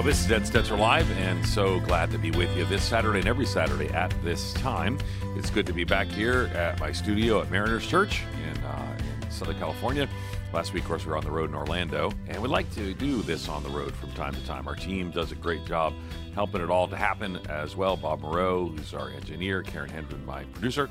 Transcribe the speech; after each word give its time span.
Well, 0.00 0.06
this 0.06 0.24
is 0.24 0.32
Ed 0.32 0.44
Stetzer 0.44 0.78
Live, 0.78 1.10
and 1.18 1.44
so 1.44 1.78
glad 1.80 2.10
to 2.12 2.16
be 2.16 2.30
with 2.30 2.56
you 2.56 2.64
this 2.64 2.82
Saturday 2.82 3.18
and 3.18 3.28
every 3.28 3.44
Saturday 3.44 3.88
at 3.88 4.10
this 4.24 4.54
time. 4.54 4.96
It's 5.36 5.50
good 5.50 5.66
to 5.66 5.74
be 5.74 5.84
back 5.84 6.06
here 6.06 6.50
at 6.54 6.80
my 6.80 6.90
studio 6.90 7.42
at 7.42 7.50
Mariners 7.50 7.86
Church 7.86 8.22
in, 8.42 8.64
uh, 8.64 8.98
in 9.22 9.30
Southern 9.30 9.58
California. 9.58 10.08
Last 10.54 10.72
week, 10.72 10.84
of 10.84 10.88
course, 10.88 11.04
we 11.04 11.10
were 11.10 11.18
on 11.18 11.24
the 11.24 11.30
road 11.30 11.50
in 11.50 11.54
Orlando, 11.54 12.12
and 12.28 12.40
we'd 12.40 12.48
like 12.48 12.72
to 12.76 12.94
do 12.94 13.20
this 13.20 13.46
on 13.46 13.62
the 13.62 13.68
road 13.68 13.94
from 13.94 14.10
time 14.12 14.32
to 14.32 14.42
time. 14.46 14.66
Our 14.66 14.74
team 14.74 15.10
does 15.10 15.32
a 15.32 15.34
great 15.34 15.66
job 15.66 15.92
helping 16.34 16.62
it 16.62 16.70
all 16.70 16.88
to 16.88 16.96
happen 16.96 17.38
as 17.50 17.76
well. 17.76 17.98
Bob 17.98 18.22
Moreau, 18.22 18.68
who's 18.68 18.94
our 18.94 19.10
engineer, 19.10 19.62
Karen 19.62 19.90
Hendren, 19.90 20.24
my 20.24 20.44
producer, 20.44 20.88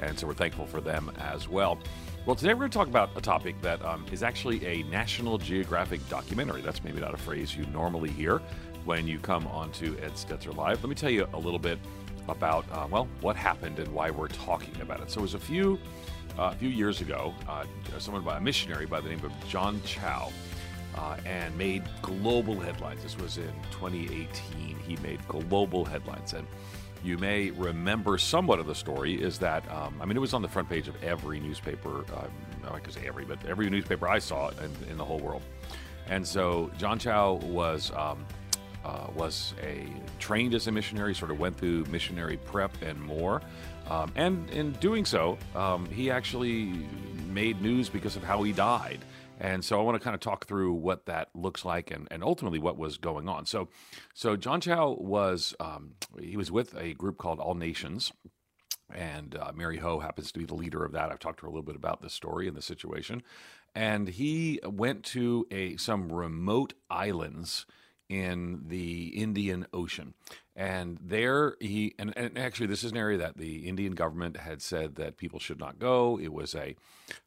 and 0.00 0.16
so 0.16 0.28
we're 0.28 0.34
thankful 0.34 0.66
for 0.66 0.80
them 0.80 1.10
as 1.18 1.48
well. 1.48 1.80
Well, 2.24 2.36
today 2.36 2.54
we're 2.54 2.60
going 2.60 2.70
to 2.70 2.78
talk 2.78 2.86
about 2.86 3.10
a 3.16 3.20
topic 3.20 3.60
that 3.62 3.84
um, 3.84 4.06
is 4.12 4.22
actually 4.22 4.64
a 4.64 4.84
National 4.84 5.38
Geographic 5.38 6.08
documentary. 6.08 6.60
That's 6.60 6.84
maybe 6.84 7.00
not 7.00 7.14
a 7.14 7.16
phrase 7.16 7.56
you 7.56 7.66
normally 7.72 8.10
hear 8.10 8.40
when 8.84 9.08
you 9.08 9.18
come 9.18 9.44
onto 9.48 9.96
Ed 10.00 10.12
Stetzer 10.12 10.54
Live. 10.54 10.84
Let 10.84 10.88
me 10.88 10.94
tell 10.94 11.10
you 11.10 11.26
a 11.32 11.36
little 11.36 11.58
bit 11.58 11.80
about, 12.28 12.64
uh, 12.70 12.86
well, 12.88 13.08
what 13.22 13.34
happened 13.34 13.80
and 13.80 13.92
why 13.92 14.12
we're 14.12 14.28
talking 14.28 14.80
about 14.80 15.00
it. 15.00 15.10
So 15.10 15.18
it 15.18 15.22
was 15.22 15.34
a 15.34 15.40
few, 15.40 15.80
uh, 16.38 16.50
a 16.52 16.54
few 16.54 16.68
years 16.68 17.00
ago, 17.00 17.34
uh, 17.48 17.64
someone 17.98 18.22
by 18.22 18.36
a 18.36 18.40
missionary 18.40 18.86
by 18.86 19.00
the 19.00 19.08
name 19.08 19.24
of 19.24 19.32
John 19.48 19.82
Chau 19.84 20.30
Uh, 20.94 21.16
and 21.24 21.56
made 21.56 21.82
global 22.02 22.60
headlines. 22.60 23.02
This 23.02 23.16
was 23.16 23.38
in 23.38 23.50
2018. 23.70 24.76
He 24.86 24.96
made 24.96 25.26
global 25.26 25.86
headlines. 25.86 26.34
And 26.34 26.46
you 27.02 27.18
may 27.18 27.50
remember 27.50 28.18
somewhat 28.18 28.58
of 28.58 28.66
the 28.66 28.74
story 28.74 29.20
is 29.20 29.38
that, 29.38 29.68
um, 29.70 29.98
I 30.00 30.04
mean, 30.04 30.16
it 30.16 30.20
was 30.20 30.34
on 30.34 30.42
the 30.42 30.48
front 30.48 30.68
page 30.68 30.88
of 30.88 31.02
every 31.02 31.40
newspaper, 31.40 32.04
uh, 32.14 32.72
I 32.72 32.78
could 32.78 32.94
say 32.94 33.06
every, 33.06 33.24
but 33.24 33.44
every 33.46 33.68
newspaper 33.68 34.08
I 34.08 34.18
saw 34.18 34.48
in, 34.50 34.90
in 34.90 34.98
the 34.98 35.04
whole 35.04 35.18
world. 35.18 35.42
And 36.08 36.26
so 36.26 36.70
John 36.78 36.98
Chau 36.98 37.34
was. 37.34 37.90
Um, 37.92 38.26
uh, 38.84 39.06
was 39.14 39.54
a 39.62 39.86
trained 40.18 40.54
as 40.54 40.66
a 40.66 40.72
missionary, 40.72 41.14
sort 41.14 41.30
of 41.30 41.38
went 41.38 41.56
through 41.56 41.84
missionary 41.84 42.36
prep 42.36 42.72
and 42.82 43.00
more. 43.00 43.40
Um, 43.88 44.12
and 44.16 44.50
in 44.50 44.72
doing 44.72 45.04
so, 45.04 45.38
um, 45.54 45.86
he 45.86 46.10
actually 46.10 46.72
made 47.28 47.62
news 47.62 47.88
because 47.88 48.16
of 48.16 48.24
how 48.24 48.42
he 48.42 48.52
died. 48.52 48.98
And 49.42 49.64
so 49.64 49.80
I 49.80 49.82
want 49.82 49.96
to 49.96 50.04
kind 50.04 50.14
of 50.14 50.20
talk 50.20 50.46
through 50.46 50.72
what 50.72 51.06
that 51.06 51.28
looks 51.34 51.64
like 51.64 51.90
and, 51.90 52.06
and 52.12 52.22
ultimately 52.22 52.60
what 52.60 52.78
was 52.78 52.96
going 52.96 53.28
on. 53.28 53.44
So, 53.44 53.68
so 54.14 54.36
John 54.36 54.60
Chau 54.60 54.96
was 55.00 55.52
um, 55.58 55.94
he 56.18 56.36
was 56.36 56.52
with 56.52 56.76
a 56.78 56.94
group 56.94 57.18
called 57.18 57.40
All 57.40 57.56
Nations, 57.56 58.12
and 58.94 59.34
uh, 59.34 59.50
Mary 59.52 59.78
Ho 59.78 59.98
happens 59.98 60.30
to 60.30 60.38
be 60.38 60.44
the 60.44 60.54
leader 60.54 60.84
of 60.84 60.92
that. 60.92 61.10
I've 61.10 61.18
talked 61.18 61.40
to 61.40 61.46
her 61.46 61.48
a 61.48 61.50
little 61.50 61.64
bit 61.64 61.74
about 61.74 62.02
this 62.02 62.12
story 62.12 62.46
and 62.46 62.56
the 62.56 62.62
situation, 62.62 63.20
and 63.74 64.06
he 64.08 64.60
went 64.64 65.02
to 65.06 65.44
a 65.50 65.76
some 65.76 66.12
remote 66.12 66.74
islands 66.88 67.66
in 68.12 68.64
the 68.68 69.08
Indian 69.08 69.66
Ocean. 69.72 70.12
And 70.54 70.98
there 71.02 71.56
he, 71.60 71.94
and, 71.98 72.12
and, 72.14 72.36
actually, 72.36 72.66
this 72.66 72.84
is 72.84 72.92
an 72.92 72.98
area 72.98 73.16
that 73.16 73.38
the 73.38 73.66
Indian 73.66 73.94
government 73.94 74.36
had 74.36 74.60
said 74.60 74.96
that 74.96 75.16
people 75.16 75.38
should 75.38 75.58
not 75.58 75.78
go. 75.78 76.20
It 76.20 76.30
was 76.30 76.54
a, 76.54 76.76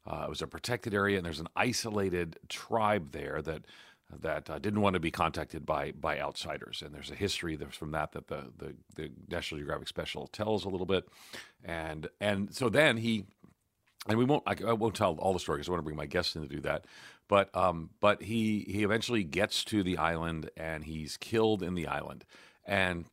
uh, 0.06 0.26
it 0.28 0.30
was 0.30 0.44
a 0.44 0.48
protected 0.48 0.94
area, 0.94 1.18
and 1.18 1.26
there's 1.26 1.40
an 1.40 1.48
isolated 1.56 2.38
tribe 2.50 3.14
there 3.14 3.42
that 3.42 3.64
that 4.22 4.48
uh, 4.48 4.60
didn't 4.60 4.82
want 4.82 4.94
to 4.94 5.00
be 5.00 5.10
contacted 5.10 5.66
by 5.66 5.92
by 5.94 6.20
outsiders. 6.20 6.84
And 6.86 6.94
there's 6.94 7.10
a 7.10 7.16
history 7.16 7.58
from 7.72 7.90
that 7.92 8.12
that 8.12 8.28
the, 8.28 8.52
the 8.56 8.76
the 8.96 9.12
National 9.28 9.58
Geographic 9.58 9.88
Special 9.88 10.28
tells 10.28 10.64
a 10.64 10.70
little 10.70 10.86
bit, 10.86 11.08
and 11.64 12.08
and 12.22 12.54
so 12.54 12.70
then 12.70 12.98
he 12.98 13.26
and 14.08 14.18
we 14.18 14.26
won't 14.26 14.44
I, 14.46 14.74
won't 14.74 14.96
tell 14.96 15.16
all 15.16 15.34
the 15.34 15.40
story 15.40 15.58
because 15.58 15.68
I 15.68 15.72
want 15.72 15.80
to 15.80 15.86
bring 15.86 15.98
my 15.98 16.06
guests 16.06 16.36
in 16.36 16.44
to 16.44 16.48
do 16.48 16.62
that. 16.62 16.86
But 17.28 17.56
um, 17.56 17.90
but 18.00 18.24
he 18.24 18.66
he 18.68 18.84
eventually 18.84 19.24
gets 19.24 19.64
to 19.66 19.84
the 19.84 19.98
island 19.98 20.50
and 20.56 20.84
he's 20.84 21.18
killed 21.18 21.64
in 21.64 21.74
the 21.74 21.88
island, 21.88 22.24
and 22.66 23.06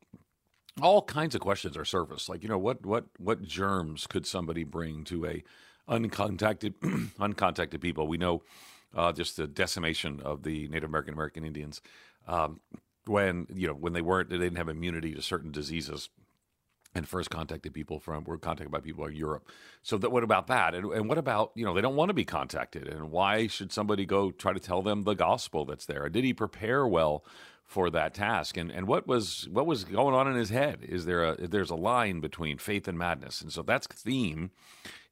all 0.81 1.03
kinds 1.03 1.35
of 1.35 1.41
questions 1.41 1.77
are 1.77 1.85
surfaced. 1.85 2.29
Like 2.29 2.43
you 2.43 2.49
know 2.49 2.59
what 2.59 2.85
what 2.85 3.07
what 3.19 3.43
germs 3.43 4.07
could 4.07 4.27
somebody 4.27 4.65
bring 4.65 5.05
to 5.05 5.27
a 5.27 5.43
uncontacted 5.89 6.75
uncontacted 7.19 7.81
people? 7.81 8.07
We 8.07 8.19
know 8.19 8.43
uh, 8.95 9.13
just 9.13 9.37
the 9.37 9.47
decimation 9.47 10.21
of 10.21 10.43
the 10.43 10.69
Native 10.69 10.91
American 10.91 11.15
American 11.15 11.45
Indians. 11.45 11.81
Um, 12.27 12.61
when 13.07 13.47
you 13.53 13.67
know 13.67 13.75
when 13.75 13.93
they 13.93 14.03
weren't 14.03 14.31
they 14.31 14.39
didn't 14.39 14.57
have 14.57 14.69
immunity 14.69 15.15
to 15.15 15.23
certain 15.23 15.51
diseases 15.51 16.09
and 16.95 17.09
first 17.09 17.31
contacted 17.31 17.73
people 17.73 17.99
from 17.99 18.25
were 18.25 18.39
contacted 18.39 18.71
by 18.71 18.81
people 18.81 19.07
in 19.07 19.15
Europe. 19.15 19.49
So 19.83 19.97
that 19.99 20.11
what 20.13 20.23
about 20.23 20.47
that? 20.49 20.75
And, 20.75 20.93
and 20.93 21.09
what 21.09 21.19
about 21.19 21.53
you 21.55 21.65
know 21.65 21.75
they 21.75 21.81
don't 21.81 21.97
want 21.97 22.11
to 22.11 22.15
be 22.15 22.25
contacted, 22.25 22.89
and 22.89 23.11
why 23.11 23.47
should 23.47 23.73
somebody 23.73 24.05
go 24.05 24.31
try 24.31 24.53
to 24.53 24.61
tell 24.61 24.83
them 24.83 25.03
the 25.03 25.15
gospel 25.15 25.65
that's 25.65 25.87
there? 25.87 26.09
Did 26.09 26.25
he 26.25 26.35
prepare 26.35 26.87
well 26.87 27.25
for 27.65 27.91
that 27.91 28.15
task? 28.15 28.57
And 28.57 28.71
and 28.71 28.87
what 28.87 29.07
was 29.07 29.49
what 29.51 29.67
was 29.67 29.85
going 29.85 30.15
on 30.15 30.29
in 30.29 30.37
his 30.37 30.51
head? 30.51 30.81
Is 30.83 31.07
there 31.07 31.25
a 31.25 31.49
there's 31.49 31.71
a 31.71 31.77
line 31.77 32.21
between 32.21 32.59
faith 32.59 32.87
and 32.87 32.99
madness? 32.99 33.41
And 33.41 33.53
so 33.53 33.63
that's 33.63 33.87
theme. 33.87 34.51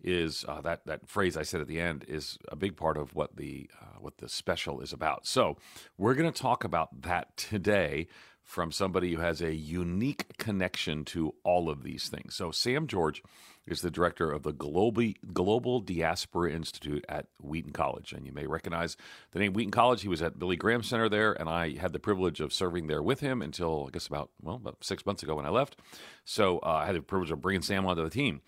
Is 0.02 0.46
uh, 0.48 0.62
that 0.62 0.86
that 0.86 1.08
phrase 1.08 1.36
I 1.36 1.42
said 1.42 1.60
at 1.60 1.66
the 1.68 1.78
end 1.78 2.06
is 2.08 2.38
a 2.48 2.56
big 2.56 2.74
part 2.74 2.96
of 2.96 3.14
what 3.14 3.36
the 3.36 3.68
uh, 3.80 3.98
what 3.98 4.16
the 4.16 4.30
special 4.30 4.80
is 4.80 4.94
about. 4.94 5.26
So 5.26 5.58
we're 5.98 6.14
going 6.14 6.30
to 6.30 6.42
talk 6.42 6.64
about 6.64 7.02
that 7.02 7.36
today 7.36 8.06
from 8.50 8.72
somebody 8.72 9.14
who 9.14 9.20
has 9.20 9.40
a 9.40 9.54
unique 9.54 10.36
connection 10.36 11.04
to 11.04 11.32
all 11.44 11.70
of 11.70 11.84
these 11.84 12.08
things. 12.08 12.34
So, 12.34 12.50
Sam 12.50 12.88
George 12.88 13.22
is 13.64 13.80
the 13.80 13.92
director 13.92 14.28
of 14.32 14.42
the 14.42 14.52
Global, 14.52 15.12
Global 15.32 15.78
Diaspora 15.78 16.50
Institute 16.50 17.04
at 17.08 17.26
Wheaton 17.40 17.70
College. 17.70 18.12
And 18.12 18.26
you 18.26 18.32
may 18.32 18.48
recognize 18.48 18.96
the 19.30 19.38
name 19.38 19.52
Wheaton 19.52 19.70
College. 19.70 20.02
He 20.02 20.08
was 20.08 20.20
at 20.20 20.40
Billy 20.40 20.56
Graham 20.56 20.82
Center 20.82 21.08
there, 21.08 21.32
and 21.32 21.48
I 21.48 21.76
had 21.76 21.92
the 21.92 22.00
privilege 22.00 22.40
of 22.40 22.52
serving 22.52 22.88
there 22.88 23.04
with 23.04 23.20
him 23.20 23.40
until, 23.40 23.84
I 23.86 23.92
guess, 23.92 24.08
about, 24.08 24.30
well, 24.42 24.56
about 24.56 24.78
six 24.82 25.06
months 25.06 25.22
ago 25.22 25.36
when 25.36 25.46
I 25.46 25.50
left. 25.50 25.76
So, 26.24 26.58
uh, 26.58 26.80
I 26.82 26.86
had 26.86 26.96
the 26.96 27.02
privilege 27.02 27.30
of 27.30 27.40
bringing 27.40 27.62
Sam 27.62 27.86
onto 27.86 28.02
the 28.02 28.10
team. 28.10 28.40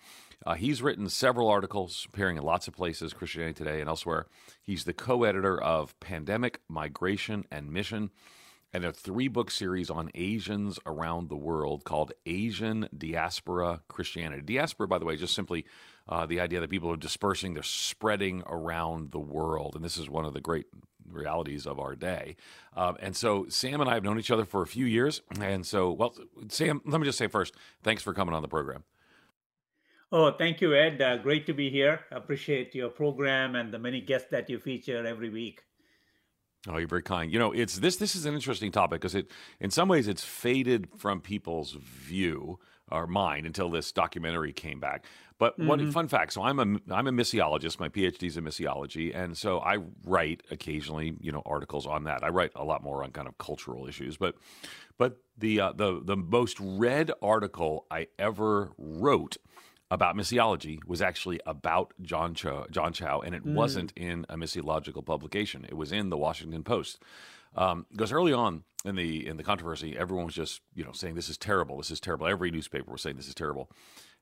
Uh, 0.45 0.55
he's 0.55 0.81
written 0.81 1.07
several 1.07 1.47
articles 1.47 2.05
appearing 2.09 2.35
in 2.35 2.43
lots 2.43 2.67
of 2.67 2.75
places, 2.75 3.13
Christianity 3.13 3.53
Today 3.53 3.79
and 3.79 3.87
elsewhere. 3.87 4.25
He's 4.61 4.83
the 4.83 4.91
co 4.91 5.23
editor 5.23 5.57
of 5.57 5.97
Pandemic, 6.01 6.59
Migration, 6.67 7.45
and 7.49 7.71
Mission 7.71 8.09
and 8.73 8.83
a 8.83 8.91
three 8.91 9.27
book 9.27 9.51
series 9.51 9.89
on 9.89 10.09
Asians 10.15 10.79
around 10.85 11.29
the 11.29 11.35
world 11.35 11.83
called 11.83 12.11
Asian 12.25 12.89
Diaspora 12.97 13.81
Christianity. 13.87 14.41
Diaspora, 14.41 14.87
by 14.87 14.97
the 14.97 15.05
way, 15.05 15.15
just 15.15 15.35
simply 15.35 15.65
uh, 16.09 16.25
the 16.25 16.39
idea 16.39 16.59
that 16.59 16.69
people 16.69 16.91
are 16.91 16.97
dispersing, 16.97 17.53
they're 17.53 17.63
spreading 17.63 18.43
around 18.47 19.11
the 19.11 19.19
world. 19.19 19.75
And 19.75 19.83
this 19.83 19.97
is 19.97 20.09
one 20.09 20.25
of 20.25 20.33
the 20.33 20.41
great 20.41 20.65
realities 21.07 21.67
of 21.67 21.79
our 21.79 21.95
day. 21.95 22.35
Um, 22.75 22.97
and 22.99 23.15
so 23.15 23.45
Sam 23.47 23.79
and 23.79 23.89
I 23.89 23.93
have 23.93 24.03
known 24.03 24.19
each 24.19 24.31
other 24.31 24.45
for 24.45 24.63
a 24.63 24.67
few 24.67 24.85
years. 24.85 25.21
And 25.39 25.65
so, 25.65 25.91
well, 25.91 26.15
Sam, 26.49 26.81
let 26.85 26.99
me 26.99 27.05
just 27.05 27.17
say 27.17 27.27
first, 27.27 27.53
thanks 27.83 28.01
for 28.01 28.13
coming 28.13 28.33
on 28.33 28.41
the 28.41 28.47
program. 28.47 28.83
Oh, 30.11 30.31
thank 30.31 30.61
you, 30.61 30.75
Ed. 30.75 31.01
Uh, 31.01 31.17
great 31.17 31.47
to 31.47 31.53
be 31.53 31.69
here. 31.69 32.01
Appreciate 32.11 32.75
your 32.75 32.89
program 32.89 33.55
and 33.55 33.73
the 33.73 33.79
many 33.79 33.99
guests 33.99 34.27
that 34.29 34.49
you 34.49 34.59
feature 34.59 35.05
every 35.05 35.29
week. 35.29 35.63
Oh, 36.67 36.77
you're 36.77 36.87
very 36.87 37.03
kind. 37.03 37.31
You 37.31 37.39
know, 37.39 37.51
it's 37.51 37.77
this. 37.77 37.97
This 37.97 38.15
is 38.15 38.25
an 38.25 38.33
interesting 38.33 38.71
topic 38.71 39.01
because 39.01 39.15
it, 39.15 39.29
in 39.59 39.69
some 39.69 39.89
ways, 39.89 40.07
it's 40.07 40.23
faded 40.23 40.87
from 40.97 41.19
people's 41.19 41.73
view 41.73 42.59
or 42.89 43.07
mind 43.07 43.45
until 43.45 43.69
this 43.69 43.91
documentary 43.91 44.53
came 44.53 44.79
back. 44.79 45.05
But 45.39 45.57
mm-hmm. 45.59 45.67
one 45.67 45.91
fun 45.91 46.07
fact: 46.07 46.31
so 46.31 46.43
I'm 46.43 46.59
a 46.59 46.93
I'm 46.93 47.07
a 47.07 47.11
missiologist. 47.11 47.79
My 47.79 47.89
PhD 47.89 48.27
is 48.27 48.37
in 48.37 48.45
missiology, 48.45 49.13
and 49.13 49.37
so 49.37 49.59
I 49.59 49.79
write 50.05 50.41
occasionally, 50.51 51.15
you 51.19 51.33
know, 51.33 51.41
articles 51.45 51.85
on 51.85 52.05
that. 52.05 52.23
I 52.23 52.29
write 52.29 52.51
a 52.55 52.63
lot 52.63 52.81
more 52.81 53.03
on 53.03 53.11
kind 53.11 53.27
of 53.27 53.37
cultural 53.37 53.85
issues, 53.85 54.15
but 54.15 54.35
but 54.97 55.17
the 55.37 55.59
uh, 55.59 55.73
the 55.73 56.01
the 56.01 56.15
most 56.15 56.57
read 56.61 57.11
article 57.21 57.85
I 57.91 58.07
ever 58.17 58.71
wrote 58.77 59.35
about 59.93 60.17
missiology 60.17 60.83
was 60.87 61.03
actually 61.03 61.39
about 61.45 61.93
John 62.01 62.33
Chau, 62.33 62.65
John 62.71 62.93
Chau 62.93 63.21
and 63.21 63.35
it 63.35 63.45
mm. 63.45 63.53
wasn't 63.53 63.93
in 63.95 64.25
a 64.27 64.35
missiological 64.35 65.05
publication. 65.05 65.65
It 65.69 65.77
was 65.77 65.91
in 65.91 66.09
the 66.09 66.17
Washington 66.17 66.63
Post. 66.63 66.99
Um, 67.55 67.85
because 67.91 68.11
early 68.11 68.33
on 68.33 68.63
in 68.83 68.95
the 68.95 69.27
in 69.27 69.37
the 69.37 69.43
controversy, 69.43 69.95
everyone 69.95 70.25
was 70.25 70.33
just 70.33 70.61
you 70.73 70.83
know 70.83 70.93
saying 70.93 71.13
this 71.13 71.29
is 71.29 71.37
terrible, 71.37 71.77
this 71.77 71.91
is 71.91 71.99
terrible. 71.99 72.25
Every 72.25 72.49
newspaper 72.49 72.91
was 72.91 73.03
saying 73.03 73.17
this 73.17 73.27
is 73.27 73.35
terrible, 73.35 73.69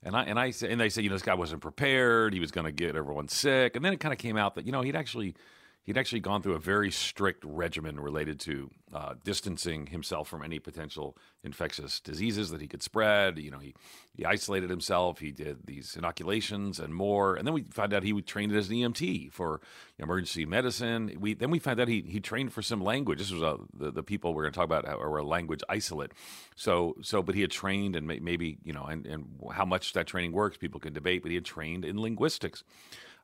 and 0.03 0.13
I 0.13 0.23
and 0.23 0.37
I 0.37 0.51
and 0.67 0.81
they 0.81 0.89
say 0.89 1.03
you 1.03 1.09
know 1.09 1.15
this 1.15 1.21
guy 1.21 1.35
wasn't 1.35 1.61
prepared, 1.61 2.33
he 2.33 2.41
was 2.41 2.51
going 2.51 2.65
to 2.65 2.73
get 2.73 2.97
everyone 2.97 3.29
sick, 3.29 3.77
and 3.77 3.85
then 3.85 3.93
it 3.93 4.01
kind 4.01 4.11
of 4.11 4.19
came 4.19 4.35
out 4.35 4.55
that 4.55 4.65
you 4.65 4.73
know 4.73 4.81
he'd 4.81 4.97
actually 4.97 5.35
he'd 5.83 5.97
actually 5.97 6.19
gone 6.19 6.41
through 6.41 6.53
a 6.53 6.59
very 6.59 6.91
strict 6.91 7.43
regimen 7.43 7.99
related 7.99 8.39
to 8.39 8.69
uh, 8.93 9.15
distancing 9.23 9.87
himself 9.87 10.27
from 10.27 10.43
any 10.43 10.59
potential 10.59 11.17
infectious 11.43 11.99
diseases 11.99 12.49
that 12.51 12.61
he 12.61 12.67
could 12.67 12.83
spread. 12.83 13.39
You 13.39 13.51
know, 13.51 13.57
he, 13.57 13.73
he 14.13 14.25
isolated 14.25 14.69
himself. 14.69 15.19
He 15.19 15.31
did 15.31 15.65
these 15.65 15.95
inoculations 15.95 16.79
and 16.79 16.93
more. 16.93 17.35
And 17.35 17.47
then 17.47 17.53
we 17.53 17.63
found 17.63 17.93
out 17.93 18.03
he 18.03 18.21
trained 18.21 18.53
as 18.53 18.69
an 18.69 18.75
EMT 18.75 19.31
for 19.31 19.61
emergency 19.97 20.45
medicine. 20.45 21.17
We 21.19 21.33
then 21.33 21.49
we 21.49 21.59
found 21.59 21.79
out 21.79 21.87
he 21.87 22.01
he 22.01 22.19
trained 22.19 22.53
for 22.53 22.61
some 22.61 22.81
language. 22.81 23.19
This 23.19 23.31
was 23.31 23.41
a, 23.41 23.57
the 23.73 23.91
the 23.91 24.03
people 24.03 24.33
we're 24.33 24.43
going 24.43 24.53
to 24.53 24.57
talk 24.57 24.65
about 24.65 24.85
are 24.85 25.17
a 25.17 25.23
language 25.23 25.61
isolate. 25.69 26.11
So 26.55 26.95
so, 27.01 27.23
but 27.23 27.33
he 27.33 27.41
had 27.41 27.51
trained 27.51 27.95
and 27.95 28.05
maybe 28.05 28.57
you 28.63 28.73
know 28.73 28.83
and 28.83 29.07
and 29.07 29.25
how 29.53 29.65
much 29.65 29.93
that 29.93 30.05
training 30.05 30.33
works, 30.33 30.57
people 30.57 30.79
can 30.79 30.93
debate. 30.93 31.21
But 31.21 31.31
he 31.31 31.35
had 31.35 31.45
trained 31.45 31.85
in 31.85 31.99
linguistics. 31.99 32.63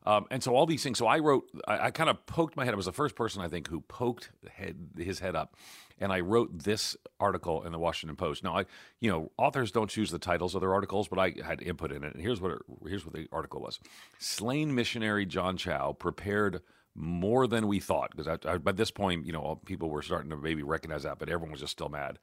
Um, 0.08 0.24
and 0.30 0.42
so 0.42 0.56
all 0.56 0.64
these 0.64 0.82
things. 0.82 0.96
So 0.98 1.06
I 1.06 1.18
wrote. 1.18 1.50
I, 1.66 1.86
I 1.86 1.90
kind 1.90 2.08
of 2.08 2.24
poked 2.24 2.56
my 2.56 2.64
head. 2.64 2.72
I 2.72 2.78
was 2.78 2.86
the 2.86 2.92
first 2.92 3.14
person 3.14 3.42
I 3.42 3.48
think 3.48 3.68
who 3.68 3.82
poked 3.82 4.30
head, 4.50 4.88
his 4.96 5.18
head 5.18 5.36
up, 5.36 5.54
and 5.98 6.10
I 6.10 6.20
wrote 6.20 6.60
this 6.64 6.96
article 7.20 7.62
in 7.64 7.72
the 7.72 7.78
Washington 7.78 8.16
Post. 8.16 8.42
Now, 8.42 8.56
I, 8.56 8.64
you 9.00 9.10
know, 9.10 9.30
authors 9.36 9.70
don't 9.70 9.90
choose 9.90 10.10
the 10.10 10.18
titles 10.18 10.54
of 10.54 10.62
their 10.62 10.72
articles, 10.72 11.08
but 11.08 11.18
I 11.18 11.34
had 11.44 11.60
input 11.60 11.92
in 11.92 12.04
it. 12.04 12.14
And 12.14 12.22
here's 12.22 12.40
what 12.40 12.52
it, 12.52 12.58
here's 12.86 13.04
what 13.04 13.14
the 13.14 13.28
article 13.30 13.60
was: 13.60 13.80
Slain 14.18 14.74
missionary 14.74 15.26
John 15.26 15.58
Chau 15.58 15.92
prepared 15.92 16.62
more 16.94 17.46
than 17.46 17.68
we 17.68 17.78
thought 17.78 18.16
because 18.16 18.60
by 18.60 18.72
this 18.72 18.90
point, 18.90 19.26
you 19.26 19.32
know, 19.34 19.60
people 19.66 19.90
were 19.90 20.00
starting 20.00 20.30
to 20.30 20.38
maybe 20.38 20.62
recognize 20.62 21.02
that, 21.02 21.18
but 21.18 21.28
everyone 21.28 21.50
was 21.50 21.60
just 21.60 21.72
still 21.72 21.90
mad. 21.90 22.18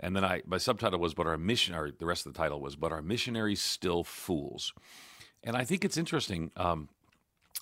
And 0.00 0.16
then 0.16 0.24
I, 0.24 0.40
my 0.46 0.56
subtitle 0.56 1.00
was, 1.00 1.12
"But 1.12 1.26
our 1.26 1.36
mission," 1.36 1.74
or 1.74 1.90
the 1.90 2.06
rest 2.06 2.24
of 2.24 2.32
the 2.32 2.38
title 2.38 2.62
was, 2.62 2.76
"But 2.76 2.92
our 2.92 3.02
missionaries 3.02 3.60
still 3.60 4.04
fools." 4.04 4.72
And 5.44 5.54
I 5.54 5.64
think 5.64 5.84
it's 5.84 5.98
interesting. 5.98 6.50
Um, 6.56 6.88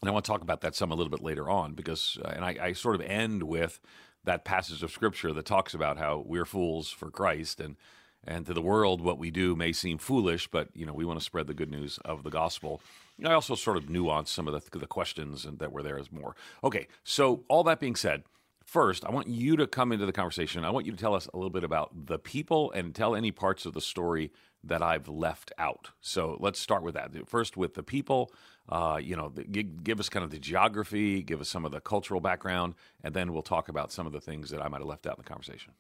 and 0.05 0.11
I 0.11 0.13
want 0.13 0.27
to 0.27 0.31
talk 0.31 0.43
about 0.43 0.61
that 0.61 0.75
some 0.75 0.93
a 0.93 0.95
little 0.95 1.11
bit 1.11 1.23
later 1.23 1.49
on 1.49 1.73
because, 1.73 2.19
uh, 2.23 2.29
and 2.29 2.45
I, 2.45 2.57
I, 2.61 2.73
sort 2.75 2.95
of 2.95 3.01
end 3.01 3.45
with 3.45 3.81
that 4.25 4.45
passage 4.45 4.83
of 4.83 4.91
scripture 4.91 5.33
that 5.33 5.47
talks 5.47 5.73
about 5.73 5.97
how 5.97 6.23
we're 6.27 6.45
fools 6.45 6.91
for 6.91 7.11
Christ 7.11 7.59
and 7.59 7.77
and 8.27 8.45
to 8.45 8.53
the 8.53 8.61
world 8.61 9.01
what 9.01 9.19
we 9.19 9.31
do 9.31 9.57
may 9.57 9.73
seem 9.73 9.97
foolish, 9.97 10.47
but 10.49 10.69
you 10.75 10.85
know 10.85 10.93
we 10.93 11.07
want 11.07 11.19
to 11.19 11.25
spread 11.25 11.47
the 11.47 11.55
good 11.55 11.71
news 11.71 11.99
of 12.05 12.23
the 12.23 12.29
gospel. 12.29 12.83
I 13.25 13.33
also 13.33 13.55
sort 13.55 13.79
of 13.79 13.89
nuance 13.89 14.31
some 14.31 14.47
of 14.47 14.53
the, 14.53 14.79
the 14.79 14.87
questions 14.87 15.47
and 15.47 15.59
that 15.59 15.73
were 15.73 15.83
there 15.83 15.99
as 15.99 16.13
more. 16.13 16.37
Okay, 16.63 16.87
so 17.03 17.45
all 17.49 17.65
that 17.65 17.81
being 17.81 17.97
said, 17.97 18.25
first 18.65 19.05
I 19.05 19.11
want 19.11 19.29
you 19.29 19.57
to 19.57 19.67
come 19.67 19.93
into 19.93 20.07
the 20.07 20.13
conversation. 20.13 20.65
I 20.65 20.71
want 20.71 20.87
you 20.87 20.93
to 20.93 20.99
tell 20.99 21.15
us 21.15 21.29
a 21.33 21.37
little 21.37 21.51
bit 21.51 21.65
about 21.65 22.07
the 22.07 22.19
people 22.19 22.73
and 22.73 22.95
tell 22.95 23.15
any 23.15 23.31
parts 23.31 23.67
of 23.67 23.73
the 23.73 23.81
story 23.81 24.33
that 24.67 24.83
I've 24.83 25.09
left 25.09 25.53
out. 25.59 25.91
So 26.01 26.37
let's 26.41 26.59
start 26.59 26.83
with 26.83 26.95
that. 26.95 27.11
First, 27.29 27.57
with 27.57 27.75
the 27.75 27.83
people, 27.83 28.33
uh, 28.69 28.99
you 29.03 29.15
know, 29.17 29.29
give, 29.29 29.85
give, 29.85 30.01
us 30.01 30.09
kind 30.09 30.25
of 30.25 30.31
the 30.31 30.39
geography, 30.39 31.23
give 31.23 31.41
us 31.41 31.49
some 31.49 31.65
of 31.65 31.73
the 31.73 31.81
cultural 31.81 32.21
background, 32.21 32.75
and 33.03 33.15
then 33.15 33.33
we'll 33.33 33.43
talk 33.43 33.69
about 33.69 33.93
some 33.93 34.07
of 34.07 34.13
the 34.13 34.21
things 34.21 34.51
that 34.51 34.63
I 34.63 34.69
might 34.69 34.79
have 34.79 34.89
left 34.89 35.07
out 35.07 35.19
in 35.19 35.23
the 35.23 35.29
conversation. 35.29 35.73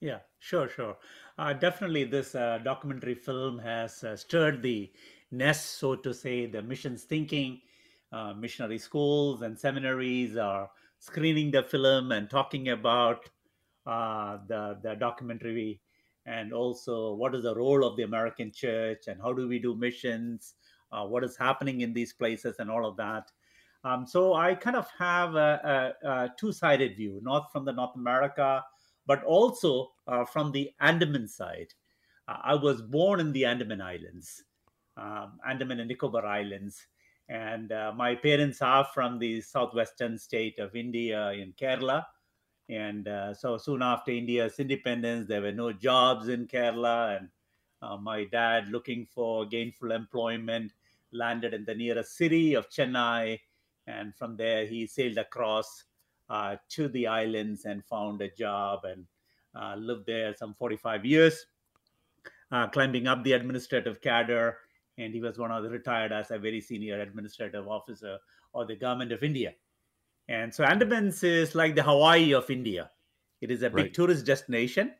Yeah, 0.00 0.18
sure, 0.38 0.68
sure. 0.68 0.96
Uh, 1.38 1.52
definitely, 1.52 2.04
this 2.04 2.34
uh, 2.34 2.58
documentary 2.62 3.14
film 3.14 3.58
has 3.58 4.04
uh, 4.04 4.16
stirred 4.16 4.62
the 4.62 4.90
nest, 5.30 5.78
so 5.78 5.96
to 5.96 6.12
say, 6.12 6.46
the 6.46 6.62
missions 6.62 7.04
thinking. 7.04 7.60
Uh, 8.12 8.32
missionary 8.32 8.78
schools 8.78 9.42
and 9.42 9.58
seminaries 9.58 10.36
are 10.36 10.70
screening 11.06 11.50
the 11.50 11.62
film 11.62 12.12
and 12.12 12.28
talking 12.28 12.70
about 12.70 13.30
uh, 13.86 14.38
the 14.48 14.78
the 14.82 14.94
documentary 14.96 15.80
and 16.26 16.52
also 16.52 17.14
what 17.14 17.34
is 17.34 17.44
the 17.44 17.54
role 17.54 17.84
of 17.84 17.96
the 17.96 18.02
American 18.02 18.50
church 18.50 19.06
and 19.06 19.20
how 19.22 19.32
do 19.32 19.46
we 19.46 19.60
do 19.60 19.76
missions, 19.76 20.54
uh, 20.90 21.04
what 21.04 21.22
is 21.22 21.36
happening 21.36 21.82
in 21.82 21.92
these 21.92 22.12
places, 22.12 22.56
and 22.58 22.68
all 22.68 22.84
of 22.84 22.96
that. 22.96 23.30
Um, 23.84 24.04
so 24.04 24.34
I 24.34 24.56
kind 24.56 24.74
of 24.74 24.88
have 24.98 25.36
a, 25.36 25.94
a, 26.02 26.08
a 26.08 26.34
two-sided 26.36 26.96
view, 26.96 27.20
not 27.22 27.52
from 27.52 27.64
the 27.64 27.72
North 27.72 27.94
America, 27.94 28.64
but 29.06 29.22
also 29.22 29.92
uh, 30.08 30.24
from 30.24 30.50
the 30.50 30.72
Andaman 30.80 31.28
side. 31.28 31.72
Uh, 32.26 32.38
I 32.42 32.54
was 32.56 32.82
born 32.82 33.20
in 33.20 33.30
the 33.30 33.44
Andaman 33.44 33.80
Islands, 33.80 34.42
um, 34.96 35.38
Andaman 35.48 35.78
and 35.78 35.88
Nicobar 35.88 36.26
Islands, 36.26 36.88
and 37.28 37.72
uh, 37.72 37.92
my 37.96 38.14
parents 38.14 38.62
are 38.62 38.86
from 38.94 39.18
the 39.18 39.40
southwestern 39.40 40.18
state 40.18 40.58
of 40.58 40.76
India 40.76 41.32
in 41.32 41.52
Kerala 41.52 42.04
and 42.68 43.06
uh, 43.06 43.32
so 43.32 43.58
soon 43.58 43.82
after 43.82 44.10
India's 44.10 44.58
independence, 44.58 45.28
there 45.28 45.42
were 45.42 45.52
no 45.52 45.72
jobs 45.72 46.28
in 46.28 46.46
Kerala. 46.46 47.18
And 47.18 47.28
uh, 47.80 47.96
my 47.96 48.24
dad, 48.24 48.68
looking 48.68 49.06
for 49.06 49.46
gainful 49.46 49.92
employment, 49.92 50.72
landed 51.12 51.54
in 51.54 51.64
the 51.64 51.74
nearest 51.74 52.16
city 52.16 52.54
of 52.54 52.68
Chennai. 52.68 53.38
And 53.86 54.14
from 54.16 54.36
there, 54.36 54.66
he 54.66 54.86
sailed 54.86 55.18
across 55.18 55.84
uh, 56.28 56.56
to 56.70 56.88
the 56.88 57.06
islands 57.06 57.66
and 57.66 57.84
found 57.84 58.20
a 58.20 58.30
job 58.30 58.84
and 58.84 59.04
uh, 59.54 59.76
lived 59.76 60.06
there 60.06 60.34
some 60.34 60.54
45 60.54 61.04
years, 61.04 61.46
uh, 62.50 62.66
climbing 62.66 63.06
up 63.06 63.22
the 63.22 63.32
administrative 63.32 64.00
cadre. 64.00 64.54
And 64.98 65.12
he 65.12 65.20
was 65.20 65.38
one 65.38 65.50
of 65.50 65.62
the 65.62 65.70
retired 65.70 66.12
as 66.12 66.30
a 66.30 66.38
very 66.38 66.60
senior 66.60 67.00
administrative 67.00 67.68
officer 67.68 68.18
of 68.54 68.68
the 68.68 68.76
government 68.76 69.12
of 69.12 69.22
India. 69.22 69.52
And 70.28 70.52
so 70.52 70.64
Andamans 70.64 71.22
is 71.22 71.54
like 71.54 71.74
the 71.74 71.82
Hawaii 71.82 72.32
of 72.32 72.50
India. 72.50 72.90
It 73.40 73.50
is 73.50 73.62
a 73.62 73.70
big 73.70 73.76
right. 73.76 73.94
tourist 73.94 74.24
destination. 74.24 74.92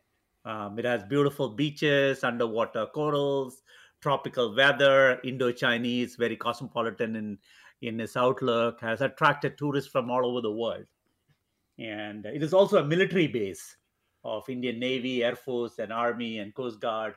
Um, 0.45 0.79
it 0.79 0.85
has 0.85 1.03
beautiful 1.03 1.49
beaches, 1.49 2.23
underwater 2.23 2.87
corals, 2.95 3.63
tropical 4.01 4.55
weather, 4.55 5.19
Indo-Chinese, 5.25 6.17
very 6.17 6.37
cosmopolitan 6.37 7.17
in, 7.17 7.39
in 7.83 7.99
its 7.99 8.17
outlook, 8.17 8.81
has 8.81 9.01
attracted 9.01 9.59
tourists 9.59 9.91
from 9.91 10.11
all 10.11 10.25
over 10.25 10.41
the 10.41 10.53
world. 10.53 10.85
And 11.79 12.25
it 12.27 12.43
is 12.43 12.55
also 12.55 12.79
a 12.79 12.85
military 12.85 13.27
base 13.27 13.77
of 14.25 14.49
Indian 14.49 14.79
Navy, 14.79 15.25
Air 15.25 15.37
Force, 15.37 15.79
and 15.79 15.93
Army 15.93 16.39
and 16.39 16.55
Coast 16.55 16.81
Guard 16.81 17.15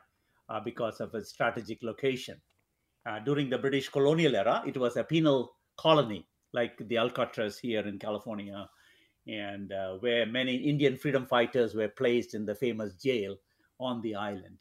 uh, 0.48 0.60
because 0.60 1.00
of 1.00 1.14
its 1.14 1.30
strategic 1.30 1.84
location. 1.84 2.42
Uh, 3.06 3.19
during 3.19 3.50
the 3.50 3.57
British 3.57 3.90
colonial 3.90 4.36
era, 4.36 4.62
it 4.68 4.78
was 4.78 4.98
a 4.98 5.04
penal 5.04 5.54
colony 5.78 6.28
like 6.54 6.78
the 6.88 6.98
Alcatraz 6.98 7.57
here 7.57 7.88
in 7.88 8.00
California, 8.00 8.69
and 9.28 9.72
uh, 9.72 9.94
where 10.00 10.25
many 10.25 10.56
Indian 10.56 10.98
freedom 10.98 11.25
fighters 11.25 11.75
were 11.75 11.88
placed 11.88 12.34
in 12.34 12.46
the 12.46 12.56
famous 12.56 12.94
jail 12.96 13.36
on 13.80 14.01
the 14.01 14.16
island. 14.16 14.57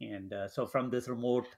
And 0.00 0.32
uh, 0.32 0.48
so, 0.48 0.66
from 0.66 0.90
this 0.90 1.08
remote 1.08 1.48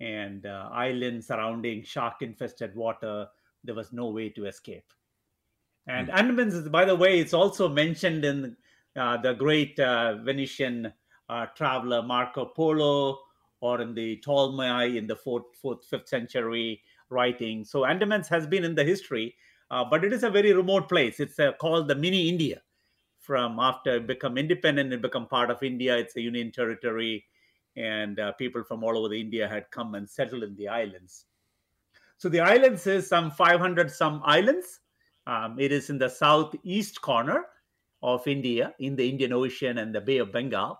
and 0.00 0.46
uh, 0.46 0.68
island 0.72 1.24
surrounding 1.24 1.82
shark 1.82 2.22
infested 2.22 2.74
water, 2.74 3.26
there 3.64 3.74
was 3.74 3.92
no 3.92 4.06
way 4.06 4.28
to 4.30 4.46
escape. 4.46 4.92
And 5.86 6.08
mm. 6.08 6.14
Andamans, 6.14 6.70
by 6.70 6.84
the 6.84 6.96
way, 6.96 7.20
it's 7.20 7.34
also 7.34 7.68
mentioned 7.68 8.24
in 8.24 8.56
uh, 8.96 9.16
the 9.18 9.34
great 9.34 9.78
uh, 9.78 10.16
Venetian 10.16 10.92
uh, 11.28 11.46
traveler 11.56 12.02
Marco 12.02 12.44
Polo 12.44 13.20
or 13.66 13.80
in 13.80 13.94
the 13.94 14.16
Ptolemy 14.16 14.96
in 14.96 15.06
the 15.06 15.16
fourth, 15.16 15.44
fourth, 15.60 15.84
fifth 15.84 16.08
century 16.08 16.82
writing. 17.10 17.64
So 17.64 17.80
Andamans 17.80 18.28
has 18.28 18.46
been 18.46 18.64
in 18.64 18.74
the 18.74 18.84
history, 18.84 19.34
uh, 19.70 19.84
but 19.84 20.04
it 20.04 20.12
is 20.12 20.22
a 20.22 20.30
very 20.30 20.52
remote 20.52 20.88
place. 20.88 21.18
It's 21.20 21.38
uh, 21.38 21.52
called 21.60 21.88
the 21.88 21.94
mini 21.94 22.28
India. 22.28 22.62
From 23.18 23.58
after 23.58 23.96
it 23.96 24.06
become 24.06 24.38
independent 24.38 24.92
and 24.92 25.02
become 25.02 25.26
part 25.26 25.50
of 25.50 25.62
India, 25.62 25.96
it's 25.96 26.14
a 26.16 26.20
union 26.20 26.52
territory, 26.52 27.24
and 27.76 28.20
uh, 28.20 28.32
people 28.32 28.62
from 28.62 28.84
all 28.84 28.96
over 28.96 29.08
the 29.08 29.20
India 29.20 29.48
had 29.48 29.68
come 29.72 29.96
and 29.96 30.08
settled 30.08 30.44
in 30.44 30.54
the 30.54 30.68
islands. 30.68 31.26
So 32.18 32.28
the 32.28 32.40
islands 32.40 32.86
is 32.86 33.08
some 33.08 33.30
500 33.32 33.90
some 33.90 34.22
islands. 34.24 34.80
Um, 35.26 35.58
it 35.58 35.72
is 35.72 35.90
in 35.90 35.98
the 35.98 36.08
southeast 36.08 37.02
corner 37.02 37.46
of 38.00 38.26
India, 38.28 38.74
in 38.78 38.94
the 38.94 39.08
Indian 39.08 39.32
Ocean 39.32 39.78
and 39.78 39.92
the 39.92 40.00
Bay 40.00 40.18
of 40.18 40.30
Bengal, 40.32 40.78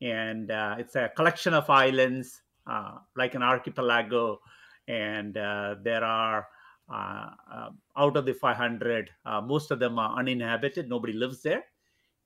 and 0.00 0.50
uh, 0.50 0.76
it's 0.78 0.96
a 0.96 1.10
collection 1.16 1.54
of 1.54 1.68
islands, 1.68 2.42
uh, 2.66 2.98
like 3.16 3.34
an 3.34 3.42
archipelago. 3.42 4.40
And 4.86 5.36
uh, 5.36 5.76
there 5.82 6.04
are 6.04 6.46
uh, 6.90 7.30
uh, 7.52 7.70
out 7.96 8.16
of 8.16 8.24
the 8.24 8.34
500 8.34 9.10
most 9.44 9.70
of 9.70 9.78
them 9.78 9.98
are 9.98 10.18
uninhabited. 10.18 10.88
Nobody 10.88 11.12
lives 11.12 11.42
there. 11.42 11.64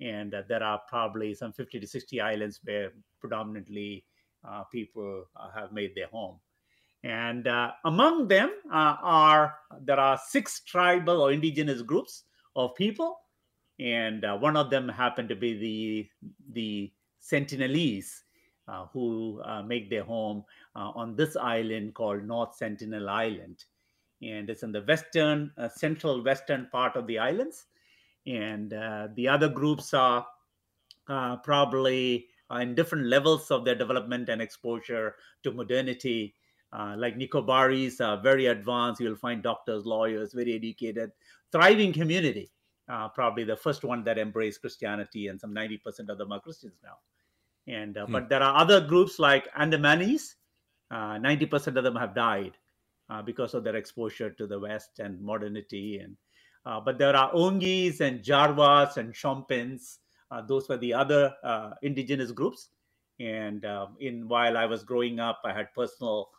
And 0.01 0.35
there 0.49 0.63
are 0.63 0.81
probably 0.89 1.35
some 1.35 1.53
50 1.53 1.81
to 1.81 1.87
60 1.87 2.21
islands 2.21 2.61
where 2.65 2.93
predominantly 3.21 4.05
people 4.73 5.25
have 5.55 5.73
made 5.73 5.95
their 5.95 6.09
home. 6.09 6.39
And 7.05 7.49
uh, 7.49 7.73
among 7.85 8.29
them 8.29 8.53
uh, 8.71 8.97
are 9.03 9.57
there 9.81 9.99
are 9.99 10.19
six 10.29 10.61
tribal 10.61 11.21
or 11.21 11.33
indigenous 11.33 11.83
groups 11.83 12.25
of 12.55 12.75
people. 12.77 13.19
And 13.81 14.25
uh, 14.25 14.37
one 14.37 14.57
of 14.57 14.71
them 14.71 14.89
happened 14.89 15.29
to 15.31 15.37
be 15.37 15.59
the 15.59 16.31
the 16.53 16.93
sentinelese 17.23 18.23
uh, 18.69 18.87
who 18.93 19.41
uh, 19.45 19.61
make 19.63 19.91
their 19.91 20.05
home 20.05 20.45
uh, 20.77 20.91
on 20.95 21.17
this 21.17 21.37
island 21.37 21.95
called 21.95 22.25
North 22.25 22.55
Sentinel 22.55 23.09
Island. 23.09 23.65
And 24.23 24.49
it's 24.49 24.63
in 24.63 24.71
the 24.71 24.83
western, 24.83 25.51
central 25.75 26.23
western 26.23 26.69
part 26.71 26.95
of 26.95 27.09
the 27.09 27.19
islands. 27.19 27.67
And 28.25 28.71
the 28.71 29.27
other 29.29 29.49
groups 29.49 29.93
are 29.95 30.25
probably 31.07 32.29
in 32.61 32.77
different 32.77 33.07
levels 33.07 33.51
of 33.51 33.65
their 33.65 33.75
development 33.75 34.29
and 34.29 34.41
exposure 34.41 35.17
to 35.43 35.51
modernity. 35.51 36.37
Uh, 36.73 36.95
like 36.97 37.19
Nicobaris 37.19 38.01
are 38.01 38.23
very 38.23 38.47
advanced. 38.47 39.01
You'll 39.01 39.17
find 39.17 39.43
doctors, 39.43 39.85
lawyers, 39.85 40.33
very 40.35 40.55
educated, 40.55 41.11
thriving 41.51 41.93
community. 41.93 42.53
Uh, 42.89 43.09
probably 43.09 43.43
the 43.43 43.57
first 43.57 43.83
one 43.83 44.05
that 44.05 44.19
embraced 44.19 44.61
Christianity, 44.61 45.27
and 45.27 45.41
some 45.41 45.53
90% 45.53 46.09
of 46.09 46.19
them 46.19 46.31
are 46.31 46.41
Christians 46.41 46.79
now. 46.83 46.99
And 47.67 47.97
uh, 47.97 48.07
hmm. 48.07 48.13
but 48.13 48.29
there 48.29 48.43
are 48.43 48.57
other 48.57 48.81
groups 48.81 49.19
like 49.19 49.53
Andamanese. 49.55 50.35
Uh, 50.91 51.19
ninety 51.19 51.47
percent 51.47 51.79
of 51.79 51.85
them 51.85 51.97
have 51.97 52.15
died 52.15 52.53
uh, 53.09 53.23
because 53.23 53.55
of 53.55 53.65
their 53.65 53.77
exposure 53.77 54.31
to 54.31 54.47
the 54.47 54.59
West 54.59 54.99
and 54.99 55.21
modernity. 55.21 55.99
And 55.99 56.17
uh, 56.67 56.81
but 56.81 56.99
there 56.99 57.17
are 57.17 57.33
Ongis 57.33 58.01
and 58.01 58.23
Jarwas 58.23 58.97
and 58.97 59.15
Shompens. 59.15 59.99
Uh, 60.31 60.43
those 60.43 60.69
were 60.69 60.79
the 60.79 60.95
other 60.95 61.33
uh, 61.45 61.71
indigenous 61.83 62.31
groups. 62.33 62.69
And 63.21 63.65
in 64.01 64.27
while 64.27 64.57
I 64.57 64.67
was 64.67 64.83
growing 64.83 65.21
up, 65.21 65.43
I 65.45 65.53
had 65.53 65.73
personal 65.75 66.31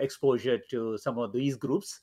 exposure 0.00 0.58
to 0.70 0.98
some 0.98 1.18
of 1.18 1.32
these 1.32 1.54
groups. 1.54 2.00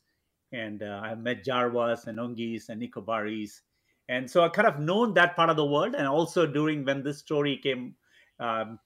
and 0.51 0.83
uh, 0.83 1.01
I've 1.03 1.19
met 1.19 1.45
Jarwas 1.45 2.07
and 2.07 2.17
Ongis 2.17 2.69
and 2.69 2.81
Nicobaris. 2.81 3.61
And 4.09 4.29
so 4.29 4.43
I 4.43 4.49
kind 4.49 4.67
of 4.67 4.79
known 4.79 5.13
that 5.13 5.35
part 5.35 5.49
of 5.49 5.55
the 5.55 5.65
world. 5.65 5.95
And 5.95 6.07
also 6.07 6.45
during 6.45 6.83
when 6.83 7.03
this 7.03 7.19
story 7.19 7.57
came, 7.57 7.95
um, 8.41 8.79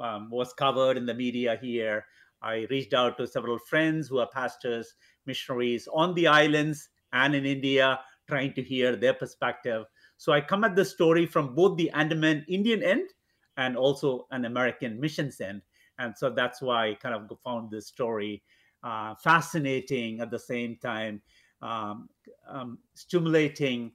um, 0.00 0.30
was 0.30 0.52
covered 0.54 0.96
in 0.96 1.06
the 1.06 1.14
media 1.14 1.58
here, 1.60 2.06
I 2.42 2.66
reached 2.70 2.92
out 2.94 3.16
to 3.18 3.26
several 3.26 3.58
friends 3.58 4.08
who 4.08 4.18
are 4.18 4.28
pastors, 4.28 4.94
missionaries 5.26 5.88
on 5.92 6.14
the 6.14 6.26
islands 6.26 6.88
and 7.12 7.34
in 7.34 7.46
India, 7.46 8.00
trying 8.28 8.52
to 8.54 8.62
hear 8.62 8.96
their 8.96 9.14
perspective. 9.14 9.84
So 10.16 10.32
I 10.32 10.40
come 10.40 10.64
at 10.64 10.76
the 10.76 10.84
story 10.84 11.26
from 11.26 11.54
both 11.54 11.76
the 11.76 11.90
Andaman 11.90 12.44
Indian 12.48 12.82
end 12.82 13.10
and 13.56 13.76
also 13.76 14.26
an 14.30 14.44
American 14.44 15.00
missions 15.00 15.40
end. 15.40 15.62
And 15.98 16.16
so 16.16 16.30
that's 16.30 16.60
why 16.62 16.90
I 16.90 16.94
kind 16.94 17.14
of 17.14 17.38
found 17.44 17.70
this 17.70 17.86
story 17.86 18.42
uh, 18.82 19.14
fascinating 19.16 20.20
at 20.20 20.30
the 20.30 20.38
same 20.38 20.76
time, 20.76 21.22
um, 21.60 22.08
um, 22.48 22.78
stimulating, 22.94 23.92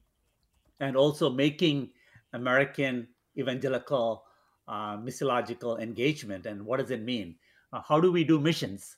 and 0.80 0.96
also 0.96 1.30
making 1.30 1.90
American 2.34 3.08
evangelical 3.38 4.24
uh, 4.68 4.98
missiological 4.98 5.82
engagement. 5.82 6.46
And 6.46 6.66
what 6.66 6.80
does 6.80 6.92
it 6.92 7.02
mean? 7.02 7.36
Uh, 7.74 7.82
how 7.88 8.00
do 8.00 8.12
we 8.12 8.24
do 8.24 8.40
missions? 8.40 8.98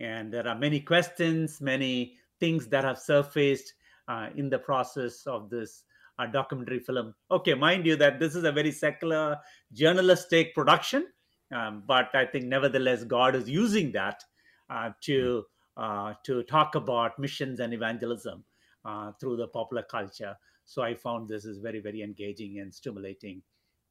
And 0.00 0.32
there 0.32 0.46
are 0.46 0.58
many 0.58 0.80
questions, 0.80 1.60
many 1.60 2.14
things 2.38 2.68
that 2.68 2.84
have 2.84 2.98
surfaced 2.98 3.74
uh, 4.06 4.28
in 4.36 4.48
the 4.48 4.58
process 4.58 5.26
of 5.26 5.50
this 5.50 5.84
uh, 6.18 6.26
documentary 6.26 6.80
film. 6.80 7.14
Okay, 7.30 7.54
mind 7.54 7.86
you 7.86 7.96
that 7.96 8.18
this 8.18 8.34
is 8.34 8.44
a 8.44 8.52
very 8.52 8.72
secular 8.72 9.38
journalistic 9.72 10.54
production, 10.54 11.06
um, 11.54 11.82
but 11.86 12.14
I 12.14 12.26
think 12.26 12.46
nevertheless 12.46 13.04
God 13.04 13.34
is 13.34 13.48
using 13.48 13.92
that 13.92 14.22
uh, 14.70 14.90
to 15.02 15.44
uh, 15.76 16.14
to 16.24 16.42
talk 16.42 16.74
about 16.74 17.18
missions 17.20 17.60
and 17.60 17.72
evangelism 17.72 18.44
uh, 18.84 19.12
through 19.20 19.36
the 19.36 19.46
popular 19.46 19.84
culture. 19.84 20.36
So 20.64 20.82
I 20.82 20.94
found 20.94 21.28
this 21.28 21.44
is 21.44 21.58
very 21.58 21.80
very 21.80 22.02
engaging 22.02 22.58
and 22.58 22.74
stimulating, 22.74 23.42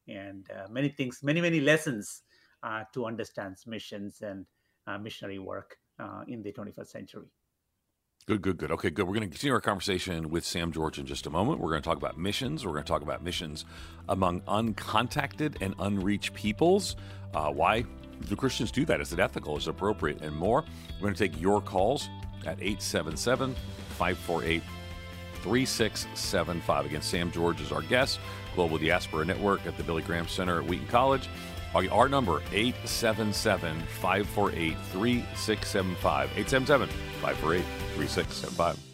and 0.08 0.50
uh, 0.52 0.68
many 0.70 0.90
things, 0.90 1.20
many 1.24 1.42
many 1.42 1.60
lessons 1.60 2.24
uh, 2.64 2.84
to 2.94 3.06
understand 3.06 3.56
missions 3.66 4.22
and 4.22 4.46
missionary 5.02 5.40
work 5.40 5.78
in 6.28 6.42
the 6.42 6.54
21st 6.54 6.88
century. 6.88 7.28
Good, 8.28 8.42
good, 8.42 8.58
good. 8.58 8.72
Okay, 8.72 8.90
good. 8.90 9.08
We're 9.08 9.14
going 9.14 9.22
to 9.22 9.30
continue 9.30 9.54
our 9.54 9.62
conversation 9.62 10.30
with 10.30 10.44
Sam 10.44 10.74
George 10.74 11.00
in 11.00 11.06
just 11.06 11.28
a 11.28 11.30
moment. 11.30 11.62
We're 11.62 11.70
going 11.70 11.82
to 11.82 11.88
talk 11.88 11.96
about 11.96 12.18
missions. 12.18 12.66
We're 12.66 12.74
going 12.74 12.84
to 12.84 12.92
talk 12.92 13.02
about 13.02 13.24
missions 13.24 13.64
among 14.10 14.42
uncontacted 14.42 15.56
and 15.62 15.74
unreached 15.80 16.34
peoples. 16.34 16.98
Uh, 17.34 17.52
why 17.52 17.86
do 18.28 18.36
Christians 18.36 18.70
do 18.70 18.84
that? 18.84 19.00
Is 19.00 19.14
it 19.14 19.20
ethical? 19.20 19.56
Is 19.56 19.68
it 19.68 19.70
appropriate? 19.70 20.22
And 20.22 20.36
more. 20.36 20.66
We're 20.96 21.04
going 21.04 21.14
to 21.14 21.28
take 21.30 21.40
your 21.40 21.62
calls 21.62 22.10
at 22.46 22.62
877 22.62 23.56
548 23.92 24.62
3675. 25.44 26.86
Again, 26.86 27.02
Sam 27.02 27.32
George 27.32 27.62
is 27.62 27.72
our 27.72 27.82
guest, 27.82 28.20
Global 28.56 28.78
Diaspora 28.78 29.26
Network 29.26 29.66
at 29.66 29.78
the 29.78 29.84
Billy 29.84 30.02
Graham 30.02 30.28
Center 30.28 30.62
at 30.62 30.68
Wheaton 30.68 30.88
College. 30.88 31.30
Our 31.76 32.10
number, 32.10 32.42
877 32.52 33.80
548 34.02 34.78
3675. 34.92 36.30
877 36.36 36.90
548 37.22 37.64
3675. 37.96 38.87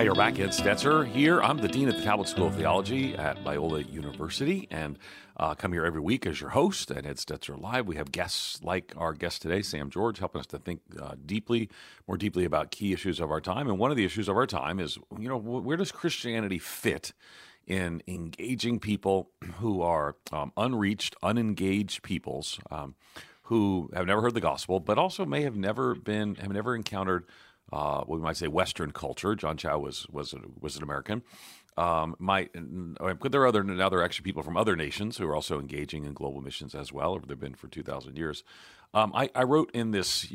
Hey, 0.00 0.06
you're 0.06 0.14
back. 0.14 0.40
Ed 0.40 0.48
Stetzer 0.48 1.06
here. 1.06 1.42
I'm 1.42 1.58
the 1.58 1.68
Dean 1.68 1.86
at 1.86 1.94
the 1.94 2.02
Talbot 2.02 2.26
School 2.26 2.46
of 2.46 2.54
Theology 2.54 3.14
at 3.16 3.44
Biola 3.44 3.86
University 3.92 4.66
and 4.70 4.98
uh, 5.36 5.54
come 5.54 5.74
here 5.74 5.84
every 5.84 6.00
week 6.00 6.24
as 6.24 6.40
your 6.40 6.48
host 6.48 6.90
at 6.90 7.04
Ed 7.04 7.16
Stetzer 7.16 7.60
Live. 7.60 7.86
We 7.86 7.96
have 7.96 8.10
guests 8.10 8.62
like 8.62 8.94
our 8.96 9.12
guest 9.12 9.42
today, 9.42 9.60
Sam 9.60 9.90
George, 9.90 10.18
helping 10.18 10.40
us 10.40 10.46
to 10.46 10.58
think 10.58 10.80
uh, 10.98 11.16
deeply, 11.26 11.68
more 12.08 12.16
deeply 12.16 12.46
about 12.46 12.70
key 12.70 12.94
issues 12.94 13.20
of 13.20 13.30
our 13.30 13.42
time. 13.42 13.68
And 13.68 13.78
one 13.78 13.90
of 13.90 13.98
the 13.98 14.06
issues 14.06 14.26
of 14.26 14.38
our 14.38 14.46
time 14.46 14.80
is, 14.80 14.96
you 15.18 15.28
know, 15.28 15.36
where 15.36 15.76
does 15.76 15.92
Christianity 15.92 16.58
fit 16.58 17.12
in 17.66 18.02
engaging 18.08 18.78
people 18.80 19.28
who 19.58 19.82
are 19.82 20.16
um, 20.32 20.50
unreached, 20.56 21.14
unengaged 21.22 22.02
peoples 22.02 22.58
um, 22.70 22.94
who 23.42 23.90
have 23.92 24.06
never 24.06 24.22
heard 24.22 24.32
the 24.32 24.40
gospel, 24.40 24.80
but 24.80 24.96
also 24.96 25.26
may 25.26 25.42
have 25.42 25.56
never 25.56 25.94
been, 25.94 26.36
have 26.36 26.52
never 26.52 26.74
encountered– 26.74 27.26
uh, 27.72 28.04
we 28.06 28.18
might 28.18 28.36
say 28.36 28.48
Western 28.48 28.92
culture. 28.92 29.34
John 29.34 29.56
Chau 29.56 29.78
was 29.78 30.06
was 30.10 30.34
was 30.60 30.76
an 30.76 30.82
American. 30.82 31.22
Um, 31.76 32.16
but 32.18 33.32
there 33.32 33.42
are 33.42 33.46
other 33.46 33.62
now 33.62 33.88
there 33.88 34.00
are 34.00 34.04
actually 34.04 34.24
people 34.24 34.42
from 34.42 34.56
other 34.56 34.76
nations 34.76 35.16
who 35.16 35.26
are 35.26 35.34
also 35.34 35.58
engaging 35.58 36.04
in 36.04 36.12
global 36.12 36.40
missions 36.40 36.74
as 36.74 36.92
well. 36.92 37.12
Or 37.12 37.20
they've 37.20 37.38
been 37.38 37.54
for 37.54 37.68
two 37.68 37.82
thousand 37.82 38.18
years. 38.18 38.44
Um, 38.92 39.12
I, 39.14 39.30
I, 39.36 39.44
wrote 39.44 39.70
in 39.72 39.92
this 39.92 40.26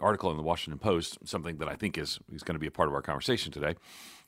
article 0.00 0.30
in 0.30 0.38
the 0.38 0.42
Washington 0.42 0.78
Post 0.78 1.18
something 1.24 1.58
that 1.58 1.68
I 1.68 1.74
think 1.74 1.98
is 1.98 2.18
is 2.32 2.42
going 2.42 2.54
to 2.54 2.58
be 2.58 2.66
a 2.66 2.70
part 2.70 2.88
of 2.88 2.94
our 2.94 3.02
conversation 3.02 3.52
today. 3.52 3.74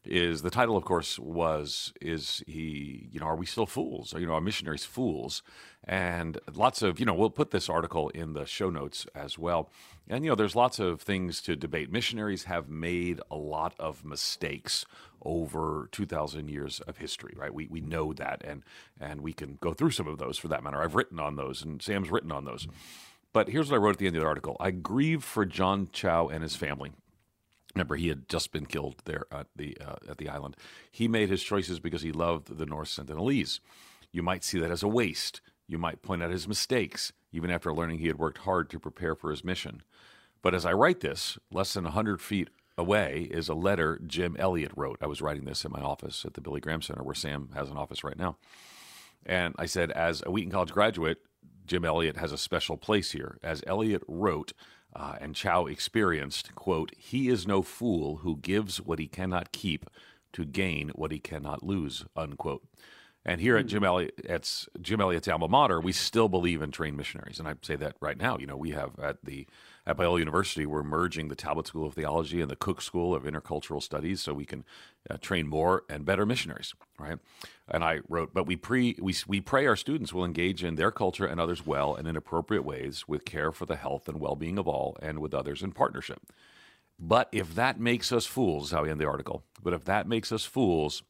Is 0.04 0.42
the 0.42 0.50
title, 0.50 0.76
of 0.76 0.84
course, 0.84 1.18
was 1.18 1.92
is 2.00 2.42
he? 2.46 3.08
You 3.10 3.20
know, 3.20 3.26
are 3.26 3.36
we 3.36 3.46
still 3.46 3.66
fools? 3.66 4.14
Or, 4.14 4.20
you 4.20 4.26
know, 4.26 4.34
are 4.34 4.40
missionaries 4.40 4.84
fools? 4.84 5.42
And 5.84 6.38
lots 6.54 6.82
of 6.82 7.00
you 7.00 7.06
know, 7.06 7.14
we'll 7.14 7.30
put 7.30 7.50
this 7.50 7.70
article 7.70 8.10
in 8.10 8.34
the 8.34 8.44
show 8.44 8.68
notes 8.68 9.06
as 9.14 9.38
well. 9.38 9.70
And, 10.10 10.24
you 10.24 10.30
know, 10.30 10.34
there's 10.34 10.56
lots 10.56 10.80
of 10.80 11.00
things 11.00 11.40
to 11.42 11.54
debate. 11.54 11.92
Missionaries 11.92 12.44
have 12.44 12.68
made 12.68 13.20
a 13.30 13.36
lot 13.36 13.74
of 13.78 14.04
mistakes 14.04 14.84
over 15.22 15.88
2,000 15.92 16.50
years 16.50 16.80
of 16.80 16.96
history, 16.96 17.32
right? 17.36 17.54
We, 17.54 17.68
we 17.68 17.80
know 17.80 18.12
that, 18.14 18.42
and, 18.44 18.64
and 19.00 19.20
we 19.20 19.32
can 19.32 19.56
go 19.60 19.72
through 19.72 19.92
some 19.92 20.08
of 20.08 20.18
those 20.18 20.36
for 20.36 20.48
that 20.48 20.64
matter. 20.64 20.82
I've 20.82 20.96
written 20.96 21.20
on 21.20 21.36
those, 21.36 21.62
and 21.62 21.80
Sam's 21.80 22.10
written 22.10 22.32
on 22.32 22.44
those. 22.44 22.66
But 23.32 23.50
here's 23.50 23.70
what 23.70 23.76
I 23.76 23.78
wrote 23.78 23.92
at 23.92 23.98
the 23.98 24.08
end 24.08 24.16
of 24.16 24.22
the 24.22 24.28
article 24.28 24.56
I 24.58 24.72
grieve 24.72 25.22
for 25.22 25.46
John 25.46 25.88
Chau 25.92 26.26
and 26.26 26.42
his 26.42 26.56
family. 26.56 26.90
Remember, 27.76 27.94
he 27.94 28.08
had 28.08 28.28
just 28.28 28.50
been 28.50 28.66
killed 28.66 28.96
there 29.04 29.26
at 29.30 29.46
the 29.54 29.78
uh, 29.80 29.94
at 30.08 30.18
the 30.18 30.28
island. 30.28 30.56
He 30.90 31.06
made 31.06 31.28
his 31.28 31.40
choices 31.40 31.78
because 31.78 32.02
he 32.02 32.10
loved 32.10 32.58
the 32.58 32.66
North 32.66 32.88
Sentinelese. 32.88 33.60
You 34.10 34.24
might 34.24 34.42
see 34.42 34.58
that 34.58 34.72
as 34.72 34.82
a 34.82 34.88
waste. 34.88 35.40
You 35.70 35.78
might 35.78 36.02
point 36.02 36.20
out 36.20 36.32
his 36.32 36.48
mistakes, 36.48 37.12
even 37.30 37.48
after 37.48 37.72
learning 37.72 38.00
he 38.00 38.08
had 38.08 38.18
worked 38.18 38.38
hard 38.38 38.68
to 38.70 38.80
prepare 38.80 39.14
for 39.14 39.30
his 39.30 39.44
mission. 39.44 39.82
But 40.42 40.52
as 40.52 40.66
I 40.66 40.72
write 40.72 40.98
this, 40.98 41.38
less 41.52 41.74
than 41.74 41.84
100 41.84 42.20
feet 42.20 42.48
away 42.76 43.28
is 43.30 43.48
a 43.48 43.54
letter 43.54 44.00
Jim 44.04 44.34
Elliot 44.36 44.72
wrote. 44.74 44.98
I 45.00 45.06
was 45.06 45.22
writing 45.22 45.44
this 45.44 45.64
in 45.64 45.70
my 45.70 45.80
office 45.80 46.24
at 46.24 46.34
the 46.34 46.40
Billy 46.40 46.60
Graham 46.60 46.82
Center, 46.82 47.04
where 47.04 47.14
Sam 47.14 47.50
has 47.54 47.70
an 47.70 47.76
office 47.76 48.02
right 48.02 48.18
now. 48.18 48.36
And 49.24 49.54
I 49.60 49.66
said, 49.66 49.92
as 49.92 50.24
a 50.26 50.32
Wheaton 50.32 50.50
College 50.50 50.72
graduate, 50.72 51.18
Jim 51.66 51.84
Elliot 51.84 52.16
has 52.16 52.32
a 52.32 52.38
special 52.38 52.76
place 52.76 53.12
here. 53.12 53.38
As 53.40 53.62
Elliot 53.64 54.02
wrote, 54.08 54.52
uh, 54.96 55.18
and 55.20 55.36
Chau 55.36 55.66
experienced, 55.66 56.52
quote, 56.56 56.90
he 56.98 57.28
is 57.28 57.46
no 57.46 57.62
fool 57.62 58.16
who 58.18 58.38
gives 58.38 58.80
what 58.80 58.98
he 58.98 59.06
cannot 59.06 59.52
keep 59.52 59.88
to 60.32 60.44
gain 60.44 60.88
what 60.96 61.12
he 61.12 61.20
cannot 61.20 61.62
lose, 61.62 62.04
unquote. 62.16 62.64
And 63.30 63.40
here 63.40 63.56
at 63.56 63.66
Jim 63.66 63.84
Elliot's 63.84 64.68
Jim 64.80 65.00
Elliot's 65.00 65.28
alma 65.28 65.46
mater, 65.46 65.80
we 65.80 65.92
still 65.92 66.28
believe 66.28 66.62
in 66.62 66.72
trained 66.72 66.96
missionaries, 66.96 67.38
and 67.38 67.46
I 67.46 67.54
say 67.62 67.76
that 67.76 67.94
right 68.00 68.18
now. 68.18 68.37
You 68.37 68.49
know, 68.49 68.56
we 68.56 68.70
have 68.70 68.99
at 68.99 69.25
the 69.25 69.46
at 69.87 69.96
Biola 69.96 70.18
University, 70.18 70.66
we're 70.66 70.82
merging 70.82 71.28
the 71.28 71.37
Talbot 71.37 71.68
School 71.68 71.87
of 71.87 71.94
Theology 71.94 72.40
and 72.40 72.50
the 72.50 72.56
Cook 72.56 72.82
School 72.82 73.14
of 73.14 73.22
Intercultural 73.22 73.80
Studies, 73.80 74.20
so 74.20 74.34
we 74.34 74.44
can 74.44 74.64
uh, 75.08 75.16
train 75.18 75.46
more 75.46 75.84
and 75.88 76.04
better 76.04 76.26
missionaries, 76.26 76.75
right? 76.99 77.18
And 77.68 77.84
I 77.84 78.00
wrote, 78.08 78.34
but 78.34 78.49
we 78.49 78.56
pre 78.56 78.96
we 79.00 79.14
we 79.28 79.40
pray 79.40 79.64
our 79.64 79.76
students 79.76 80.12
will 80.12 80.25
engage 80.25 80.64
in 80.64 80.75
their 80.75 80.90
culture 80.90 81.25
and 81.25 81.40
others 81.40 81.64
well 81.64 81.94
and 81.94 82.08
in 82.08 82.16
appropriate 82.16 82.64
ways, 82.64 83.06
with 83.06 83.25
care 83.25 83.52
for 83.52 83.64
the 83.64 83.76
health 83.76 84.08
and 84.08 84.18
well 84.18 84.34
being 84.34 84.58
of 84.58 84.66
all, 84.66 84.96
and 85.00 85.20
with 85.20 85.34
others 85.34 85.62
in 85.62 85.70
partnership. 85.70 86.20
But 86.99 87.28
if 87.30 87.54
that 87.54 87.78
makes 87.78 88.10
us 88.10 88.26
fools, 88.26 88.72
how 88.72 88.82
we 88.82 88.90
end 88.90 89.00
the 89.00 89.06
article. 89.06 89.44
But 89.62 89.72
if 89.72 89.84
that 89.84 90.08
makes 90.08 90.32
us 90.32 90.44
fools, 90.44 91.04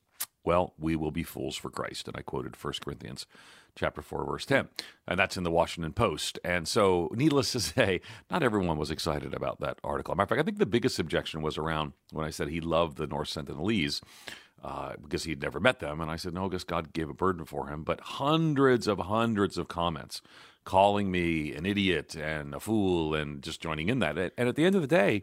well, 0.45 0.75
we 0.79 0.97
will 0.97 1.11
be 1.11 1.23
fools 1.23 1.57
for 1.57 1.71
Christ. 1.71 2.09
And 2.09 2.17
I 2.17 2.23
quoted 2.23 2.57
1 2.63 2.75
Corinthians 2.83 3.27
chapter 3.75 4.03
4, 4.03 4.25
verse 4.25 4.47
10. 4.47 4.69
And 5.07 5.19
that's 5.19 5.37
in 5.37 5.43
the 5.43 5.51
Washington 5.51 5.93
Post. 5.93 6.39
And 6.45 6.67
so, 6.67 7.11
needless 7.15 7.53
to 7.53 7.61
say, 7.61 8.01
not 8.31 8.43
everyone 8.43 8.79
was 8.79 8.91
excited 8.91 9.35
about 9.35 9.61
that 9.61 9.79
article. 9.85 10.15
matter 10.15 10.25
of 10.25 10.29
fact, 10.31 10.41
I 10.41 10.45
think 10.45 10.59
the 10.59 10.67
biggest 10.67 10.99
objection 10.99 11.43
was 11.43 11.59
around 11.59 11.93
when 12.13 12.27
I 12.27 12.31
said 12.31 12.49
he 12.49 12.61
loved 12.61 12.97
the 12.97 13.07
North 13.07 13.29
Sentinelese. 13.29 14.01
Uh, 14.63 14.93
because 15.03 15.25
he'd 15.25 15.41
never 15.41 15.59
met 15.59 15.81
them. 15.81 16.03
And 16.03 16.11
I 16.11 16.17
said, 16.17 16.35
no, 16.35 16.47
guess 16.51 16.65
God 16.65 16.93
gave 16.93 17.09
a 17.09 17.15
burden 17.15 17.47
for 17.47 17.69
him. 17.69 17.83
But 17.83 17.99
hundreds 18.01 18.87
of 18.87 18.99
hundreds 18.99 19.57
of 19.57 19.69
comments 19.69 20.21
calling 20.65 21.11
me 21.11 21.55
an 21.55 21.65
idiot 21.65 22.15
and 22.15 22.55
a 22.55 22.61
fool 22.61 23.15
and 23.15 23.43
just 23.43 23.63
joining 23.63 23.89
in 23.89 24.01
that. 24.01 24.19
And 24.19 24.49
at 24.51 24.57
the 24.57 24.67
end 24.67 24.75
of 24.77 24.83
the 24.83 24.87
day, 24.87 25.23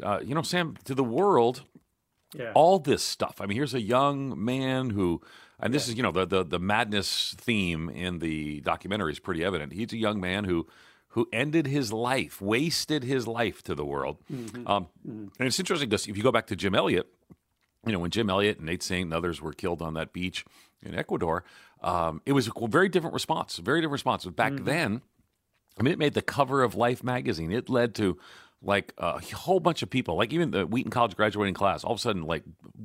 uh, 0.00 0.20
you 0.24 0.34
know, 0.34 0.42
Sam, 0.42 0.76
to 0.84 0.94
the 0.94 1.04
world, 1.04 1.64
yeah. 2.36 2.52
All 2.54 2.78
this 2.78 3.02
stuff. 3.02 3.40
I 3.40 3.46
mean, 3.46 3.56
here's 3.56 3.74
a 3.74 3.80
young 3.80 4.42
man 4.42 4.90
who, 4.90 5.20
and 5.60 5.72
this 5.72 5.86
yeah. 5.86 5.92
is, 5.92 5.96
you 5.96 6.02
know, 6.02 6.12
the, 6.12 6.26
the 6.26 6.44
the 6.44 6.58
madness 6.58 7.34
theme 7.38 7.88
in 7.90 8.18
the 8.18 8.60
documentary 8.60 9.12
is 9.12 9.18
pretty 9.18 9.44
evident. 9.44 9.72
He's 9.72 9.92
a 9.92 9.98
young 9.98 10.20
man 10.20 10.44
who 10.44 10.66
who 11.08 11.28
ended 11.32 11.66
his 11.66 11.92
life, 11.92 12.40
wasted 12.40 13.04
his 13.04 13.26
life 13.26 13.62
to 13.64 13.74
the 13.74 13.84
world. 13.84 14.16
Mm-hmm. 14.32 14.66
Um, 14.66 14.86
mm-hmm. 15.06 15.26
And 15.38 15.46
it's 15.46 15.60
interesting 15.60 15.90
because 15.90 16.08
if 16.08 16.16
you 16.16 16.22
go 16.22 16.32
back 16.32 16.46
to 16.46 16.56
Jim 16.56 16.74
Elliot, 16.74 17.06
you 17.84 17.92
know, 17.92 17.98
when 17.98 18.10
Jim 18.10 18.30
Elliot 18.30 18.58
and 18.58 18.66
Nate 18.66 18.82
Saint 18.82 19.04
and 19.04 19.14
others 19.14 19.42
were 19.42 19.52
killed 19.52 19.82
on 19.82 19.94
that 19.94 20.14
beach 20.14 20.46
in 20.82 20.94
Ecuador, 20.94 21.44
um, 21.82 22.22
it 22.24 22.32
was 22.32 22.48
a 22.56 22.66
very 22.66 22.88
different 22.88 23.12
response. 23.12 23.58
Very 23.58 23.80
different 23.80 23.92
response. 23.92 24.24
Back 24.24 24.52
mm-hmm. 24.52 24.64
then, 24.64 25.02
I 25.78 25.82
mean, 25.82 25.92
it 25.92 25.98
made 25.98 26.14
the 26.14 26.22
cover 26.22 26.62
of 26.62 26.74
Life 26.74 27.04
magazine. 27.04 27.52
It 27.52 27.68
led 27.68 27.94
to 27.96 28.16
like 28.62 28.94
a 28.98 29.20
whole 29.20 29.60
bunch 29.60 29.82
of 29.82 29.90
people, 29.90 30.16
like 30.16 30.32
even 30.32 30.52
the 30.52 30.66
Wheaton 30.66 30.90
College 30.90 31.16
graduating 31.16 31.54
class. 31.54 31.84
All 31.84 31.92
of 31.92 31.98
a 31.98 32.00
sudden, 32.00 32.22
like 32.22 32.44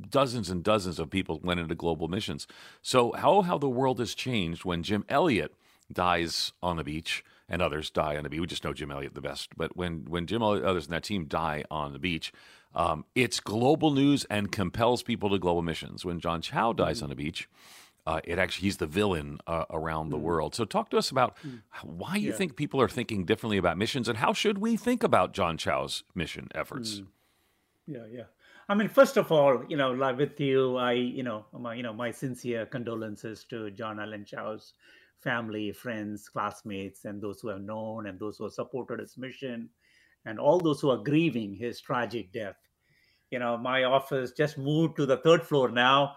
dozens 0.09 0.49
and 0.49 0.63
dozens 0.63 0.99
of 0.99 1.09
people 1.09 1.39
went 1.43 1.59
into 1.59 1.75
global 1.75 2.07
missions. 2.07 2.47
So, 2.81 3.11
how 3.13 3.41
how 3.41 3.57
the 3.57 3.69
world 3.69 3.99
has 3.99 4.15
changed 4.15 4.65
when 4.65 4.83
Jim 4.83 5.05
Elliot 5.07 5.53
dies 5.91 6.51
on 6.61 6.77
the 6.77 6.83
beach 6.83 7.23
and 7.49 7.61
others 7.61 7.89
die 7.89 8.17
on 8.17 8.23
the 8.23 8.29
beach. 8.29 8.39
We 8.39 8.47
just 8.47 8.63
know 8.63 8.73
Jim 8.73 8.91
Elliot 8.91 9.13
the 9.13 9.21
best, 9.21 9.55
but 9.55 9.75
when 9.77 10.05
when 10.07 10.25
Jim 10.25 10.41
Elliot, 10.41 10.65
others 10.65 10.85
in 10.85 10.91
that 10.91 11.03
team 11.03 11.25
die 11.25 11.63
on 11.71 11.93
the 11.93 11.99
beach, 11.99 12.33
um, 12.75 13.05
it's 13.15 13.39
global 13.39 13.91
news 13.91 14.25
and 14.25 14.51
compels 14.51 15.03
people 15.03 15.29
to 15.29 15.39
global 15.39 15.61
missions. 15.61 16.03
When 16.03 16.19
John 16.19 16.41
Chau 16.41 16.73
dies 16.73 16.97
mm-hmm. 16.97 17.05
on 17.05 17.09
the 17.09 17.15
beach, 17.15 17.47
uh, 18.07 18.21
it 18.23 18.39
actually 18.39 18.65
he's 18.67 18.77
the 18.77 18.87
villain 18.87 19.37
uh, 19.47 19.65
around 19.69 20.09
the 20.09 20.17
mm. 20.17 20.21
world. 20.21 20.55
So 20.55 20.63
talk 20.63 20.89
to 20.91 20.97
us 20.97 21.11
about 21.11 21.35
mm. 21.45 21.59
why 21.83 22.15
you 22.15 22.29
yeah. 22.29 22.35
think 22.35 22.55
people 22.55 22.79
are 22.81 22.87
thinking 22.87 23.25
differently 23.25 23.57
about 23.57 23.77
missions, 23.77 24.07
and 24.07 24.17
how 24.17 24.31
should 24.31 24.59
we 24.59 24.77
think 24.77 25.03
about 25.03 25.33
John 25.33 25.57
Chau's 25.57 26.03
mission 26.15 26.47
efforts? 26.55 27.01
Mm. 27.01 27.07
Yeah, 27.85 28.05
yeah. 28.09 28.23
I 28.69 28.75
mean, 28.75 28.87
first 28.87 29.17
of 29.17 29.29
all, 29.31 29.61
you 29.67 29.75
know, 29.75 29.91
like 29.91 30.17
with 30.17 30.39
you, 30.39 30.77
I, 30.77 30.93
you 30.93 31.23
know, 31.23 31.45
my, 31.51 31.75
you 31.75 31.83
know, 31.83 31.93
my 31.93 32.11
sincere 32.11 32.65
condolences 32.65 33.45
to 33.49 33.71
John 33.71 33.99
Allen 33.99 34.25
Chau's 34.25 34.73
family, 35.19 35.73
friends, 35.73 36.29
classmates, 36.29 37.03
and 37.03 37.21
those 37.21 37.41
who 37.41 37.49
have 37.49 37.61
known 37.61 38.07
and 38.07 38.17
those 38.17 38.37
who 38.37 38.45
have 38.45 38.53
supported 38.53 38.99
his 38.99 39.17
mission, 39.17 39.69
and 40.25 40.39
all 40.39 40.61
those 40.61 40.79
who 40.79 40.89
are 40.89 41.03
grieving 41.03 41.55
his 41.55 41.81
tragic 41.81 42.31
death. 42.31 42.55
You 43.31 43.39
know, 43.39 43.57
my 43.57 43.83
office 43.83 44.31
just 44.31 44.57
moved 44.57 44.95
to 44.95 45.05
the 45.05 45.17
third 45.17 45.43
floor 45.43 45.69
now 45.69 46.15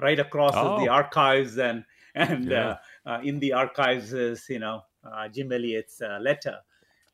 right 0.00 0.18
across 0.18 0.54
oh. 0.54 0.80
the 0.80 0.88
archives 0.88 1.58
and 1.58 1.84
and 2.14 2.50
yeah. 2.50 2.76
uh, 3.06 3.10
uh, 3.10 3.20
in 3.22 3.38
the 3.40 3.52
archives 3.52 4.12
is 4.12 4.46
you 4.48 4.58
know 4.58 4.82
uh, 5.04 5.28
Jim 5.28 5.52
Elliot's 5.52 6.00
uh, 6.02 6.18
letter, 6.20 6.56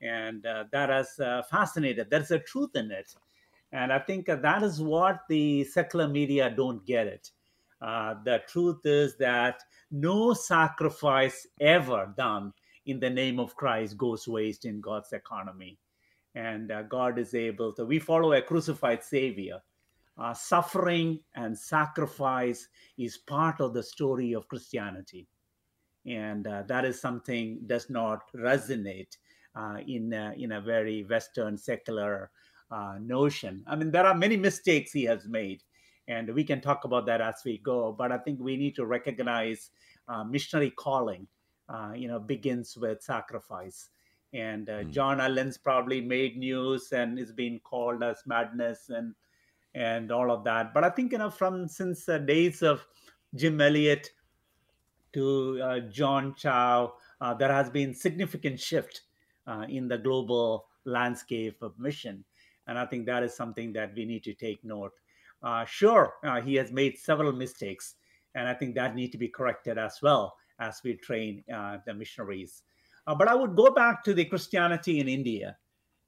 and 0.03 0.45
uh, 0.45 0.65
that 0.73 0.89
has 0.89 1.19
uh, 1.21 1.43
fascinated. 1.51 2.09
There's 2.11 2.31
a 2.31 2.39
truth 2.39 2.71
in 2.75 2.91
it, 2.91 3.15
and 3.73 3.93
I 3.93 3.99
think 3.99 4.27
that 4.27 4.63
is 4.63 4.81
what 4.81 5.21
the 5.29 5.65
secular 5.65 6.09
media 6.09 6.51
don't 6.51 6.85
get 6.85 7.07
it. 7.07 7.31
the 7.81 8.43
truth 8.49 8.85
is 8.85 9.17
that 9.19 9.63
no 9.91 10.35
sacrifice 10.35 11.47
ever 11.61 12.13
done 12.17 12.53
in 12.87 12.99
the 13.01 13.11
name 13.11 13.39
of 13.39 13.55
Christ 13.55 13.97
goes 13.97 14.27
waste 14.27 14.65
in 14.65 14.81
God's 14.81 15.13
economy, 15.13 15.79
and 16.35 16.73
God 16.89 17.19
is 17.19 17.35
able 17.35 17.73
to. 17.75 17.85
We 17.85 17.99
follow 17.99 18.33
a 18.33 18.43
crucified 18.43 19.05
Savior 19.05 19.61
uh, 20.19 20.35
suffering 20.35 21.21
and 21.35 21.57
sacrifice 21.57 22.69
is 22.97 23.19
part 23.19 23.61
of 23.61 23.73
the 23.73 23.83
story 23.83 24.33
of 24.33 24.49
Christianity. 24.49 25.29
And 26.07 26.47
uh, 26.47 26.63
that 26.69 26.85
is 26.85 27.01
something 27.01 27.61
does 27.67 27.91
not 27.91 28.23
resonate 28.35 29.17
uh, 29.55 29.79
in, 29.87 30.13
a, 30.13 30.35
in 30.37 30.53
a 30.53 30.61
very 30.61 31.05
Western 31.05 31.57
secular 31.57 32.31
uh, 32.71 32.95
notion. 33.01 33.63
I 33.67 33.77
mean, 33.77 33.91
there 33.91 34.07
are 34.07 34.15
many 34.15 34.37
mistakes 34.37 34.93
he 34.93 35.05
has 35.05 35.27
made, 35.27 35.63
and 36.07 36.35
we 36.35 36.45
can 36.45 36.61
talk 36.61 36.85
about 36.85 37.07
that 37.07 37.21
as 37.21 37.37
we 37.45 37.59
go. 37.59 37.93
But 37.93 38.13
I 38.13 38.19
think 38.19 38.41
we 38.41 38.57
need 38.57 38.75
to 38.77 38.87
recognize 38.87 39.71
uh, 40.09 40.25
missionary 40.25 40.71
calling, 40.71 41.27
uh, 41.69 41.93
you 41.95 42.09
know, 42.09 42.19
begins 42.19 42.77
with 42.77 43.03
sacrifice. 43.03 43.91
And 44.35 44.67
mm. 44.67 44.91
John 44.91 45.21
Allen's 45.21 45.57
probably 45.59 46.01
made 46.01 46.37
news 46.37 46.93
and 46.93 47.19
is 47.19 47.33
being 47.33 47.61
called 47.61 48.03
as 48.03 48.23
madness 48.27 48.91
and 48.91 49.15
and 49.79 50.11
all 50.11 50.33
of 50.33 50.43
that. 50.43 50.75
But 50.75 50.83
I 50.83 50.91
think 50.91 51.13
you 51.13 51.19
know 51.19 51.31
from 51.31 51.69
since 51.69 52.05
the 52.05 52.19
days 52.19 52.63
of 52.63 52.85
Jim 53.35 53.61
Elliot 53.61 54.11
to 55.13 55.61
uh, 55.63 55.81
John 55.89 56.35
Chau, 56.35 56.95
uh, 57.21 57.35
there 57.35 57.53
has 57.53 57.71
been 57.71 57.95
significant 57.95 58.59
shift 58.59 59.03
uh, 59.47 59.67
in 59.69 59.87
the 59.87 59.97
global 59.97 60.67
landscape 60.85 61.62
of 61.62 61.79
mission, 61.79 62.25
and 62.67 62.77
I 62.77 62.87
think 62.87 63.07
that 63.07 63.23
is 63.23 63.35
something 63.35 63.73
that 63.75 63.95
we 63.95 64.05
need 64.05 64.25
to 64.25 64.35
take 64.35 64.64
note. 64.64 64.93
Uh, 65.43 65.64
sure, 65.64 66.14
uh, 66.25 66.41
he 66.41 66.57
has 66.57 66.73
made 66.73 66.99
several 66.99 67.33
mistakes, 67.33 67.95
and 68.35 68.49
I 68.49 68.55
think 68.55 68.75
that 68.75 68.97
need 68.97 69.12
to 69.12 69.19
be 69.19 69.29
corrected 69.29 69.79
as 69.79 70.01
well 70.03 70.35
as 70.59 70.81
we 70.83 70.95
train 70.95 71.45
uh, 71.55 71.79
the 71.87 71.95
missionaries. 71.95 72.64
but 73.07 73.29
I 73.29 73.35
would 73.35 73.55
go 73.55 73.71
back 73.71 74.03
to 74.05 74.12
the 74.12 74.25
Christianity 74.25 74.99
in 74.99 75.09
India 75.09 75.57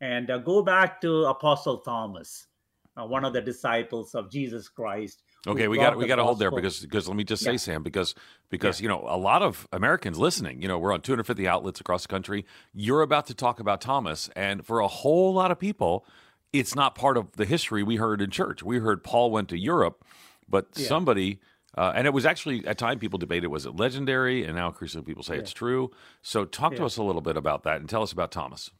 and 0.00 0.28
go 0.44 0.61
back 0.61 1.00
to 1.02 1.26
Apostle 1.26 1.78
Thomas 1.78 2.48
uh, 2.96 3.05
one 3.05 3.24
of 3.24 3.33
the 3.33 3.40
disciples 3.40 4.14
of 4.14 4.31
Jesus 4.31 4.68
Christ. 4.68 5.22
Okay, 5.46 5.68
we 5.68 5.79
got 5.79 5.96
we 5.96 6.07
got 6.07 6.16
to 6.16 6.24
hold 6.24 6.38
there 6.38 6.50
because 6.50 6.81
because 6.81 7.09
let 7.09 7.16
me 7.16 7.24
just 7.24 7.42
say, 7.42 7.53
yeah. 7.53 7.57
Sam, 7.57 7.83
because 7.83 8.14
because 8.50 8.81
yeah. 8.81 8.85
you 8.85 8.88
know 8.88 9.07
a 9.09 9.16
lot 9.16 9.42
of 9.42 9.66
Americans 9.72 10.18
listening, 10.18 10.61
you 10.61 10.68
know, 10.68 10.79
we're 10.79 10.92
on 10.92 11.00
250 11.00 11.48
outlets 11.48 11.81
across 11.81 12.03
the 12.03 12.09
country. 12.09 12.44
You're 12.74 13.03
about 13.03 13.26
to 13.29 13.35
talk 13.35 13.61
about 13.61 13.81
Thomas, 13.81 14.29
and 14.37 14.64
for 14.66 14.81
a 14.81 14.88
whole 14.88 15.33
lot 15.33 15.50
of 15.50 15.59
people, 15.59 16.05
it's 16.53 16.74
not 16.74 16.94
part 16.94 17.16
of 17.16 17.33
the 17.33 17.44
history 17.44 17.83
we 17.83 17.96
heard 17.96 18.20
in 18.20 18.31
church. 18.31 18.62
We 18.62 18.79
heard 18.79 19.03
Paul 19.03 19.31
went 19.31 19.48
to 19.50 19.59
Europe, 19.59 20.05
but 20.48 20.68
yeah. 20.74 20.87
somebody. 20.87 21.40
Uh, 21.79 21.92
and 21.94 22.05
it 22.05 22.12
was 22.12 22.26
actually 22.26 22.66
at 22.66 22.76
time 22.79 22.98
people 22.98 23.16
debated 23.16 23.46
was 23.46 23.64
it 23.64 23.76
legendary, 23.76 24.44
and 24.44 24.57
now 24.57 24.66
increasingly 24.66 25.05
people 25.05 25.22
say 25.22 25.37
it's 25.37 25.53
true. 25.53 25.92
So 26.20 26.44
talk 26.44 26.74
to 26.74 26.85
us 26.85 26.96
a 26.96 27.03
little 27.03 27.20
bit 27.20 27.37
about 27.37 27.62
that 27.62 27.76
and 27.76 27.88
tell 27.88 28.03
us 28.03 28.11
about 28.11 28.33
Thomas. 28.33 28.72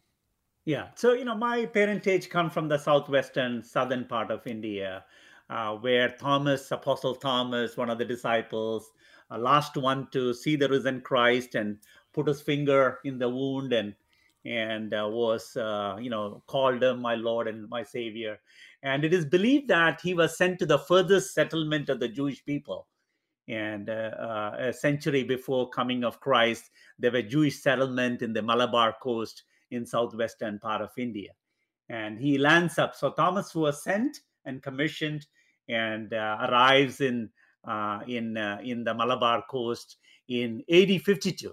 Yeah. 0.64 0.88
So, 0.94 1.12
you 1.14 1.25
know, 1.25 1.35
my 1.37 1.66
parentage 1.66 2.29
come 2.29 2.51
from 2.51 2.68
the 2.68 2.79
southwestern, 2.79 3.62
southern 3.62 4.05
part 4.05 4.31
of 4.31 4.46
India, 4.46 5.05
uh, 5.49 5.75
where 5.77 6.11
Thomas, 6.11 6.70
Apostle 6.70 7.14
Thomas, 7.14 7.77
one 7.77 7.90
of 7.90 7.99
the 7.99 8.05
disciples, 8.05 8.92
uh, 9.31 9.38
last 9.38 9.77
one 9.77 10.09
to 10.12 10.35
see 10.35 10.57
the 10.57 10.68
risen 10.68 11.01
Christ 11.01 11.55
and 11.55 11.79
put 12.12 12.29
his 12.29 12.40
finger 12.42 12.99
in 13.05 13.18
the 13.18 13.29
wound 13.29 13.73
and 13.73 13.94
and 14.46 14.94
uh, 14.94 15.07
was, 15.11 15.55
uh, 15.57 15.99
you 16.01 16.09
know, 16.09 16.42
called 16.46 16.83
him 16.83 17.03
my 17.03 17.14
Lord 17.14 17.46
and 17.46 17.68
my 17.68 17.83
Savior. 17.83 18.40
And 18.83 19.05
it 19.05 19.12
is 19.12 19.27
believed 19.27 19.68
that 19.68 20.01
he 20.01 20.14
was 20.14 20.38
sent 20.38 20.59
to 20.61 20.66
the 20.66 20.79
furthest 20.79 21.35
settlement 21.35 21.90
of 21.90 22.01
the 22.01 22.09
Jewish 22.09 22.42
people. 22.46 22.87
And 23.49 23.90
uh, 23.90 24.12
uh, 24.18 24.57
a 24.59 24.73
century 24.73 25.25
before 25.25 25.68
coming 25.68 26.05
of 26.05 26.20
Christ, 26.20 26.70
there 26.99 27.12
were 27.12 27.20
Jewish 27.20 27.61
settlement 27.61 28.23
in 28.23 28.33
the 28.33 28.40
Malabar 28.40 28.96
coast 29.03 29.42
in 29.70 29.87
southwestern 29.87 30.59
part 30.59 30.83
of 30.83 30.90
India. 30.96 31.30
And 31.88 32.18
he 32.18 32.38
lands 32.38 32.78
up. 32.78 32.94
So 32.94 33.11
Thomas 33.11 33.54
was 33.54 33.83
sent 33.83 34.18
and 34.44 34.62
commissioned 34.62 35.26
and 35.68 36.12
uh, 36.12 36.46
arrives 36.48 37.00
in 37.00 37.30
uh, 37.66 38.00
in 38.06 38.37
uh, 38.37 38.59
in 38.62 38.85
the 38.85 38.94
Malabar 38.94 39.44
coast 39.50 39.96
in 40.28 40.62
AD 40.70 41.02
52 41.02 41.52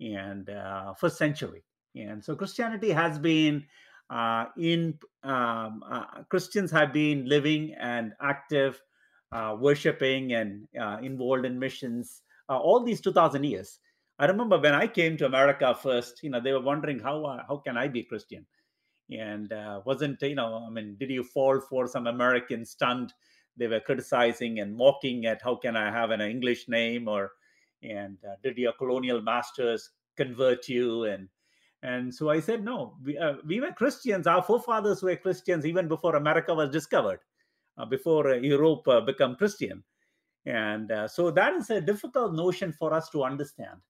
and 0.00 0.50
uh, 0.50 0.94
first 0.94 1.16
century. 1.16 1.62
And 1.94 2.24
so 2.24 2.34
Christianity 2.34 2.90
has 2.90 3.18
been 3.18 3.64
uh, 4.10 4.46
in 4.58 4.98
um, 5.22 5.82
uh, 5.88 6.22
Christians 6.28 6.70
have 6.70 6.92
been 6.92 7.26
living 7.26 7.74
and 7.80 8.12
active, 8.20 8.80
worshiping 9.58 10.32
and 10.34 10.68
involved 11.02 11.46
in 11.46 11.58
missions 11.58 12.22
all 12.48 12.84
these 12.84 13.00
2,000 13.00 13.44
years. 13.44 13.78
I 14.18 14.26
remember 14.26 14.58
when 14.58 14.74
I 14.74 14.86
came 14.86 15.16
to 15.16 15.26
America 15.26 15.74
first, 15.74 16.22
you 16.22 16.30
know, 16.30 16.40
they 16.40 16.52
were 16.52 16.60
wondering 16.60 16.98
how 16.98 17.24
uh, 17.24 17.42
how 17.48 17.56
can 17.56 17.76
I 17.76 17.88
be 17.88 18.02
Christian, 18.02 18.46
and 19.10 19.52
uh, 19.52 19.80
wasn't 19.84 20.20
you 20.22 20.34
know, 20.34 20.64
I 20.66 20.70
mean, 20.70 20.96
did 20.98 21.10
you 21.10 21.24
fall 21.24 21.60
for 21.60 21.86
some 21.88 22.06
American 22.06 22.64
stunt? 22.64 23.12
They 23.56 23.66
were 23.66 23.80
criticizing 23.80 24.60
and 24.60 24.76
mocking 24.76 25.26
at 25.26 25.42
how 25.42 25.56
can 25.56 25.76
I 25.76 25.90
have 25.90 26.10
an 26.10 26.20
English 26.20 26.68
name? 26.68 27.08
Or, 27.08 27.32
and 27.82 28.18
uh, 28.24 28.36
did 28.42 28.58
your 28.58 28.72
colonial 28.72 29.20
masters 29.22 29.90
convert 30.16 30.68
you? 30.68 31.04
And 31.04 31.28
and 31.82 32.14
so 32.14 32.30
I 32.30 32.40
said 32.40 32.64
no, 32.64 32.96
we 33.04 33.18
uh, 33.18 33.36
we 33.46 33.60
were 33.60 33.72
Christians. 33.72 34.26
Our 34.26 34.42
forefathers 34.42 35.02
were 35.02 35.16
Christians 35.16 35.64
even 35.66 35.88
before 35.88 36.16
America 36.16 36.54
was 36.54 36.70
discovered, 36.70 37.20
uh, 37.78 37.86
before 37.86 38.34
Europe 38.34 38.84
became 39.06 39.36
Christian, 39.36 39.82
and 40.44 40.92
so 41.10 41.30
that 41.30 41.54
is 41.54 41.70
a 41.70 41.80
difficult 41.80 42.34
notion 42.34 42.72
for 42.72 42.92
us 42.92 43.08
to 43.10 43.24
understand 43.24 43.80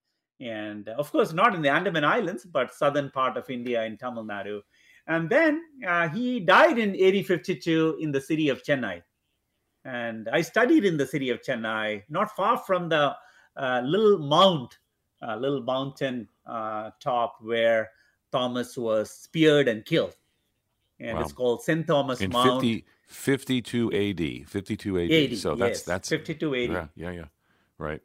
and 0.42 0.88
of 0.88 1.10
course 1.12 1.32
not 1.32 1.54
in 1.54 1.62
the 1.62 1.68
Andaman 1.68 2.04
Islands, 2.04 2.44
but 2.44 2.74
southern 2.74 3.10
part 3.10 3.36
of 3.36 3.48
India 3.48 3.84
in 3.84 3.96
Tamil 3.96 4.24
Nadu. 4.24 4.60
And 5.06 5.28
then 5.28 5.62
uh, 5.86 6.08
he 6.08 6.40
died 6.40 6.78
in 6.78 6.90
1852 6.90 7.98
in 8.00 8.12
the 8.12 8.20
city 8.20 8.48
of 8.48 8.62
Chennai. 8.62 9.02
And 9.84 10.28
I 10.28 10.42
studied 10.42 10.84
in 10.84 10.96
the 10.96 11.06
city 11.06 11.30
of 11.30 11.42
Chennai, 11.42 12.02
not 12.08 12.34
far 12.36 12.56
from 12.56 12.88
the 12.88 13.16
uh, 13.56 13.82
little 13.84 14.18
mount, 14.18 14.78
uh, 15.26 15.36
little 15.36 15.62
mountain 15.62 16.28
uh, 16.46 16.90
top 17.00 17.36
where 17.40 17.90
Thomas 18.30 18.76
was 18.76 19.10
speared 19.10 19.68
and 19.68 19.84
killed. 19.84 20.16
And 21.00 21.16
wow. 21.16 21.22
it's 21.22 21.32
called 21.32 21.62
St. 21.62 21.84
Thomas 21.84 22.20
in 22.20 22.30
Mount. 22.30 22.62
50, 22.62 22.84
52 23.06 23.92
AD. 23.92 24.48
52 24.48 24.98
AD. 24.98 25.10
80, 25.10 25.36
so 25.36 25.54
that's 25.56 25.80
yes, 25.80 25.82
that's 25.82 26.08
52 26.08 26.54
AD. 26.54 26.60
Yeah, 26.70 26.86
yeah, 26.94 27.10
yeah. 27.10 27.24
Right. 27.76 28.00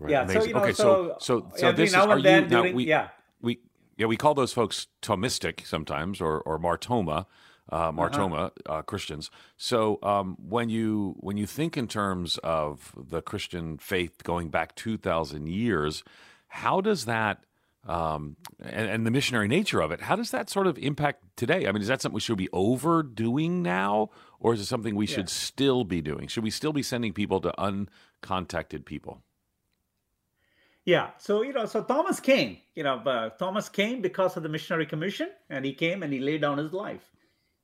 Right. 0.00 0.10
Yeah. 0.10 0.22
Amazing. 0.22 0.40
So 0.40 0.48
you 0.48 0.54
know, 0.54 0.60
okay. 0.60 0.72
So 0.72 1.16
so 1.20 1.50
so, 1.54 1.56
so 1.56 1.72
this 1.72 1.90
is 1.90 1.94
are 1.94 2.16
you 2.16 2.22
during, 2.22 2.48
now 2.48 2.62
we 2.72 2.84
yeah 2.86 3.08
we 3.40 3.60
yeah 3.96 4.06
we 4.06 4.16
call 4.16 4.34
those 4.34 4.52
folks 4.52 4.86
Thomistic 5.02 5.66
sometimes 5.66 6.20
or 6.20 6.40
or 6.40 6.58
Mar 6.58 6.78
Thoma. 6.78 7.26
uh, 7.70 7.92
Mar 7.92 8.10
Thoma 8.10 8.50
uh, 8.66 8.82
Christians. 8.82 9.30
So 9.56 9.98
um, 10.02 10.36
when 10.40 10.70
you 10.70 11.16
when 11.20 11.36
you 11.36 11.46
think 11.46 11.76
in 11.76 11.86
terms 11.86 12.38
of 12.38 12.92
the 12.96 13.22
Christian 13.22 13.78
faith 13.78 14.24
going 14.24 14.48
back 14.48 14.74
two 14.74 14.96
thousand 14.96 15.48
years, 15.48 16.02
how 16.48 16.80
does 16.80 17.04
that 17.04 17.44
um, 17.86 18.36
and, 18.60 18.90
and, 18.90 19.06
the 19.06 19.10
missionary 19.10 19.48
nature 19.48 19.80
of 19.80 19.90
it, 19.90 20.02
how 20.02 20.14
does 20.14 20.32
that 20.32 20.50
sort 20.50 20.66
of 20.66 20.76
impact 20.76 21.24
today? 21.36 21.66
I 21.66 21.72
mean, 21.72 21.80
is 21.80 21.88
that 21.88 22.02
something 22.02 22.14
we 22.14 22.20
should 22.20 22.36
be 22.36 22.50
overdoing 22.52 23.62
now, 23.62 24.10
or 24.38 24.52
is 24.52 24.60
it 24.60 24.66
something 24.66 24.94
we 24.94 25.06
yeah. 25.06 25.14
should 25.14 25.30
still 25.30 25.84
be 25.84 26.02
doing? 26.02 26.28
Should 26.28 26.44
we 26.44 26.50
still 26.50 26.74
be 26.74 26.82
sending 26.82 27.14
people 27.14 27.40
to 27.40 27.54
uncontacted 27.58 28.84
people? 28.84 29.22
Yeah, 30.90 31.10
so 31.18 31.42
you 31.42 31.52
know, 31.52 31.66
so 31.66 31.84
Thomas 31.84 32.18
came. 32.18 32.58
You 32.74 32.82
know, 32.82 32.96
uh, 32.96 33.28
Thomas 33.28 33.68
came 33.68 34.02
because 34.02 34.36
of 34.36 34.42
the 34.42 34.48
missionary 34.48 34.86
commission, 34.86 35.28
and 35.48 35.64
he 35.64 35.72
came 35.72 36.02
and 36.02 36.12
he 36.12 36.18
laid 36.18 36.40
down 36.40 36.58
his 36.58 36.72
life, 36.72 37.12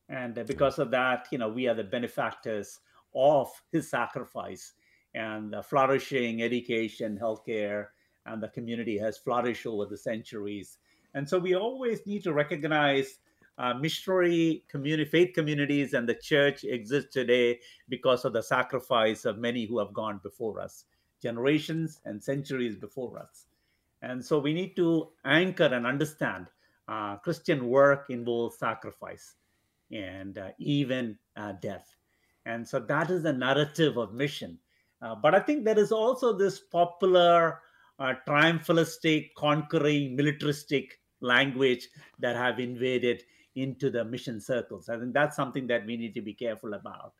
and 0.08 0.38
uh, 0.38 0.44
because 0.44 0.78
of 0.78 0.92
that, 0.92 1.26
you 1.32 1.38
know, 1.38 1.48
we 1.48 1.66
are 1.66 1.74
the 1.74 1.82
benefactors 1.82 2.78
of 3.16 3.50
his 3.72 3.90
sacrifice 3.90 4.74
and 5.16 5.52
the 5.52 5.60
flourishing 5.60 6.40
education, 6.40 7.18
healthcare, 7.20 7.86
and 8.26 8.40
the 8.40 8.46
community 8.50 8.96
has 8.96 9.18
flourished 9.18 9.66
over 9.66 9.86
the 9.86 9.98
centuries. 9.98 10.78
And 11.14 11.28
so 11.28 11.40
we 11.40 11.56
always 11.56 12.06
need 12.06 12.22
to 12.22 12.32
recognize 12.32 13.18
uh, 13.58 13.74
missionary 13.74 14.62
community, 14.68 15.10
faith 15.10 15.34
communities, 15.34 15.94
and 15.94 16.08
the 16.08 16.14
church 16.14 16.62
exist 16.62 17.12
today 17.12 17.58
because 17.88 18.24
of 18.24 18.34
the 18.34 18.42
sacrifice 18.42 19.24
of 19.24 19.36
many 19.36 19.66
who 19.66 19.80
have 19.80 19.92
gone 19.92 20.20
before 20.22 20.60
us, 20.60 20.84
generations 21.26 22.00
and 22.04 22.22
centuries 22.22 22.76
before 22.86 23.18
us. 23.18 23.46
And 24.02 24.24
so 24.28 24.38
we 24.46 24.52
need 24.60 24.72
to 24.76 25.08
anchor 25.24 25.70
and 25.76 25.84
understand 25.86 26.46
uh, 26.88 27.16
Christian 27.16 27.60
work 27.68 28.06
involves 28.10 28.58
sacrifice 28.58 29.34
and 29.90 30.38
uh, 30.38 30.50
even 30.58 31.18
uh, 31.36 31.52
death. 31.60 31.86
And 32.44 32.68
so 32.70 32.78
that 32.78 33.10
is 33.10 33.22
the 33.22 33.32
narrative 33.32 33.96
of 33.96 34.14
mission. 34.14 34.58
Uh, 35.02 35.14
but 35.14 35.34
I 35.34 35.40
think 35.40 35.64
there 35.64 35.78
is 35.86 35.92
also 35.92 36.32
this 36.32 36.60
popular 36.60 37.60
uh, 37.98 38.14
triumphalistic, 38.28 39.34
conquering, 39.34 40.14
militaristic 40.14 41.00
language 41.20 41.88
that 42.20 42.36
have 42.36 42.60
invaded 42.60 43.24
into 43.56 43.90
the 43.90 44.04
mission 44.04 44.40
circles. 44.40 44.88
I 44.88 44.98
think 44.98 45.12
that's 45.12 45.34
something 45.34 45.66
that 45.66 45.86
we 45.86 45.96
need 45.96 46.14
to 46.14 46.22
be 46.22 46.34
careful 46.34 46.74
about. 46.74 47.14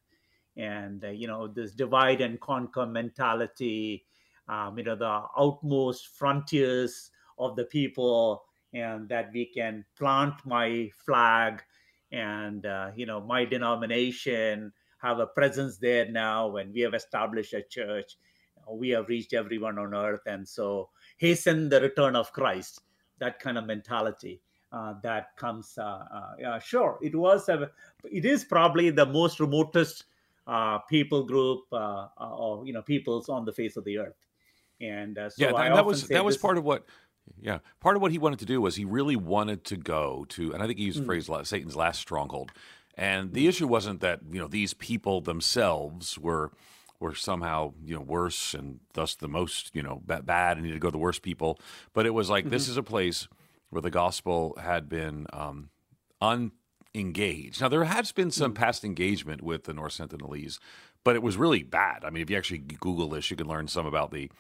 And, 0.56 1.04
uh, 1.04 1.10
you 1.10 1.26
know, 1.26 1.46
this 1.46 1.72
divide 1.72 2.20
and 2.20 2.40
conquer 2.40 2.86
mentality, 2.86 4.04
um, 4.48 4.78
you 4.78 4.84
know, 4.84 4.96
the 4.96 5.22
outmost 5.38 6.08
frontiers 6.08 7.10
of 7.38 7.56
the 7.56 7.64
people, 7.64 8.44
and 8.72 9.08
that 9.08 9.30
we 9.32 9.46
can 9.46 9.84
plant 9.96 10.34
my 10.44 10.90
flag 11.04 11.62
and, 12.12 12.66
uh, 12.66 12.90
you 12.94 13.06
know, 13.06 13.20
my 13.20 13.44
denomination 13.44 14.72
have 14.98 15.18
a 15.18 15.26
presence 15.26 15.78
there 15.78 16.10
now 16.10 16.48
when 16.48 16.72
we 16.72 16.80
have 16.80 16.94
established 16.94 17.52
a 17.52 17.62
church. 17.62 18.16
We 18.70 18.90
have 18.90 19.08
reached 19.08 19.34
everyone 19.34 19.78
on 19.78 19.94
earth 19.94 20.22
and 20.26 20.46
so 20.46 20.90
hasten 21.18 21.68
the 21.68 21.80
return 21.80 22.16
of 22.16 22.32
christ. 22.32 22.80
That 23.18 23.38
kind 23.38 23.56
of 23.58 23.66
mentality 23.66 24.40
uh, 24.72 24.94
that 25.02 25.36
comes 25.36 25.78
uh, 25.78 26.04
uh, 26.12 26.32
yeah, 26.38 26.58
sure 26.58 26.98
it 27.00 27.14
was 27.14 27.48
a, 27.48 27.70
it 28.04 28.24
is 28.24 28.44
probably 28.44 28.90
the 28.90 29.06
most 29.06 29.40
remotest 29.40 30.04
uh, 30.46 30.78
people 30.80 31.24
group 31.24 31.64
uh, 31.72 32.08
uh, 32.20 32.36
or 32.36 32.66
you 32.66 32.72
know 32.72 32.82
peoples 32.82 33.28
on 33.28 33.44
the 33.44 33.52
face 33.52 33.76
of 33.76 33.84
the 33.84 33.98
earth 33.98 34.16
and 34.80 35.16
so 35.16 35.30
yeah 35.38 35.52
that, 35.52 35.74
that 35.74 35.86
was 35.86 36.08
that 36.08 36.24
was 36.24 36.36
part 36.36 36.58
of 36.58 36.64
what 36.64 36.84
yeah 37.40 37.58
part 37.80 37.96
of 37.96 38.02
what 38.02 38.12
he 38.12 38.18
wanted 38.18 38.38
to 38.38 38.44
do 38.44 38.60
was 38.60 38.76
he 38.76 38.84
really 38.84 39.16
wanted 39.16 39.64
to 39.64 39.76
go 39.76 40.24
to 40.28 40.52
and 40.52 40.62
i 40.62 40.66
think 40.66 40.78
he 40.78 40.84
used 40.84 40.98
the 40.98 41.02
mm. 41.02 41.06
phrase 41.06 41.30
satan's 41.48 41.74
last 41.74 41.98
stronghold 41.98 42.52
and 42.96 43.32
the 43.32 43.46
mm. 43.46 43.48
issue 43.48 43.66
wasn't 43.66 44.00
that 44.00 44.20
you 44.30 44.38
know 44.38 44.48
these 44.48 44.74
people 44.74 45.20
themselves 45.20 46.18
were 46.18 46.52
were 47.00 47.14
somehow 47.14 47.72
you 47.84 47.94
know 47.94 48.00
worse 48.00 48.54
and 48.54 48.80
thus 48.94 49.14
the 49.14 49.28
most 49.28 49.70
you 49.74 49.82
know 49.82 50.02
bad 50.04 50.56
and 50.56 50.62
needed 50.62 50.74
to 50.74 50.80
go 50.80 50.88
to 50.88 50.92
the 50.92 50.98
worst 50.98 51.22
people. 51.22 51.58
But 51.92 52.06
it 52.06 52.14
was 52.14 52.30
like 52.30 52.44
mm-hmm. 52.44 52.52
this 52.52 52.68
is 52.68 52.76
a 52.76 52.82
place 52.82 53.28
where 53.70 53.82
the 53.82 53.90
gospel 53.90 54.56
had 54.60 54.88
been 54.88 55.26
um, 55.32 55.70
unengaged. 56.96 57.60
Now 57.60 57.68
there 57.68 57.84
has 57.84 58.12
been 58.12 58.30
some 58.30 58.52
mm-hmm. 58.52 58.62
past 58.62 58.84
engagement 58.84 59.42
with 59.42 59.64
the 59.64 59.74
North 59.74 59.92
Sentinelese, 59.92 60.58
but 61.04 61.16
it 61.16 61.22
was 61.22 61.36
really 61.36 61.62
bad. 61.62 62.04
I 62.04 62.10
mean, 62.10 62.22
if 62.22 62.30
you 62.30 62.36
actually 62.36 62.58
Google 62.58 63.08
this, 63.08 63.30
you 63.30 63.36
can 63.36 63.46
learn 63.46 63.68
some 63.68 63.86
about 63.86 64.10
the 64.10 64.30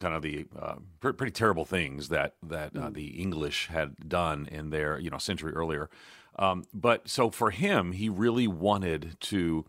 kind 0.00 0.14
of 0.14 0.22
the 0.22 0.46
uh, 0.58 0.76
pretty 1.00 1.32
terrible 1.32 1.64
things 1.64 2.08
that 2.08 2.34
that 2.42 2.76
uh, 2.76 2.80
mm-hmm. 2.80 2.92
the 2.92 3.06
English 3.20 3.68
had 3.68 4.08
done 4.08 4.48
in 4.50 4.70
their 4.70 4.98
you 4.98 5.10
know 5.10 5.18
century 5.18 5.52
earlier. 5.52 5.90
Um, 6.38 6.64
but 6.74 7.08
so 7.08 7.30
for 7.30 7.50
him, 7.50 7.92
he 7.92 8.08
really 8.08 8.46
wanted 8.46 9.16
to 9.20 9.64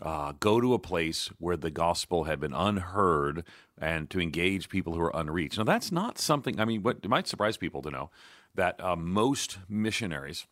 uh, 0.00 0.32
go 0.40 0.60
to 0.60 0.74
a 0.74 0.78
place 0.78 1.30
where 1.38 1.56
the 1.56 1.70
gospel 1.70 2.24
had 2.24 2.40
been 2.40 2.54
unheard 2.54 3.44
and 3.78 4.10
to 4.10 4.20
engage 4.20 4.68
people 4.68 4.94
who 4.94 5.00
are 5.00 5.14
unreached. 5.14 5.58
Now, 5.58 5.64
that's 5.64 5.92
not 5.92 6.18
something, 6.18 6.58
I 6.58 6.64
mean, 6.64 6.82
what 6.82 6.98
it 7.02 7.08
might 7.08 7.28
surprise 7.28 7.56
people 7.56 7.82
to 7.82 7.90
know 7.90 8.10
that 8.54 8.82
uh, 8.82 8.96
most 8.96 9.58
missionaries 9.68 10.46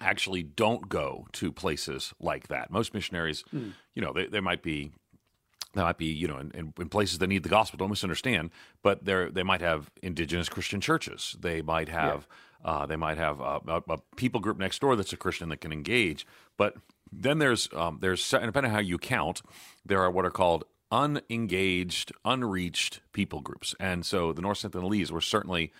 actually 0.00 0.42
don't 0.42 0.88
go 0.88 1.26
to 1.32 1.52
places 1.52 2.12
like 2.20 2.48
that. 2.48 2.70
Most 2.70 2.94
missionaries, 2.94 3.44
mm. 3.54 3.72
you 3.94 4.02
know, 4.02 4.12
they, 4.12 4.26
they 4.26 4.40
might 4.40 4.62
be 4.62 4.92
they 5.74 5.82
might 5.82 5.98
be, 5.98 6.06
you 6.06 6.28
know, 6.28 6.38
in, 6.38 6.72
in, 6.78 6.88
places 6.88 7.18
that 7.18 7.26
need 7.26 7.42
the 7.42 7.48
gospel. 7.48 7.76
Don't 7.76 7.90
misunderstand, 7.90 8.50
but 8.82 9.04
they 9.04 9.28
they 9.30 9.42
might 9.42 9.60
have 9.60 9.90
indigenous 10.02 10.48
Christian 10.48 10.80
churches. 10.80 11.36
They 11.40 11.62
might 11.62 11.88
have 11.88 12.26
yeah. 12.64 12.70
uh, 12.70 12.86
they 12.86 12.96
might 12.96 13.18
have 13.18 13.40
a, 13.40 13.60
a, 13.66 13.82
a, 13.88 13.98
people 14.16 14.40
group 14.40 14.58
next 14.58 14.80
door 14.80 14.96
that's 14.96 15.12
a 15.12 15.16
Christian 15.16 15.48
that 15.48 15.60
can 15.60 15.72
engage. 15.72 16.26
But 16.56 16.76
then 17.10 17.38
there's 17.38 17.68
um, 17.72 17.98
there's 18.00 18.28
depending 18.28 18.66
on 18.66 18.70
how 18.70 18.80
you 18.80 18.98
count, 18.98 19.42
there 19.84 20.00
are 20.02 20.10
what 20.10 20.24
are 20.24 20.30
called 20.30 20.64
unengaged, 20.92 22.12
unreached 22.24 23.00
people 23.12 23.40
groups, 23.40 23.74
and 23.80 24.06
so 24.06 24.32
the 24.32 24.42
North 24.42 24.62
Sentinelese 24.62 25.10
were 25.10 25.20
certainly 25.20 25.72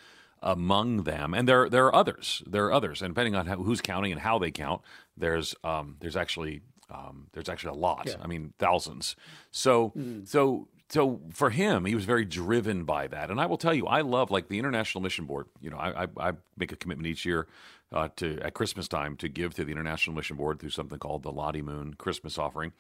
among 0.45 1.03
them, 1.03 1.35
and 1.35 1.49
there 1.49 1.69
there 1.69 1.87
are 1.87 1.95
others. 1.95 2.43
There 2.47 2.67
are 2.67 2.73
others, 2.73 3.03
and 3.03 3.13
depending 3.13 3.35
on 3.35 3.47
how, 3.47 3.57
who's 3.57 3.81
counting 3.81 4.13
and 4.13 4.21
how 4.21 4.39
they 4.39 4.53
count, 4.53 4.83
there's 5.17 5.57
um, 5.65 5.97
there's 5.99 6.17
actually 6.17 6.61
um, 6.91 7.27
there's 7.33 7.49
actually 7.49 7.71
a 7.71 7.81
lot. 7.81 8.07
Yeah. 8.07 8.17
I 8.23 8.29
mean, 8.29 8.53
thousands. 8.59 9.17
So 9.51 9.93
mm. 9.97 10.29
so 10.29 10.69
so 10.91 11.21
for 11.33 11.51
him, 11.51 11.87
he 11.87 11.95
was 11.95 12.05
very 12.05 12.25
driven 12.25 12.85
by 12.85 13.07
that. 13.09 13.31
And 13.31 13.41
I 13.41 13.47
will 13.47 13.57
tell 13.57 13.75
you, 13.75 13.87
I 13.87 14.03
love 14.03 14.31
like 14.31 14.49
the 14.49 14.59
International 14.59 15.03
Mission 15.03 15.25
Board. 15.25 15.47
You 15.61 15.71
know, 15.71 15.79
I, 15.79 16.05
I, 16.05 16.09
I 16.21 16.33
make 16.57 16.73
a 16.73 16.77
commitment 16.77 17.07
each 17.09 17.25
year 17.25 17.47
uh, 17.91 18.09
to 18.17 18.39
at 18.41 18.55
Christmas 18.55 18.87
time 18.87 19.17
to 19.17 19.29
give 19.29 19.55
to 19.55 19.65
the 19.65 19.73
International 19.73 20.15
Mission 20.15 20.37
Board 20.37 20.61
through 20.61 20.71
something 20.71 20.99
called 20.99 21.23
the 21.23 21.33
Lottie 21.33 21.63
Moon 21.63 21.95
Christmas 21.95 22.39
Offering 22.39 22.73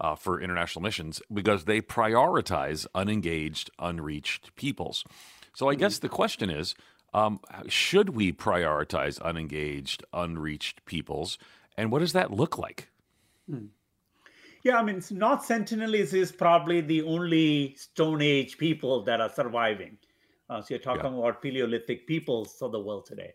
uh, 0.00 0.14
for 0.14 0.40
international 0.40 0.82
missions 0.82 1.22
because 1.32 1.64
they 1.64 1.80
prioritize 1.80 2.86
unengaged, 2.94 3.70
unreached 3.78 4.54
peoples. 4.54 5.04
So 5.54 5.68
I 5.68 5.72
mm-hmm. 5.72 5.80
guess 5.80 5.98
the 5.98 6.08
question 6.08 6.50
is. 6.50 6.74
Um, 7.16 7.40
should 7.68 8.10
we 8.10 8.32
prioritize 8.32 9.20
unengaged, 9.22 10.04
unreached 10.12 10.84
peoples? 10.84 11.38
And 11.76 11.90
what 11.90 12.00
does 12.00 12.12
that 12.12 12.30
look 12.30 12.58
like? 12.58 12.88
Hmm. 13.48 13.66
Yeah, 14.62 14.78
I 14.78 14.82
mean, 14.82 15.02
North 15.12 15.46
Sentinelese 15.46 16.14
is 16.14 16.32
probably 16.32 16.80
the 16.80 17.02
only 17.02 17.74
Stone 17.76 18.20
Age 18.20 18.58
people 18.58 19.02
that 19.04 19.20
are 19.20 19.30
surviving. 19.30 19.96
Uh, 20.50 20.60
so 20.60 20.66
you're 20.70 20.78
talking 20.78 21.12
yeah. 21.12 21.18
about 21.18 21.40
Paleolithic 21.40 22.06
peoples 22.06 22.60
of 22.60 22.72
the 22.72 22.80
world 22.80 23.06
today 23.06 23.32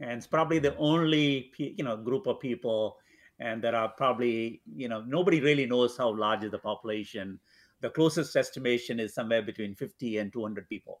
and 0.00 0.12
it's 0.12 0.26
probably 0.26 0.58
the 0.58 0.76
only 0.76 1.52
you 1.56 1.84
know 1.84 1.96
group 1.96 2.26
of 2.26 2.40
people 2.40 2.96
and 3.38 3.62
there 3.62 3.74
are 3.74 3.88
probably 3.88 4.60
you 4.74 4.88
know 4.88 5.02
nobody 5.06 5.40
really 5.40 5.66
knows 5.66 5.96
how 5.96 6.14
large 6.14 6.44
is 6.44 6.50
the 6.50 6.58
population 6.58 7.38
the 7.80 7.90
closest 7.90 8.34
estimation 8.36 8.98
is 8.98 9.14
somewhere 9.14 9.42
between 9.42 9.74
50 9.74 10.18
and 10.18 10.32
200 10.32 10.68
people 10.68 11.00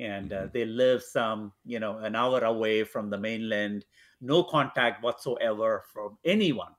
and 0.00 0.32
uh, 0.32 0.36
mm-hmm. 0.36 0.48
they 0.52 0.64
live 0.64 1.02
some 1.02 1.52
you 1.64 1.78
know 1.78 1.98
an 1.98 2.16
hour 2.16 2.40
away 2.40 2.84
from 2.84 3.10
the 3.10 3.18
mainland 3.18 3.84
no 4.20 4.42
contact 4.42 5.02
whatsoever 5.02 5.84
from 5.92 6.16
anyone 6.24 6.72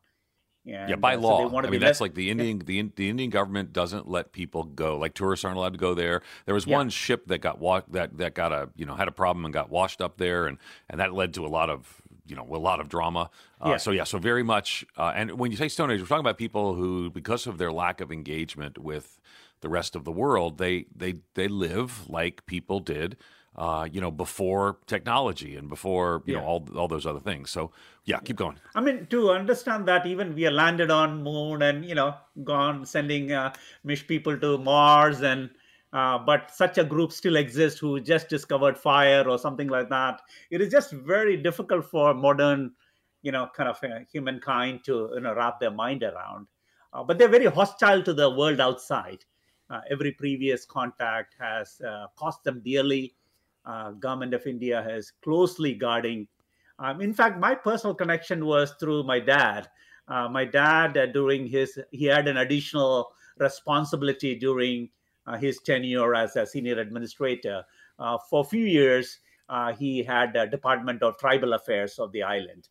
and, 0.66 0.90
yeah, 0.90 0.96
by 0.96 1.16
uh, 1.16 1.20
law. 1.20 1.50
So 1.50 1.58
I 1.58 1.70
mean, 1.70 1.80
that's 1.80 2.02
like 2.02 2.14
the 2.14 2.30
Indian 2.30 2.60
the, 2.60 2.84
the 2.96 3.10
Indian 3.10 3.32
government 3.32 3.74
doesn't 3.74 4.08
let 4.08 4.32
people 4.32 4.64
go. 4.64 4.98
Like 4.98 5.16
tourists 5.16 5.44
aren't 5.44 5.58
allowed 5.58 5.74
to 5.74 5.80
go 5.80 5.96
there. 5.96 6.22
There 6.46 6.54
was 6.54 6.68
yeah. 6.68 6.78
one 6.78 6.90
ship 6.90 7.28
that 7.28 7.40
got 7.40 7.60
wa- 7.60 7.82
that 7.90 8.18
that 8.18 8.36
got 8.36 8.52
a 8.52 8.70
you 8.76 8.86
know 8.86 8.94
had 8.96 9.08
a 9.08 9.12
problem 9.12 9.46
and 9.46 9.54
got 9.54 9.72
washed 9.72 10.02
up 10.02 10.18
there, 10.18 10.46
and 10.46 10.60
and 10.88 11.00
that 11.00 11.14
led 11.14 11.34
to 11.34 11.46
a 11.46 11.50
lot 11.50 11.72
of 11.72 12.02
you 12.28 12.36
know 12.36 12.46
a 12.52 12.58
lot 12.58 12.80
of 12.80 12.90
drama. 12.90 13.32
Uh, 13.60 13.70
yeah. 13.70 13.78
So 13.78 13.90
yeah, 13.90 14.04
so 14.04 14.20
very 14.20 14.44
much. 14.44 14.86
Uh, 14.96 15.12
and 15.16 15.40
when 15.40 15.50
you 15.50 15.58
say 15.58 15.68
Stone 15.68 15.90
Age, 15.90 16.00
we're 16.00 16.06
talking 16.06 16.20
about 16.20 16.38
people 16.38 16.76
who, 16.76 17.10
because 17.10 17.48
of 17.48 17.58
their 17.58 17.72
lack 17.72 18.00
of 18.00 18.12
engagement 18.12 18.78
with 18.78 19.20
the 19.62 19.70
rest 19.70 19.96
of 19.96 20.04
the 20.04 20.12
world, 20.12 20.58
they 20.58 20.86
they 20.96 21.16
they 21.36 21.48
live 21.48 22.10
like 22.10 22.46
people 22.46 22.80
did 22.80 23.18
uh, 23.56 23.88
you 23.92 24.00
know, 24.00 24.12
before 24.12 24.78
technology 24.88 25.56
and 25.58 25.68
before 25.68 26.24
you 26.26 26.34
yeah. 26.34 26.40
know 26.40 26.46
all 26.46 26.68
all 26.76 26.88
those 26.88 27.06
other 27.06 27.20
things. 27.20 27.50
So 27.50 27.72
yeah, 28.06 28.20
keep 28.20 28.38
going. 28.38 28.58
I 28.76 28.82
mean, 28.82 29.08
to 29.08 29.32
understand 29.32 29.88
that, 29.88 30.06
even 30.06 30.34
we 30.36 30.48
are 30.48 30.52
landed 30.52 30.90
on 30.90 31.22
moon 31.24 31.62
and 31.62 31.86
you 31.86 31.96
know 31.96 32.16
gone 32.44 32.86
sending 32.86 33.32
uh, 33.32 33.54
Mish 33.84 34.06
people 34.08 34.38
to 34.38 34.58
Mars 34.58 35.22
and. 35.22 35.50
Uh, 35.94 36.18
but 36.18 36.50
such 36.56 36.78
a 36.78 36.86
group 36.86 37.12
still 37.12 37.36
exists 37.36 37.78
who 37.78 38.00
just 38.00 38.30
discovered 38.30 38.78
fire 38.78 39.28
or 39.28 39.38
something 39.38 39.68
like 39.68 39.90
that. 39.90 40.22
It 40.50 40.62
is 40.62 40.72
just 40.72 40.94
very 40.94 41.36
difficult 41.36 41.84
for 41.84 42.14
modern 42.14 42.72
you 43.24 43.34
know, 43.34 43.50
kind 43.54 43.68
of 43.68 43.78
uh, 43.84 44.00
humankind 44.10 44.86
to 44.86 45.12
you 45.14 45.20
know 45.20 45.36
wrap 45.36 45.60
their 45.60 45.70
mind 45.70 46.02
around. 46.04 46.48
Uh, 46.94 47.04
but 47.04 47.20
they're 47.20 47.28
very 47.28 47.48
hostile 47.48 48.02
to 48.04 48.14
the 48.14 48.30
world 48.30 48.62
outside. 48.62 49.26
Uh, 49.72 49.82
every 49.90 50.12
previous 50.12 50.66
contact 50.66 51.36
has 51.40 51.80
uh, 51.82 52.08
cost 52.18 52.44
them 52.44 52.62
dearly. 52.64 53.16
Uh, 53.66 53.92
government 53.92 54.34
of 54.34 54.46
India 54.46 54.86
is 54.90 55.14
closely 55.24 55.74
guarding. 55.74 56.28
Um, 56.80 57.00
in 57.00 57.14
fact, 57.14 57.40
my 57.40 57.56
personal 57.56 57.96
connection 57.96 58.46
was 58.46 58.74
through 58.80 59.04
my 59.04 59.20
dad. 59.20 59.70
Uh, 60.08 60.28
my 60.28 60.44
dad, 60.44 60.94
during 61.14 61.48
his, 61.48 61.80
he 61.92 62.06
had 62.06 62.28
an 62.28 62.38
additional 62.38 63.14
responsibility 63.38 64.36
during 64.36 64.90
his 65.40 65.60
tenure 65.60 66.16
as 66.16 66.36
a 66.36 66.46
senior 66.46 66.80
administrator. 66.80 67.64
for 68.30 68.42
a 68.42 68.44
few 68.44 68.66
years, 68.66 69.20
he 69.78 70.04
had 70.04 70.36
a 70.36 70.48
Department 70.48 71.02
of 71.02 71.18
Tribal 71.18 71.54
Affairs 71.54 71.98
of 72.00 72.12
the 72.12 72.24
island 72.24 72.68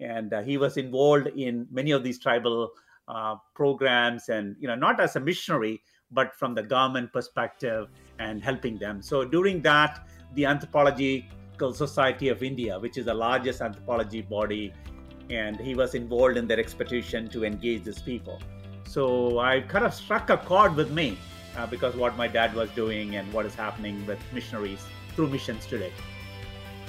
and 0.00 0.32
uh, 0.32 0.42
he 0.42 0.56
was 0.56 0.76
involved 0.76 1.28
in 1.28 1.66
many 1.70 1.90
of 1.90 2.02
these 2.02 2.18
tribal 2.18 2.70
uh, 3.08 3.36
programs 3.54 4.28
and 4.28 4.56
you 4.58 4.66
know 4.66 4.74
not 4.74 5.00
as 5.00 5.16
a 5.16 5.20
missionary 5.20 5.82
but 6.10 6.34
from 6.34 6.54
the 6.54 6.62
government 6.62 7.12
perspective 7.12 7.88
and 8.18 8.42
helping 8.42 8.78
them 8.78 9.00
so 9.02 9.24
during 9.24 9.60
that 9.62 10.06
the 10.34 10.44
anthropological 10.44 11.72
society 11.72 12.28
of 12.28 12.42
india 12.42 12.78
which 12.78 12.98
is 12.98 13.04
the 13.06 13.14
largest 13.14 13.60
anthropology 13.60 14.22
body 14.22 14.72
and 15.30 15.58
he 15.60 15.74
was 15.74 15.94
involved 15.94 16.36
in 16.36 16.46
their 16.46 16.58
expedition 16.58 17.28
to 17.28 17.44
engage 17.44 17.84
these 17.84 18.02
people 18.02 18.40
so 18.84 19.38
i 19.38 19.60
kind 19.60 19.84
of 19.84 19.94
struck 19.94 20.30
a 20.30 20.36
chord 20.36 20.74
with 20.74 20.90
me 20.90 21.18
uh, 21.56 21.66
because 21.66 21.94
what 21.96 22.16
my 22.16 22.28
dad 22.28 22.54
was 22.54 22.70
doing 22.70 23.16
and 23.16 23.32
what 23.32 23.46
is 23.46 23.54
happening 23.54 24.06
with 24.06 24.18
missionaries 24.32 24.84
through 25.14 25.28
missions 25.28 25.66
today 25.66 25.92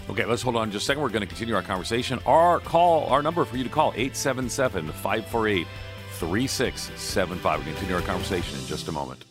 Okay, 0.09 0.25
let's 0.25 0.41
hold 0.41 0.55
on 0.55 0.71
just 0.71 0.83
a 0.83 0.85
second. 0.87 1.03
We're 1.03 1.09
going 1.09 1.21
to 1.21 1.27
continue 1.27 1.55
our 1.55 1.61
conversation. 1.61 2.19
Our 2.25 2.59
call, 2.59 3.05
our 3.05 3.21
number 3.21 3.45
for 3.45 3.55
you 3.55 3.63
to 3.63 3.69
call, 3.69 3.93
877 3.95 4.87
548 4.87 5.67
3675. 6.21 7.65
We'll 7.65 7.73
continue 7.73 7.95
our 7.95 8.01
conversation 8.01 8.59
in 8.59 8.65
just 8.67 8.87
a 8.87 8.91
moment. 8.91 9.25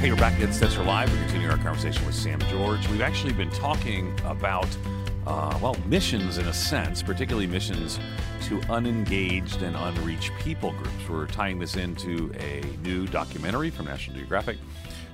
Hey, 0.00 0.10
we're 0.10 0.16
back 0.16 0.40
Ed 0.40 0.48
Stetzer 0.48 0.84
Live. 0.86 1.12
We're 1.12 1.18
continuing 1.18 1.50
our 1.50 1.58
conversation 1.58 2.06
with 2.06 2.14
Sam 2.14 2.40
George. 2.48 2.88
We've 2.88 3.02
actually 3.02 3.34
been 3.34 3.50
talking 3.50 4.18
about 4.24 4.68
uh, 5.26 5.58
well, 5.60 5.76
missions 5.84 6.38
in 6.38 6.46
a 6.46 6.54
sense, 6.54 7.02
particularly 7.02 7.46
missions 7.46 7.98
to 8.44 8.62
unengaged 8.70 9.60
and 9.60 9.76
unreached 9.76 10.32
people 10.38 10.70
groups. 10.72 11.08
We're 11.08 11.26
tying 11.26 11.58
this 11.58 11.76
into 11.76 12.32
a 12.38 12.62
new 12.82 13.06
documentary 13.06 13.68
from 13.68 13.86
National 13.86 14.16
Geographic 14.16 14.56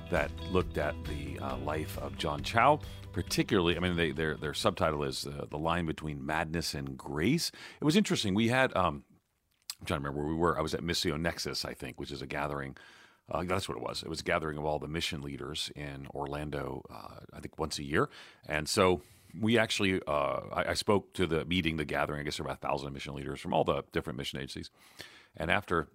that 0.09 0.31
looked 0.51 0.77
at 0.77 0.95
the 1.05 1.39
uh, 1.39 1.57
life 1.57 1.97
of 1.99 2.17
John 2.17 2.43
Chau. 2.43 2.79
Particularly, 3.11 3.77
I 3.77 3.79
mean, 3.79 3.95
they, 3.95 4.11
their 4.11 4.35
their 4.35 4.53
subtitle 4.53 5.03
is 5.03 5.27
uh, 5.27 5.45
"The 5.49 5.57
Line 5.57 5.85
Between 5.85 6.25
Madness 6.25 6.73
and 6.73 6.97
Grace." 6.97 7.51
It 7.79 7.85
was 7.85 7.95
interesting. 7.95 8.33
We 8.33 8.47
had, 8.47 8.75
um, 8.75 9.03
I'm 9.79 9.85
trying 9.85 9.99
to 9.99 10.03
remember 10.03 10.21
where 10.21 10.33
we 10.33 10.39
were. 10.39 10.57
I 10.57 10.61
was 10.61 10.73
at 10.73 10.81
Missio 10.81 11.19
Nexus, 11.19 11.63
I 11.63 11.73
think, 11.73 11.99
which 11.99 12.11
is 12.11 12.21
a 12.21 12.27
gathering. 12.27 12.75
Uh, 13.31 13.43
that's 13.43 13.69
what 13.69 13.77
it 13.77 13.83
was. 13.83 14.03
It 14.03 14.09
was 14.09 14.19
a 14.19 14.23
gathering 14.23 14.57
of 14.57 14.65
all 14.65 14.79
the 14.79 14.87
mission 14.87 15.21
leaders 15.21 15.71
in 15.75 16.07
Orlando, 16.13 16.83
uh, 16.89 17.19
I 17.33 17.39
think 17.39 17.57
once 17.57 17.79
a 17.79 17.83
year. 17.83 18.09
And 18.47 18.67
so 18.67 19.01
we 19.39 19.57
actually, 19.57 20.01
uh, 20.07 20.41
I, 20.51 20.65
I, 20.69 20.73
spoke 20.73 21.13
to 21.13 21.25
the 21.25 21.45
meeting, 21.45 21.77
the 21.77 21.85
gathering. 21.85 22.19
I 22.19 22.23
guess 22.23 22.37
there 22.37 22.43
were 22.43 22.51
about 22.51 22.63
a 22.63 22.67
thousand 22.67 22.93
mission 22.93 23.15
leaders 23.15 23.39
from 23.39 23.53
all 23.53 23.63
the 23.63 23.83
different 23.91 24.17
mission 24.17 24.39
agencies. 24.39 24.69
And 25.37 25.49
after, 25.49 25.87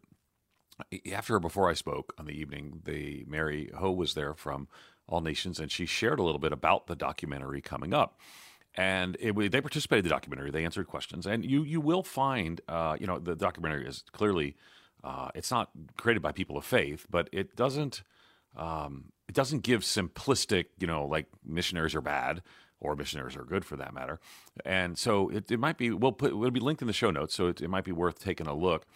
after 1.13 1.37
or 1.37 1.41
before 1.41 1.69
I 1.69 1.75
spoke 1.75 2.15
on 2.19 2.27
the 2.27 2.33
evening, 2.33 2.81
the 2.85 3.25
Mary 3.29 3.71
Ho 3.77 3.91
was 3.91 4.15
there 4.15 4.35
from 4.35 4.69
All 5.07 5.21
Nations, 5.21 5.59
and 5.59 5.71
she 5.71 5.87
shared 5.87 6.19
a 6.19 6.23
little 6.23 6.39
bit 6.39 6.53
about 6.53 6.87
the 6.87 6.97
documentary 6.97 7.61
coming 7.61 7.93
up. 7.93 8.19
And 8.75 9.17
it, 9.19 9.35
they 9.51 9.61
participated 9.61 10.05
in 10.05 10.09
the 10.09 10.15
documentary. 10.15 10.51
They 10.51 10.65
answered 10.65 10.87
questions, 10.87 11.27
and 11.27 11.45
you 11.45 11.63
you 11.65 11.81
will 11.81 12.03
find, 12.03 12.61
uh, 12.69 12.97
you 13.01 13.07
know, 13.07 13.19
the 13.19 13.35
documentary 13.35 13.87
is 13.87 14.05
clearly, 14.13 14.57
uh, 15.03 15.31
it's 15.35 15.51
not 15.51 15.71
created 15.97 16.23
by 16.23 16.33
people 16.33 16.57
of 16.57 16.65
faith, 16.65 17.07
but 17.11 17.29
it 17.33 17.57
doesn't. 17.57 18.03
Um, 18.57 19.13
it 19.29 19.35
doesn't 19.35 19.63
give 19.63 19.83
simplistic, 19.83 20.67
you 20.81 20.87
know, 20.87 21.05
like 21.05 21.27
missionaries 21.45 21.95
are 21.95 22.01
bad 22.01 22.43
or 22.81 22.97
missionaries 22.97 23.37
are 23.37 23.45
good 23.45 23.65
for 23.65 23.77
that 23.77 23.93
matter. 23.93 24.21
And 24.65 24.97
so 24.97 25.29
it, 25.29 25.51
it 25.51 25.59
might 25.59 25.77
be 25.77 25.91
we'll 25.91 26.13
put 26.13 26.31
it'll 26.31 26.51
be 26.51 26.61
linked 26.61 26.81
in 26.81 26.89
the 26.89 26.95
show 26.95 27.11
notes, 27.11 27.35
so 27.35 27.49
it, 27.49 27.61
it 27.61 27.69
might 27.69 27.85
be 27.85 27.93
worth 27.93 28.21
taking 28.21 28.47
a 28.47 28.55
look 28.55 28.87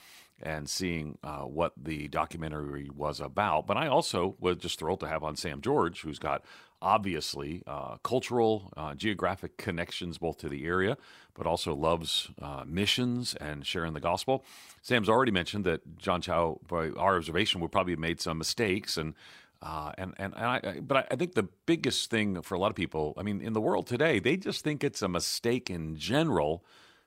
and 0.40 0.68
seeing 0.68 1.18
uh, 1.22 1.40
what 1.40 1.72
the 1.76 2.08
documentary 2.08 2.90
was 2.94 3.20
about. 3.20 3.66
But 3.66 3.76
I 3.76 3.86
also 3.86 4.36
was 4.40 4.56
just 4.56 4.78
thrilled 4.78 5.00
to 5.00 5.08
have 5.08 5.22
on 5.22 5.36
Sam 5.36 5.60
George, 5.60 6.02
who's 6.02 6.18
got 6.18 6.44
obviously 6.80 7.62
uh, 7.66 7.96
cultural, 8.02 8.72
uh, 8.76 8.94
geographic 8.94 9.56
connections 9.56 10.18
both 10.18 10.38
to 10.38 10.48
the 10.48 10.64
area, 10.66 10.98
but 11.34 11.46
also 11.46 11.74
loves 11.74 12.30
uh, 12.40 12.64
missions 12.66 13.34
and 13.36 13.64
sharing 13.64 13.92
the 13.92 14.00
gospel. 14.00 14.44
Sam's 14.82 15.08
already 15.08 15.30
mentioned 15.30 15.64
that 15.64 15.96
John 15.96 16.20
Chau, 16.20 16.60
by 16.66 16.90
our 16.90 17.16
observation, 17.16 17.60
would 17.60 17.70
probably 17.70 17.92
have 17.92 18.00
made 18.00 18.20
some 18.20 18.38
mistakes 18.38 18.96
and 18.96 19.14
uh, 19.62 19.92
and 19.96 20.12
and, 20.18 20.34
and 20.36 20.44
I, 20.44 20.80
but 20.80 21.06
I 21.08 21.14
think 21.14 21.34
the 21.34 21.48
biggest 21.66 22.10
thing 22.10 22.42
for 22.42 22.56
a 22.56 22.58
lot 22.58 22.70
of 22.70 22.74
people, 22.74 23.14
I 23.16 23.22
mean, 23.22 23.40
in 23.40 23.52
the 23.52 23.60
world 23.60 23.86
today, 23.86 24.18
they 24.18 24.36
just 24.36 24.64
think 24.64 24.82
it's 24.82 25.02
a 25.02 25.08
mistake 25.08 25.70
in 25.70 25.94
general 25.96 26.64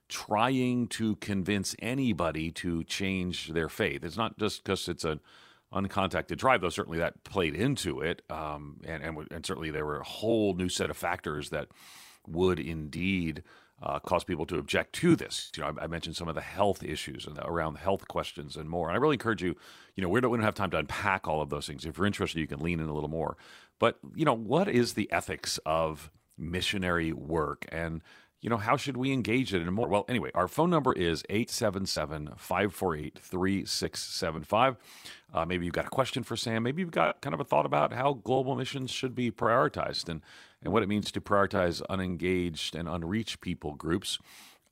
trying 0.09 0.87
to 0.87 1.15
convince 1.17 1.75
anybody 1.79 2.51
to 2.51 2.83
change 2.83 3.49
their 3.49 3.69
faith. 3.69 4.03
It's 4.03 4.17
not 4.17 4.37
just 4.37 4.63
because 4.63 4.87
it's 4.87 5.03
an 5.03 5.19
uncontacted 5.73 6.39
tribe, 6.39 6.61
though 6.61 6.69
certainly 6.69 6.99
that 6.99 7.23
played 7.23 7.55
into 7.55 8.01
it, 8.01 8.21
um, 8.29 8.81
and, 8.85 9.03
and 9.03 9.27
and 9.31 9.45
certainly 9.45 9.71
there 9.71 9.85
were 9.85 9.99
a 9.99 10.05
whole 10.05 10.53
new 10.53 10.69
set 10.69 10.89
of 10.89 10.97
factors 10.97 11.49
that 11.49 11.67
would 12.27 12.59
indeed 12.59 13.43
uh, 13.83 13.99
cause 13.99 14.23
people 14.23 14.45
to 14.45 14.57
object 14.57 14.93
to 14.93 15.15
this. 15.15 15.51
You 15.55 15.63
know, 15.63 15.73
I, 15.79 15.83
I, 15.83 15.87
mentioned 15.87 16.15
some 16.15 16.29
of 16.29 16.35
the 16.35 16.41
health 16.41 16.81
issues 16.83 17.27
and 17.27 17.37
around 17.43 17.75
health 17.75 18.07
questions 18.07 18.55
and 18.55 18.69
more. 18.69 18.87
And 18.87 18.95
I 18.95 18.99
really 18.99 19.15
encourage 19.15 19.43
you. 19.43 19.55
You 19.95 20.03
know, 20.03 20.09
we 20.09 20.21
don't, 20.21 20.31
we 20.31 20.37
don't 20.37 20.45
have 20.45 20.55
time 20.55 20.71
to 20.71 20.77
unpack 20.77 21.27
all 21.27 21.41
of 21.41 21.49
those 21.49 21.67
things. 21.67 21.85
If 21.85 21.97
you're 21.97 22.07
interested, 22.07 22.39
you 22.39 22.47
can 22.47 22.61
lean 22.61 22.79
in 22.79 22.87
a 22.87 22.93
little 22.93 23.09
more. 23.09 23.37
But 23.79 23.99
you 24.15 24.25
know, 24.25 24.33
what 24.33 24.69
is 24.69 24.93
the 24.93 25.11
ethics 25.11 25.59
of 25.65 26.09
missionary 26.37 27.13
work 27.13 27.65
and 27.69 28.01
you 28.45 28.49
know, 28.51 28.57
how 28.57 28.77
should 28.77 28.95
we 28.95 29.11
engage 29.11 29.55
it 29.55 29.63
in 29.63 29.73
more? 29.73 29.87
Well, 29.87 30.05
anyway, 30.07 30.29
our 30.35 30.47
phone 30.47 30.69
number 30.69 30.93
is 30.93 31.23
877 31.31 32.33
548 32.37 33.17
3675. 33.17 34.77
Uh, 35.33 35.45
maybe 35.47 35.65
you've 35.65 35.73
got 35.73 35.87
a 35.87 35.89
question 35.89 36.21
for 36.21 36.37
Sam. 36.37 36.61
Maybe 36.61 36.83
you've 36.83 36.91
got 36.91 37.21
kind 37.21 37.33
of 37.33 37.39
a 37.39 37.43
thought 37.43 37.65
about 37.65 37.91
how 37.91 38.13
global 38.13 38.55
missions 38.55 38.91
should 38.91 39.15
be 39.15 39.31
prioritized 39.31 40.09
and, 40.09 40.21
and 40.61 40.71
what 40.71 40.83
it 40.83 40.89
means 40.89 41.11
to 41.13 41.19
prioritize 41.19 41.81
unengaged 41.89 42.75
and 42.75 42.87
unreached 42.87 43.41
people 43.41 43.73
groups. 43.73 44.19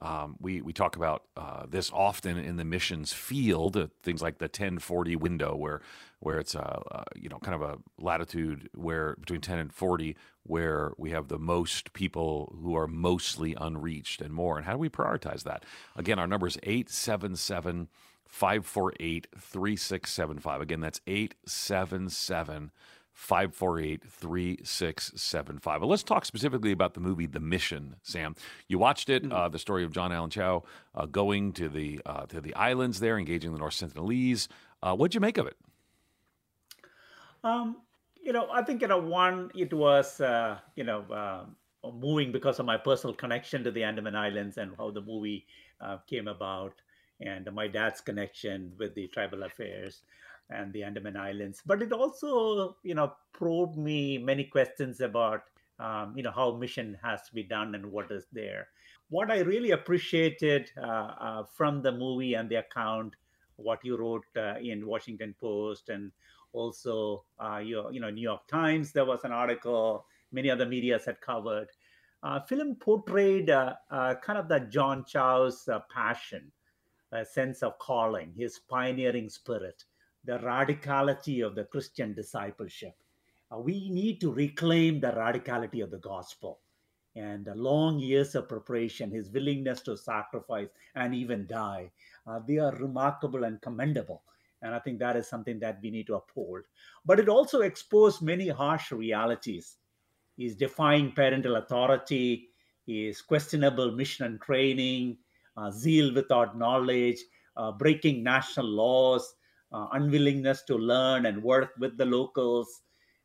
Um, 0.03 0.35
we, 0.39 0.61
we 0.61 0.71
talk 0.71 0.95
about 0.95 1.23
uh, 1.35 1.65
this 1.67 1.89
often 1.91 2.37
in 2.37 2.57
the 2.57 2.65
missions 2.65 3.11
field, 3.11 3.75
uh, 3.75 3.87
things 4.03 4.21
like 4.21 4.37
the 4.37 4.45
1040 4.45 5.15
window, 5.15 5.55
where 5.55 5.81
where 6.23 6.39
it's 6.39 6.55
a, 6.55 6.81
uh, 6.91 7.03
you 7.15 7.27
know 7.27 7.37
kind 7.39 7.53
of 7.53 7.61
a 7.61 7.77
latitude 7.99 8.69
where 8.73 9.15
between 9.19 9.41
10 9.41 9.59
and 9.59 9.73
40, 9.73 10.15
where 10.43 10.93
we 10.97 11.11
have 11.11 11.27
the 11.27 11.37
most 11.37 11.93
people 11.93 12.55
who 12.61 12.75
are 12.75 12.87
mostly 12.87 13.55
unreached 13.59 14.21
and 14.21 14.33
more. 14.33 14.57
And 14.57 14.65
how 14.65 14.71
do 14.71 14.77
we 14.77 14.89
prioritize 14.89 15.43
that? 15.43 15.65
Again, 15.95 16.19
our 16.19 16.27
number 16.27 16.47
is 16.47 16.57
877 16.63 17.89
548 18.25 19.27
3675. 19.37 20.61
Again, 20.61 20.79
that's 20.79 21.01
877 21.05 22.71
548 23.11 24.03
3675. 24.07 25.81
But 25.81 25.87
let's 25.87 26.03
talk 26.03 26.25
specifically 26.25 26.71
about 26.71 26.93
the 26.93 27.01
movie 27.01 27.27
The 27.27 27.41
Mission, 27.41 27.97
Sam. 28.01 28.35
You 28.67 28.79
watched 28.79 29.09
it, 29.09 29.23
mm-hmm. 29.23 29.33
uh, 29.33 29.49
the 29.49 29.59
story 29.59 29.83
of 29.83 29.91
John 29.91 30.11
Allen 30.13 30.29
Chau 30.29 30.63
uh, 30.95 31.05
going 31.05 31.51
to 31.53 31.67
the, 31.67 32.01
uh, 32.05 32.25
to 32.27 32.39
the 32.39 32.55
islands 32.55 33.01
there, 33.01 33.19
engaging 33.19 33.51
the 33.51 33.59
North 33.59 33.75
Sentinelese. 33.75 34.47
Uh, 34.81 34.95
what'd 34.95 35.13
you 35.13 35.21
make 35.21 35.37
of 35.37 35.47
it? 35.47 35.57
Um, 37.43 37.77
you 38.21 38.31
know, 38.31 38.49
I 38.51 38.63
think, 38.63 38.81
you 38.81 38.87
know, 38.87 38.99
one, 38.99 39.51
it 39.55 39.73
was, 39.73 40.21
uh, 40.21 40.59
you 40.75 40.83
know, 40.83 41.01
uh, 41.11 41.45
moving 41.91 42.31
because 42.31 42.59
of 42.59 42.65
my 42.65 42.77
personal 42.77 43.13
connection 43.13 43.63
to 43.65 43.71
the 43.71 43.83
Andaman 43.83 44.15
Islands 44.15 44.57
and 44.57 44.73
how 44.77 44.91
the 44.91 45.01
movie 45.01 45.45
came 46.07 46.29
about 46.29 46.81
and 47.19 47.51
my 47.53 47.67
dad's 47.67 47.99
connection 47.99 48.73
with 48.79 48.95
the 48.95 49.07
tribal 49.09 49.43
affairs 49.43 50.03
and 50.49 50.71
the 50.71 50.83
Andaman 50.83 51.17
Islands. 51.17 51.61
But 51.65 51.81
it 51.81 51.91
also, 51.91 52.77
you 52.83 52.95
know, 52.95 53.13
probed 53.33 53.77
me 53.77 54.17
many 54.17 54.45
questions 54.45 55.01
about, 55.01 55.43
um, 55.79 56.13
you 56.15 56.23
know, 56.23 56.31
how 56.31 56.55
mission 56.55 56.97
has 57.03 57.23
to 57.27 57.33
be 57.33 57.43
done 57.43 57.75
and 57.75 57.91
what 57.91 58.11
is 58.11 58.27
there. 58.31 58.69
What 59.09 59.29
I 59.29 59.39
really 59.39 59.71
appreciated 59.71 60.71
uh, 60.77 60.81
uh, 60.81 61.43
from 61.43 61.81
the 61.81 61.91
movie 61.91 62.35
and 62.35 62.49
the 62.49 62.55
account, 62.55 63.15
what 63.57 63.83
you 63.83 63.97
wrote 63.97 64.25
uh, 64.37 64.55
in 64.61 64.87
Washington 64.87 65.35
Post 65.39 65.89
and 65.89 66.11
also 66.53 67.25
uh, 67.39 67.57
your, 67.57 67.91
you 67.91 67.99
know, 67.99 68.09
New 68.09 68.21
York 68.21 68.47
Times, 68.47 68.91
there 68.91 69.05
was 69.05 69.23
an 69.23 69.31
article 69.31 70.05
many 70.31 70.49
other 70.49 70.65
medias 70.65 71.05
had 71.05 71.19
covered. 71.21 71.67
Uh, 72.23 72.39
film 72.39 72.75
portrayed 72.75 73.49
uh, 73.49 73.75
kind 73.89 74.39
of 74.39 74.47
the 74.47 74.61
John 74.71 75.03
Chau's 75.05 75.67
passion, 75.93 76.51
a 77.11 77.25
sense 77.25 77.61
of 77.61 77.77
calling, 77.79 78.33
his 78.37 78.59
pioneering 78.59 79.29
spirit 79.29 79.83
the 80.25 80.39
radicality 80.39 81.45
of 81.45 81.55
the 81.55 81.65
Christian 81.65 82.13
discipleship. 82.13 82.95
Uh, 83.51 83.59
we 83.59 83.89
need 83.89 84.21
to 84.21 84.31
reclaim 84.31 84.99
the 84.99 85.11
radicality 85.11 85.83
of 85.83 85.91
the 85.91 85.97
gospel 85.97 86.59
and 87.15 87.45
the 87.45 87.55
long 87.55 87.99
years 87.99 88.33
of 88.33 88.49
preparation, 88.49 89.11
his 89.11 89.29
willingness 89.29 89.81
to 89.81 89.95
sacrifice 89.97 90.69
and 90.95 91.13
even 91.13 91.45
die. 91.45 91.91
Uh, 92.25 92.39
they 92.47 92.57
are 92.57 92.75
remarkable 92.77 93.43
and 93.43 93.61
commendable. 93.61 94.23
And 94.63 94.73
I 94.73 94.79
think 94.79 94.97
that 94.99 95.15
is 95.15 95.27
something 95.27 95.59
that 95.59 95.79
we 95.83 95.91
need 95.91 96.07
to 96.07 96.15
uphold. 96.15 96.61
But 97.05 97.19
it 97.19 97.29
also 97.29 97.61
exposed 97.61 98.21
many 98.21 98.47
harsh 98.47 98.91
realities. 98.91 99.77
He's 100.37 100.55
defying 100.55 101.11
parental 101.11 101.57
authority, 101.57 102.49
his 102.87 103.21
questionable 103.21 103.91
mission 103.91 104.25
and 104.25 104.41
training, 104.41 105.17
uh, 105.57 105.69
zeal 105.69 106.13
without 106.13 106.57
knowledge, 106.57 107.19
uh, 107.57 107.71
breaking 107.73 108.23
national 108.23 108.65
laws, 108.65 109.35
uh, 109.71 109.87
unwillingness 109.91 110.63
to 110.63 110.75
learn 110.75 111.25
and 111.25 111.43
work 111.43 111.71
with 111.77 111.97
the 111.97 112.05
locals, 112.05 112.81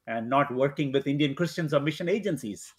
and 0.07 0.29
not 0.29 0.53
working 0.53 0.91
with 0.93 1.07
Indian 1.07 1.35
Christians 1.35 1.73
or 1.73 1.81
mission 1.81 2.09
agencies. 2.09 2.75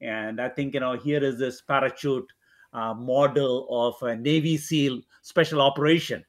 And 0.00 0.40
I 0.40 0.48
think, 0.48 0.74
you 0.74 0.80
know, 0.80 0.96
here 0.96 1.22
is 1.22 1.38
this 1.38 1.60
parachute 1.62 2.30
uh, 2.72 2.94
model 2.94 3.66
of 3.70 4.00
a 4.02 4.16
Navy 4.16 4.56
SEAL 4.56 5.00
special 5.22 5.60
operation, 5.60 6.24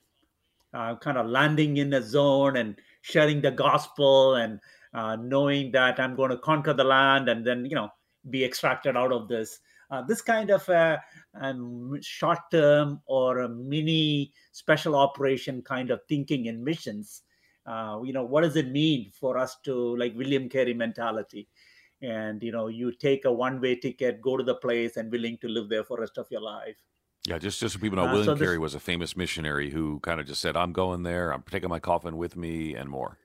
uh, 0.76 0.96
kind 0.98 1.18
of 1.18 1.28
landing 1.28 1.78
in 1.78 1.94
a 1.94 2.02
zone 2.02 2.58
and 2.58 2.76
sharing 3.02 3.42
the 3.42 3.52
gospel 3.52 4.36
and 4.36 4.60
uh, 4.94 5.16
knowing 5.16 5.72
that 5.72 6.00
I'm 6.00 6.16
going 6.16 6.32
to 6.32 6.38
conquer 6.38 6.74
the 6.74 6.84
land 6.84 7.30
and 7.30 7.46
then, 7.46 7.66
you 7.66 7.76
know, 7.76 7.90
be 8.30 8.44
extracted 8.44 8.98
out 8.98 9.12
of 9.12 9.28
this. 9.28 9.60
Uh, 9.92 10.02
this 10.02 10.22
kind 10.22 10.50
of 10.50 10.68
a, 10.68 11.02
a 11.42 11.54
short 12.02 12.40
term 12.52 13.00
or 13.06 13.40
a 13.40 13.50
mini 13.50 14.34
special 14.52 14.96
operation 14.96 15.62
kind 15.62 15.92
of 15.92 16.02
thinking 16.10 16.48
in 16.48 16.64
missions. 16.64 17.22
Uh, 17.66 18.00
you 18.04 18.12
know, 18.12 18.24
what 18.24 18.42
does 18.42 18.56
it 18.56 18.72
mean 18.72 19.12
for 19.20 19.38
us 19.38 19.58
to 19.64 19.96
like 19.98 20.16
William 20.16 20.50
Carey 20.50 20.74
mentality? 20.74 21.48
and 22.02 22.44
you 22.44 22.52
know 22.52 22.68
you 22.68 22.92
take 22.92 23.24
a 23.24 23.32
one 23.32 23.62
way 23.62 23.74
ticket 23.74 24.22
go 24.22 24.36
to 24.36 24.44
the 24.44 24.56
place 24.56 24.98
and 24.98 25.10
willing 25.10 25.38
to 25.38 25.48
live 25.48 25.70
there 25.70 25.84
for 25.84 25.96
the 25.96 26.02
rest 26.02 26.18
of 26.18 26.28
your 26.30 26.42
life 26.42 26.76
yeah 27.28 27.38
just 27.38 27.60
just 27.60 27.74
so 27.74 27.80
people 27.80 27.98
know 27.98 28.08
uh, 28.08 28.12
william 28.12 28.26
so 28.26 28.36
this, 28.36 28.46
carey 28.46 28.58
was 28.58 28.76
a 28.76 28.80
famous 28.80 29.16
missionary 29.16 29.70
who 29.70 30.00
kind 30.02 30.20
of 30.20 30.26
just 30.26 30.42
said 30.42 30.56
i'm 30.56 30.72
going 30.72 31.04
there 31.04 31.32
i'm 31.32 31.44
taking 31.50 31.70
my 31.70 31.80
coffin 31.80 32.18
with 32.18 32.36
me 32.36 32.76
and 32.76 32.90
more. 32.90 33.18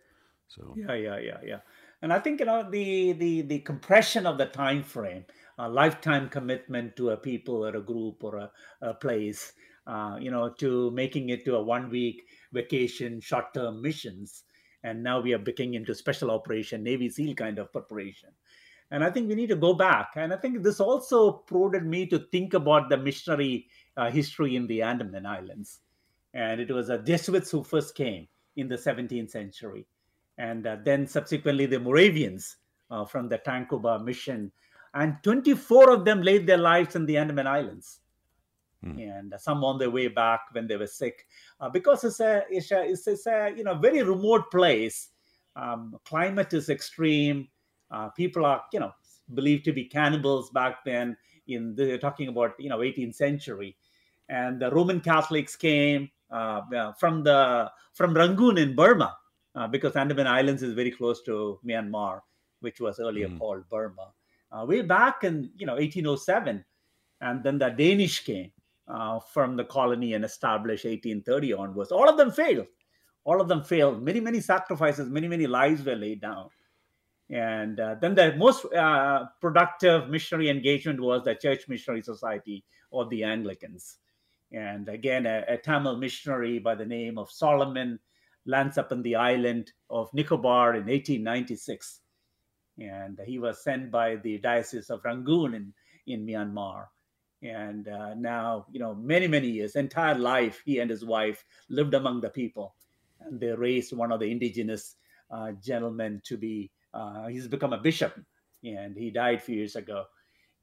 So 0.48 0.74
yeah 0.76 0.94
yeah 0.94 1.18
yeah 1.18 1.38
yeah. 1.44 1.60
And 2.02 2.12
i 2.12 2.18
think 2.18 2.40
you 2.40 2.46
know 2.46 2.68
the 2.68 3.12
the 3.12 3.42
the 3.42 3.60
compression 3.60 4.26
of 4.26 4.38
the 4.38 4.46
time 4.46 4.82
frame 4.82 5.24
a 5.58 5.68
lifetime 5.68 6.28
commitment 6.28 6.96
to 6.96 7.10
a 7.10 7.16
people 7.16 7.66
or 7.66 7.76
a 7.76 7.82
group 7.82 8.24
or 8.24 8.36
a, 8.36 8.50
a 8.82 8.94
place 8.94 9.52
uh, 9.86 10.16
you 10.20 10.30
know 10.30 10.48
to 10.58 10.90
making 10.90 11.28
it 11.28 11.44
to 11.44 11.56
a 11.56 11.62
one 11.62 11.90
week 11.90 12.22
vacation 12.52 13.20
short 13.20 13.52
term 13.54 13.80
missions 13.80 14.44
and 14.82 15.02
now 15.02 15.20
we 15.20 15.34
are 15.34 15.38
beginning 15.38 15.74
into 15.74 15.94
special 15.94 16.30
operation 16.30 16.82
navy 16.82 17.08
seal 17.08 17.34
kind 17.34 17.58
of 17.58 17.72
preparation. 17.72 18.30
And 18.92 19.04
I 19.04 19.10
think 19.10 19.28
we 19.28 19.36
need 19.36 19.50
to 19.50 19.56
go 19.56 19.72
back. 19.72 20.14
And 20.16 20.32
I 20.32 20.36
think 20.36 20.62
this 20.62 20.80
also 20.80 21.30
prodded 21.30 21.86
me 21.86 22.06
to 22.06 22.18
think 22.32 22.54
about 22.54 22.88
the 22.88 22.96
missionary 22.96 23.68
history 24.10 24.56
in 24.56 24.66
the 24.66 24.82
Andaman 24.82 25.26
Islands. 25.26 25.80
And 26.34 26.60
it 26.60 26.70
was 26.70 26.88
the 26.88 26.98
Jesuits 26.98 27.50
who 27.50 27.64
first 27.64 27.94
came 27.94 28.28
in 28.56 28.68
the 28.68 28.76
17th 28.76 29.30
century. 29.30 29.86
And 30.38 30.66
uh, 30.66 30.76
then 30.84 31.06
subsequently 31.06 31.66
the 31.66 31.80
Moravians 31.80 32.56
uh, 32.90 33.04
from 33.04 33.28
the 33.28 33.38
Tacoma 33.38 33.98
mission. 33.98 34.52
And 34.94 35.16
24 35.22 35.90
of 35.90 36.04
them 36.04 36.22
laid 36.22 36.46
their 36.46 36.58
lives 36.58 36.96
in 36.96 37.06
the 37.06 37.16
Andaman 37.16 37.46
Islands. 37.46 38.00
Hmm. 38.82 38.98
And 38.98 39.34
some 39.38 39.62
on 39.64 39.78
their 39.78 39.90
way 39.90 40.08
back 40.08 40.40
when 40.52 40.66
they 40.66 40.76
were 40.76 40.86
sick, 40.86 41.26
uh, 41.60 41.68
because 41.68 42.02
it's 42.02 42.20
a, 42.20 42.44
it's 42.48 42.70
a, 42.70 42.82
it's 42.88 43.26
a 43.26 43.52
you 43.54 43.62
know 43.62 43.74
very 43.74 44.02
remote 44.02 44.50
place. 44.50 45.10
Um, 45.54 45.98
climate 46.06 46.54
is 46.54 46.70
extreme 46.70 47.48
uh, 47.90 48.08
people 48.10 48.44
are, 48.44 48.62
you 48.72 48.80
know, 48.80 48.92
believed 49.34 49.64
to 49.64 49.72
be 49.72 49.84
cannibals 49.84 50.50
back 50.50 50.84
then. 50.84 51.16
In 51.48 51.74
the, 51.74 51.98
talking 51.98 52.28
about, 52.28 52.52
you 52.58 52.68
know, 52.68 52.78
18th 52.78 53.16
century, 53.16 53.76
and 54.30 54.60
the 54.60 54.70
Roman 54.70 55.00
Catholics 55.00 55.56
came 55.56 56.08
uh, 56.30 56.92
from 56.98 57.24
the 57.24 57.70
from 57.92 58.14
Rangoon 58.14 58.58
in 58.58 58.74
Burma, 58.76 59.16
uh, 59.56 59.66
because 59.66 59.96
Andaman 59.96 60.28
Islands 60.28 60.62
is 60.62 60.72
very 60.72 60.92
close 60.92 61.20
to 61.22 61.58
Myanmar, 61.66 62.20
which 62.60 62.80
was 62.80 63.00
earlier 63.00 63.28
mm. 63.28 63.38
called 63.38 63.68
Burma. 63.68 64.12
Uh, 64.52 64.64
way 64.64 64.82
back 64.82 65.24
in 65.24 65.50
you 65.56 65.66
know 65.66 65.74
1807, 65.74 66.64
and 67.20 67.42
then 67.42 67.58
the 67.58 67.68
Danish 67.70 68.24
came 68.24 68.52
uh, 68.86 69.18
from 69.18 69.56
the 69.56 69.64
colony 69.64 70.14
and 70.14 70.24
established 70.24 70.84
1830 70.84 71.52
onwards. 71.52 71.90
All 71.90 72.08
of 72.08 72.16
them 72.16 72.30
failed. 72.30 72.68
All 73.24 73.40
of 73.40 73.48
them 73.48 73.64
failed. 73.64 74.02
Many 74.02 74.20
many 74.20 74.40
sacrifices, 74.40 75.10
many 75.10 75.26
many 75.26 75.48
lives 75.48 75.84
were 75.84 75.96
laid 75.96 76.20
down. 76.20 76.48
And 77.30 77.78
uh, 77.78 77.94
then 78.00 78.14
the 78.14 78.34
most 78.36 78.64
uh, 78.74 79.26
productive 79.40 80.08
missionary 80.08 80.50
engagement 80.50 81.00
was 81.00 81.22
the 81.22 81.34
Church 81.36 81.68
Missionary 81.68 82.02
Society 82.02 82.64
or 82.90 83.06
the 83.06 83.22
Anglicans. 83.22 83.98
And 84.52 84.88
again, 84.88 85.26
a, 85.26 85.44
a, 85.48 85.56
Tamil 85.56 85.96
missionary 85.96 86.58
by 86.58 86.74
the 86.74 86.84
name 86.84 87.18
of 87.18 87.30
Solomon 87.30 87.98
lands 88.46 88.78
up 88.78 88.90
in 88.90 89.02
the 89.02 89.16
island 89.16 89.72
of 89.88 90.12
Nicobar 90.12 90.74
in 90.74 90.86
1896. 90.86 92.00
And 92.78 93.20
he 93.26 93.38
was 93.38 93.62
sent 93.62 93.90
by 93.90 94.16
the 94.16 94.38
Diocese 94.38 94.90
of 94.90 95.04
Rangoon 95.04 95.54
in, 95.54 95.72
in 96.06 96.26
Myanmar. 96.26 96.86
And 97.42 97.88
uh, 97.88 98.14
now, 98.14 98.66
you 98.72 98.80
know, 98.80 98.94
many, 98.94 99.28
many 99.28 99.48
years, 99.48 99.76
entire 99.76 100.16
life, 100.16 100.62
he 100.64 100.80
and 100.80 100.90
his 100.90 101.04
wife 101.04 101.44
lived 101.68 101.94
among 101.94 102.20
the 102.20 102.30
people. 102.30 102.74
And 103.20 103.38
they 103.38 103.52
raised 103.52 103.96
one 103.96 104.12
of 104.12 104.20
the 104.20 104.30
indigenous 104.30 104.96
uh, 105.30 105.52
gentlemen 105.52 106.20
to 106.24 106.36
be 106.36 106.70
uh, 106.92 107.28
he's 107.28 107.48
become 107.48 107.72
a 107.72 107.78
bishop, 107.78 108.18
and 108.64 108.96
he 108.96 109.10
died 109.10 109.38
a 109.38 109.40
few 109.40 109.56
years 109.56 109.76
ago. 109.76 110.04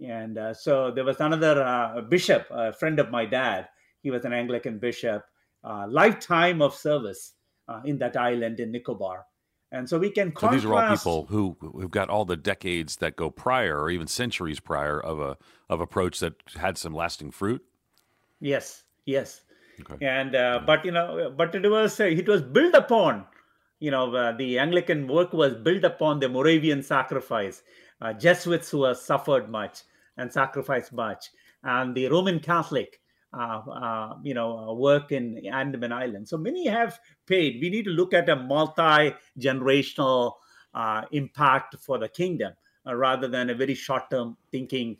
And 0.06 0.38
uh, 0.38 0.54
so 0.54 0.92
there 0.92 1.04
was 1.04 1.20
another 1.20 1.64
uh, 1.64 2.02
bishop, 2.02 2.48
a 2.52 2.74
friend 2.74 3.00
of 3.00 3.10
my 3.10 3.26
dad. 3.26 3.70
He 4.08 4.12
was 4.12 4.26
an 4.26 4.34
Anglican 4.34 4.80
bishop, 4.80 5.24
uh, 5.64 5.86
lifetime 5.90 6.62
of 6.62 6.74
service 6.74 7.34
uh, 7.68 7.82
in 7.84 7.98
that 8.00 8.16
island 8.16 8.60
in 8.60 8.72
Nicobar. 8.72 9.26
And 9.72 9.90
so 9.90 10.00
we 10.00 10.12
can. 10.12 10.34
So 10.40 10.50
these 10.50 10.64
are 10.64 10.74
all 10.74 10.96
people 10.96 11.26
who 11.26 11.58
who've 11.60 11.92
got 11.92 12.10
all 12.10 12.24
the 12.24 12.38
decades 12.38 12.98
that 12.98 13.18
go 13.18 13.30
prior, 13.30 13.78
or 13.78 13.90
even 13.90 14.08
centuries 14.08 14.62
prior, 14.62 14.98
of 14.98 15.20
a 15.20 15.38
of 15.70 15.82
approach 15.82 16.22
that 16.22 16.36
had 16.56 16.78
some 16.78 16.94
lasting 16.94 17.32
fruit. 17.32 17.62
Yes, 18.40 18.84
yes. 19.06 19.42
Okay. 19.82 20.06
And 20.06 20.36
uh, 20.36 20.62
but 20.66 20.86
you 20.86 20.92
know, 20.92 21.34
but 21.36 21.54
it 21.54 21.70
was 21.70 22.00
it 22.00 22.30
was 22.30 22.42
built 22.42 22.76
upon 22.76 23.26
you 23.80 23.92
know, 23.92 24.14
uh, 24.16 24.32
the 24.32 24.58
Anglican 24.58 25.08
work 25.08 25.34
was 25.34 25.54
built 25.54 25.84
upon 25.84 26.20
the 26.20 26.30
Moravian 26.30 26.82
sacrifice, 26.82 27.62
uh, 28.02 28.14
Jesuits 28.14 28.70
who 28.70 28.84
have 28.86 28.98
suffered 28.98 29.50
much 29.50 29.82
and 30.18 30.32
sacrificed 30.32 30.94
much, 30.94 31.30
and 31.64 31.96
the 31.96 32.08
Roman 32.08 32.40
Catholic, 32.40 32.90
uh, 32.90 32.96
uh 32.96 33.07
you 34.24 34.34
know, 34.34 34.58
uh, 34.58 34.74
work 34.74 35.12
in 35.12 35.46
Andaman 35.46 35.92
Island. 35.92 36.28
So 36.28 36.38
many 36.38 36.68
have 36.68 37.00
paid. 37.26 37.60
We 37.62 37.70
need 37.70 37.86
to 37.86 37.92
look 37.92 38.14
at 38.14 38.30
a 38.30 38.36
multi 38.36 39.14
generational 39.40 40.34
uh, 40.74 41.04
impact 41.12 41.76
for 41.80 41.98
the 41.98 42.10
kingdom. 42.10 42.54
rather 42.86 43.28
than 43.28 43.50
a 43.50 43.54
very 43.54 43.76
short-term 43.76 44.38
thinking 44.50 44.96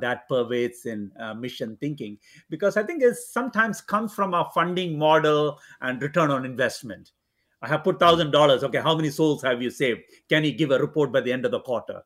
that 0.00 0.28
pervades 0.28 0.84
in 0.84 1.10
mission 1.38 1.76
thinking, 1.80 2.18
because 2.50 2.76
I 2.76 2.82
think 2.82 3.02
it 3.02 3.16
sometimes 3.16 3.80
comes 3.80 4.12
from 4.12 4.34
a 4.34 4.50
funding 4.52 4.98
model 4.98 5.58
and 5.80 6.02
return 6.02 6.30
on 6.30 6.44
investment 6.44 7.12
I 7.62 7.68
have 7.68 7.84
put 7.84 7.98
thousand 7.98 8.30
dollars. 8.30 8.64
Okay, 8.64 8.80
how 8.80 8.96
many 8.96 9.10
souls 9.10 9.42
have 9.42 9.60
you 9.60 9.70
saved? 9.70 10.00
Can 10.28 10.44
you 10.44 10.52
give 10.52 10.70
a 10.70 10.78
report 10.78 11.12
by 11.12 11.20
the 11.20 11.32
end 11.32 11.44
of 11.44 11.50
the 11.50 11.60
quarter? 11.60 12.02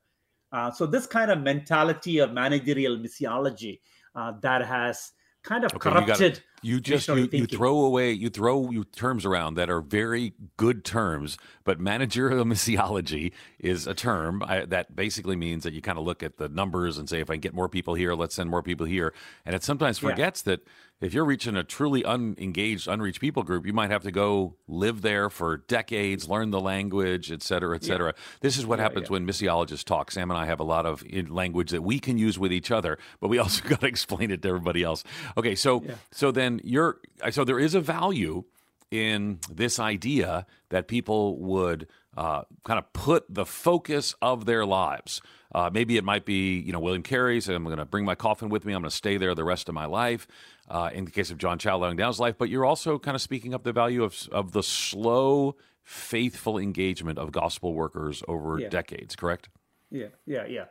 Uh, 0.52 0.70
so 0.70 0.87
this 0.87 1.06
kind 1.06 1.30
of 1.30 1.40
mentality 1.40 2.18
of 2.18 2.32
managerial 2.32 2.96
missiology 2.98 3.80
uh, 4.14 4.32
that 4.40 4.64
has 4.64 5.12
kind 5.44 5.64
of 5.64 5.72
okay, 5.74 5.90
corrupted. 5.90 6.40
You, 6.64 6.81
just 6.81 7.09
you, 7.09 7.29
you, 7.31 7.46
throw 7.46 7.85
away 7.85 8.12
you 8.12 8.31
throw 8.31 8.70
you 8.70 8.85
terms 8.85 9.24
around 9.24 9.55
that 9.55 9.68
are 9.68 9.81
very 9.81 10.33
good 10.57 10.85
terms, 10.85 11.37
but 11.64 11.79
managerial 11.79 12.44
missiology 12.44 13.33
is 13.59 13.87
a 13.87 13.94
term 13.94 14.42
I, 14.42 14.64
that 14.66 14.96
basically 14.96 15.37
means 15.37 15.65
that 15.65 15.73
you 15.73 15.83
kind 15.83 15.98
of 15.98 16.04
look 16.04 16.23
at 16.23 16.38
the 16.38 16.48
numbers 16.48 16.98
and 16.98 17.08
say, 17.08 17.21
if 17.21 17.31
I 17.31 17.37
get 17.37 17.54
more 17.54 17.69
people 17.69 17.94
here, 17.94 18.15
let's 18.15 18.35
send 18.35 18.50
more 18.50 18.62
people 18.62 18.87
here, 18.87 19.12
and 19.44 19.54
it 19.54 19.62
sometimes 19.62 19.98
forgets 19.98 20.42
yeah. 20.46 20.52
that 20.52 20.67
if 21.00 21.12
you're 21.12 21.25
reaching 21.25 21.56
a 21.56 21.65
truly 21.65 22.04
unengaged, 22.04 22.88
unreached 22.88 23.21
people 23.21 23.42
group, 23.42 23.67
you 23.67 23.73
might 23.73 23.90
have 23.90 24.04
to 24.04 24.10
go 24.10 24.56
live 24.69 25.02
there 25.02 25.29
for 25.29 25.58
decades, 25.58 26.29
learn 26.29 26.50
the 26.50 26.60
language, 26.60 27.31
et 27.31 27.42
cetera, 27.42 27.77
et 27.77 27.85
cetera. 27.85 28.15
Yeah. 28.17 28.23
This 28.40 28.56
is 28.56 28.65
what 28.65 28.79
yeah, 28.79 28.85
happens 28.85 29.08
yeah. 29.08 29.12
when 29.12 29.27
missiologists 29.27 29.85
talk. 29.85 30.10
Sam 30.10 30.31
and 30.31 30.38
I 30.38 30.46
have 30.46 30.60
a 30.60 30.65
lot 30.65 30.87
of 30.87 31.04
language 31.29 31.71
that 31.73 31.83
we 31.83 31.98
can 31.98 32.17
use 32.17 32.38
with 32.38 32.52
each 32.52 32.71
other, 32.71 32.98
but 33.21 33.29
we 33.29 33.38
also 33.44 33.69
got 33.69 33.81
to 33.81 33.87
explain 33.87 34.31
it 34.31 34.42
to 34.42 34.48
everybody 34.48 34.83
else. 34.83 35.04
Okay, 35.37 35.54
so 35.54 35.85
so 36.10 36.31
then 36.31 36.54
you're 36.63 37.00
so 37.31 37.44
there 37.44 37.59
is 37.59 37.75
a 37.75 37.81
value 37.81 38.44
in 38.90 39.40
this 39.50 39.79
idea 39.81 40.46
that 40.69 40.87
people 40.87 41.38
would 41.38 41.88
uh, 42.17 42.42
kind 42.65 42.79
of 42.79 42.92
put 42.92 43.25
the 43.29 43.44
focus 43.44 44.15
of 44.23 44.44
their 44.46 44.65
lives. 44.65 45.21
Uh, 45.52 45.71
maybe 45.73 45.96
it 45.96 46.05
might 46.05 46.25
be, 46.25 46.59
you 46.61 46.73
know, 46.73 46.79
William 46.81 47.02
Carey's, 47.02 47.46
said, 47.46 47.55
I'm 47.55 47.65
going 47.65 47.79
to 47.79 47.85
bring 47.85 48.05
my 48.05 48.15
coffin 48.15 48.48
with 48.50 48.65
me. 48.65 48.73
I'm 48.73 48.83
going 48.83 48.90
to 48.90 48.96
stay 48.96 49.17
there 49.17 49.35
the 49.35 49.44
rest 49.44 49.69
of 49.69 49.75
my 49.75 49.87
life 49.87 50.29
uh, 50.69 50.90
in 50.92 51.05
the 51.07 51.11
case 51.11 51.31
of 51.31 51.38
John 51.38 51.59
Chau 51.59 51.77
laying 51.79 51.96
Down's 51.96 52.21
life, 52.21 52.37
but 52.38 52.48
you're 52.48 52.65
also 52.65 52.98
kind 52.98 53.15
of 53.15 53.21
speaking 53.23 53.52
up 53.55 53.65
the 53.65 53.73
value 53.73 54.05
of, 54.05 54.29
of 54.31 54.52
the 54.52 54.63
slow 54.63 55.57
faithful 55.83 56.59
engagement 56.59 57.19
of 57.19 57.33
gospel 57.33 57.75
workers 57.75 58.23
over 58.29 58.59
Yeah. 58.59 58.69
decades, 58.69 59.17
correct? 59.17 59.48
Yeah, 59.90 60.09
yeah, 60.27 60.46
yeah. 60.46 60.65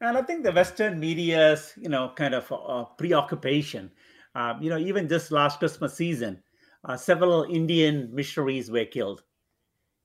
And 0.00 0.16
I 0.16 0.22
think 0.22 0.44
the 0.44 0.52
Western 0.52 1.00
media's, 1.00 1.72
you 1.76 1.88
know, 1.88 2.12
kind 2.14 2.34
of 2.34 2.52
uh, 2.52 2.84
preoccupation, 2.96 3.90
um, 4.38 4.62
you 4.62 4.70
know, 4.70 4.78
even 4.78 5.08
this 5.08 5.30
last 5.30 5.58
Christmas 5.58 5.94
season, 5.94 6.40
uh, 6.84 6.96
several 6.96 7.42
Indian 7.44 8.08
missionaries 8.14 8.70
were 8.70 8.84
killed. 8.84 9.24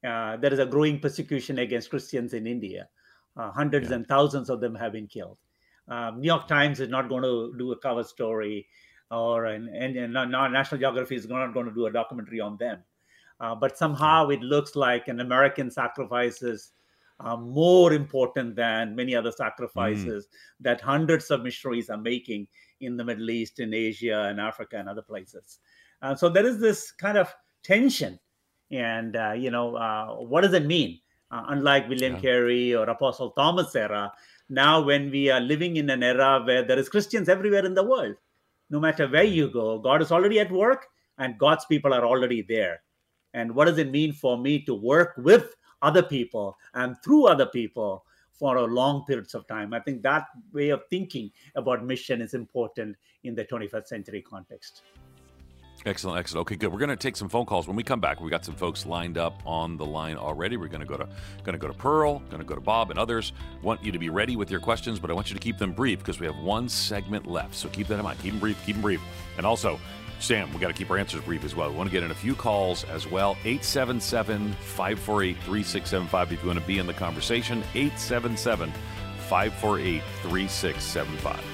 Uh, 0.03 0.37
there 0.37 0.51
is 0.51 0.59
a 0.59 0.65
growing 0.65 0.99
persecution 0.99 1.59
against 1.59 1.89
Christians 1.89 2.33
in 2.33 2.47
India. 2.47 2.89
Uh, 3.37 3.51
hundreds 3.51 3.89
Yeah. 3.89 3.97
and 3.97 4.07
thousands 4.07 4.49
of 4.49 4.59
them 4.59 4.75
have 4.75 4.91
been 4.91 5.07
killed. 5.07 5.37
Um, 5.87 6.19
New 6.21 6.27
York 6.27 6.47
Times 6.47 6.79
is 6.79 6.89
not 6.89 7.09
going 7.09 7.23
to 7.23 7.53
do 7.57 7.71
a 7.71 7.77
cover 7.77 8.03
story, 8.03 8.67
or 9.11 9.45
an, 9.45 9.69
and, 9.69 9.95
and 9.95 10.13
National 10.13 10.79
Geography 10.79 11.15
is 11.15 11.27
not 11.27 11.53
going 11.53 11.67
to 11.67 11.73
do 11.73 11.85
a 11.85 11.91
documentary 11.91 12.39
on 12.39 12.57
them. 12.57 12.79
Uh, 13.39 13.53
but 13.53 13.77
somehow 13.77 14.29
it 14.29 14.41
looks 14.41 14.75
like 14.75 15.07
an 15.07 15.19
American 15.19 15.69
sacrifices 15.69 16.71
are 17.19 17.37
more 17.37 17.93
important 17.93 18.55
than 18.55 18.95
many 18.95 19.15
other 19.15 19.31
sacrifices 19.31 20.27
that 20.59 20.81
hundreds 20.81 21.31
of 21.31 21.41
missionaries 21.43 21.89
are 21.89 21.97
making 21.97 22.47
in 22.81 22.97
the 22.97 23.03
Middle 23.03 23.29
East, 23.29 23.59
in 23.59 23.73
Asia, 23.73 24.23
and 24.29 24.39
Africa, 24.41 24.77
and 24.77 24.89
other 24.89 25.01
places. 25.01 25.59
Uh, 26.01 26.15
so 26.15 26.27
there 26.29 26.45
is 26.45 26.59
this 26.59 26.91
kind 26.91 27.17
of 27.17 27.33
tension, 27.63 28.19
and 28.71 29.15
uh, 29.15 29.31
you 29.31 29.51
know, 29.51 29.75
uh, 29.75 30.15
what 30.15 30.41
does 30.41 30.53
it 30.53 30.65
mean? 30.65 30.99
Uh, 31.31 31.43
unlike 31.47 31.87
William 31.89 32.13
Yeah. 32.13 32.19
Carey 32.19 32.75
or 32.75 32.83
Apostle 32.89 33.31
Thomas 33.31 33.75
era, 33.75 34.11
now 34.49 34.81
when 34.81 35.09
we 35.09 35.29
are 35.29 35.39
living 35.39 35.77
in 35.77 35.89
an 35.89 36.03
era 36.03 36.43
where 36.45 36.63
there 36.63 36.77
is 36.77 36.89
Christians 36.89 37.29
everywhere 37.29 37.65
in 37.65 37.73
the 37.73 37.83
world, 37.83 38.15
no 38.69 38.79
matter 38.79 39.07
where 39.07 39.23
you 39.23 39.49
go, 39.49 39.79
God 39.79 40.01
is 40.01 40.11
already 40.11 40.39
at 40.39 40.51
work, 40.51 40.87
and 41.17 41.37
God's 41.39 41.65
people 41.65 41.93
are 41.93 42.05
already 42.05 42.41
there. 42.41 42.81
And 43.33 43.55
what 43.55 43.65
does 43.65 43.77
it 43.77 43.89
mean 43.91 44.13
for 44.13 44.37
me 44.37 44.59
to 44.65 44.75
work 44.75 45.13
with 45.17 45.55
other 45.83 46.01
people 46.01 46.57
and 46.73 46.97
through 47.03 47.27
other 47.27 47.45
people 47.45 48.05
for 48.31 48.57
a 48.57 48.63
long 48.63 49.05
periods 49.05 49.35
of 49.35 49.45
time? 49.47 49.73
I 49.73 49.79
think 49.79 50.01
that 50.01 50.27
way 50.51 50.69
of 50.69 50.81
thinking 50.89 51.31
about 51.55 51.85
mission 51.85 52.21
is 52.21 52.33
important 52.33 52.95
in 53.23 53.35
the 53.35 53.45
21st 53.45 53.87
century 53.87 54.21
context. 54.21 54.81
Excellent, 55.85 56.17
excellent. 56.17 56.41
Okay, 56.43 56.55
good. 56.55 56.71
We're 56.71 56.79
going 56.79 56.89
to 56.89 56.95
take 56.95 57.17
some 57.17 57.27
phone 57.27 57.45
calls 57.45 57.67
when 57.67 57.75
we 57.75 57.83
come 57.83 57.99
back. 57.99 58.21
We 58.21 58.29
got 58.29 58.45
some 58.45 58.55
folks 58.55 58.85
lined 58.85 59.17
up 59.17 59.41
on 59.45 59.75
the 59.75 59.85
line 59.85 60.15
already. 60.15 60.55
We're 60.55 60.69
going 60.69 60.81
to 60.81 60.87
go 60.87 60.95
to 60.95 61.05
going 61.43 61.53
to 61.53 61.57
go 61.57 61.67
to 61.67 61.73
Pearl, 61.73 62.19
going 62.29 62.39
to 62.39 62.45
go 62.45 62.55
to 62.55 62.61
Bob 62.61 62.89
and 62.89 62.97
others. 62.97 63.33
Want 63.61 63.83
you 63.83 63.91
to 63.91 63.99
be 63.99 64.09
ready 64.09 64.37
with 64.37 64.49
your 64.49 64.61
questions, 64.61 64.97
but 64.97 65.11
I 65.11 65.13
want 65.13 65.29
you 65.29 65.33
to 65.33 65.41
keep 65.41 65.57
them 65.57 65.73
brief 65.73 65.99
because 65.99 66.21
we 66.21 66.25
have 66.25 66.37
one 66.37 66.69
segment 66.69 67.27
left. 67.27 67.53
So 67.55 67.67
keep 67.67 67.87
that 67.87 67.95
in 67.95 68.03
mind. 68.03 68.19
Keep 68.21 68.31
them 68.31 68.39
brief. 68.39 68.65
Keep 68.65 68.75
them 68.77 68.81
brief. 68.81 69.01
And 69.35 69.45
also, 69.45 69.77
Sam, 70.23 70.53
we 70.53 70.59
got 70.59 70.69
to 70.69 70.73
keep 70.73 70.89
our 70.89 70.97
answers 70.97 71.21
brief 71.21 71.43
as 71.43 71.53
well. 71.53 71.69
We 71.69 71.75
want 71.75 71.89
to 71.89 71.91
get 71.91 72.01
in 72.01 72.11
a 72.11 72.15
few 72.15 72.33
calls 72.33 72.85
as 72.85 73.05
well. 73.05 73.31
877 73.43 74.53
548 74.53 75.35
3675 75.35 76.31
if 76.31 76.41
you 76.41 76.47
want 76.47 76.59
to 76.59 76.65
be 76.65 76.79
in 76.79 76.87
the 76.87 76.93
conversation. 76.93 77.57
877 77.75 78.71
548 79.27 80.01
3675. 80.21 81.52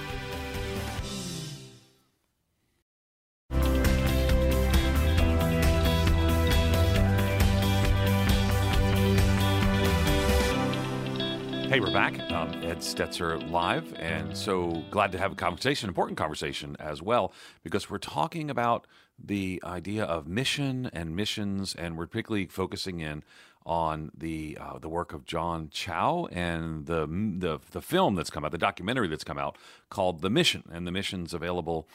Hey, 11.70 11.80
we're 11.80 11.94
back. 11.94 12.20
Um, 12.32 12.50
Ed 12.64 12.80
Stetzer 12.80 13.48
live, 13.52 13.94
and 13.94 14.36
so 14.36 14.84
glad 14.90 15.12
to 15.12 15.20
have 15.20 15.34
a 15.34 15.36
conversation, 15.36 15.88
important 15.88 16.18
conversation 16.18 16.76
as 16.80 17.00
well, 17.00 17.32
because 17.62 17.92
we're 17.92 18.00
talking 18.00 18.50
about 18.50 18.88
the 19.24 19.62
idea 19.64 20.04
of 20.04 20.28
mission 20.28 20.90
and 20.94 21.16
missions, 21.16 21.76
and 21.76 21.96
we're 21.96 22.08
particularly 22.08 22.48
focusing 22.48 23.02
in 23.02 23.24
on 23.68 24.10
the 24.18 24.58
uh, 24.60 24.80
the 24.80 24.90
work 24.90 25.14
of 25.14 25.26
John 25.26 25.70
Chau 25.70 26.28
and 26.32 26.88
the, 26.88 27.06
the 27.06 27.60
the 27.70 27.84
film 27.84 28.16
that's 28.16 28.32
come 28.32 28.44
out, 28.44 28.52
the 28.52 28.58
documentary 28.58 29.08
that's 29.08 29.24
come 29.24 29.38
out 29.38 29.56
called 29.92 30.24
The 30.24 30.32
Mission, 30.32 30.64
and 30.74 30.88
the 30.88 30.92
mission's 30.92 31.36
available 31.36 31.88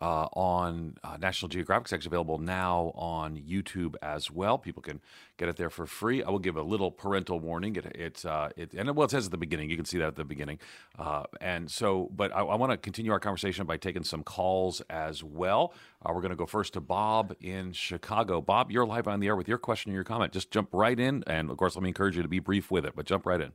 uh, 0.00 0.28
on 0.32 0.96
uh, 1.04 1.16
National 1.18 1.48
Geographic. 1.48 1.86
It's 1.86 1.92
actually 1.92 2.08
available 2.08 2.38
now 2.38 2.92
on 2.94 3.36
YouTube 3.36 3.94
as 4.02 4.30
well. 4.30 4.58
People 4.58 4.82
can 4.82 5.00
get 5.36 5.48
it 5.48 5.56
there 5.56 5.70
for 5.70 5.86
free. 5.86 6.22
I 6.22 6.30
will 6.30 6.38
give 6.38 6.56
a 6.56 6.62
little 6.62 6.90
parental 6.90 7.38
warning. 7.38 7.76
It, 7.76 7.86
it's 7.94 8.24
uh, 8.24 8.50
it, 8.56 8.72
and 8.72 8.94
well, 8.96 9.04
it 9.04 9.10
says 9.10 9.26
at 9.26 9.30
the 9.30 9.38
beginning. 9.38 9.70
You 9.70 9.76
can 9.76 9.84
see 9.84 9.98
that 9.98 10.06
at 10.08 10.16
the 10.16 10.24
beginning. 10.24 10.58
Uh, 10.98 11.24
and 11.40 11.70
so, 11.70 12.10
but 12.14 12.34
I, 12.34 12.40
I 12.40 12.54
want 12.56 12.72
to 12.72 12.78
continue 12.78 13.12
our 13.12 13.20
conversation 13.20 13.66
by 13.66 13.76
taking 13.76 14.04
some 14.04 14.22
calls 14.22 14.80
as 14.88 15.22
well. 15.22 15.72
Uh, 16.04 16.12
we're 16.14 16.22
going 16.22 16.30
to 16.30 16.36
go 16.36 16.46
first 16.46 16.72
to 16.74 16.80
Bob 16.80 17.34
in 17.40 17.72
Chicago. 17.72 18.40
Bob, 18.40 18.70
you're 18.70 18.86
live 18.86 19.06
on 19.06 19.20
the 19.20 19.26
air 19.26 19.36
with 19.36 19.48
your 19.48 19.58
question 19.58 19.92
or 19.92 19.94
your 19.94 20.04
comment. 20.04 20.32
Just 20.32 20.50
jump 20.50 20.70
right 20.72 20.98
in, 20.98 21.22
and 21.26 21.50
of 21.50 21.56
course, 21.56 21.76
let 21.76 21.82
me 21.82 21.90
encourage 21.90 22.16
you 22.16 22.22
to 22.22 22.28
be 22.28 22.38
brief 22.38 22.70
with 22.70 22.84
it, 22.86 22.94
but 22.96 23.06
jump 23.06 23.26
right 23.26 23.40
in. 23.40 23.52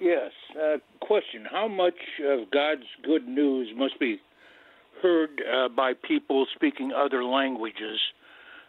Yes. 0.00 0.32
Uh, 0.56 0.78
question 1.00 1.46
How 1.50 1.68
much 1.68 1.94
of 2.24 2.50
God's 2.50 2.86
good 3.04 3.26
news 3.26 3.68
must 3.76 3.98
be 3.98 4.20
heard 5.02 5.42
uh, 5.42 5.68
by 5.68 5.92
people 5.94 6.46
speaking 6.54 6.92
other 6.92 7.24
languages 7.24 7.98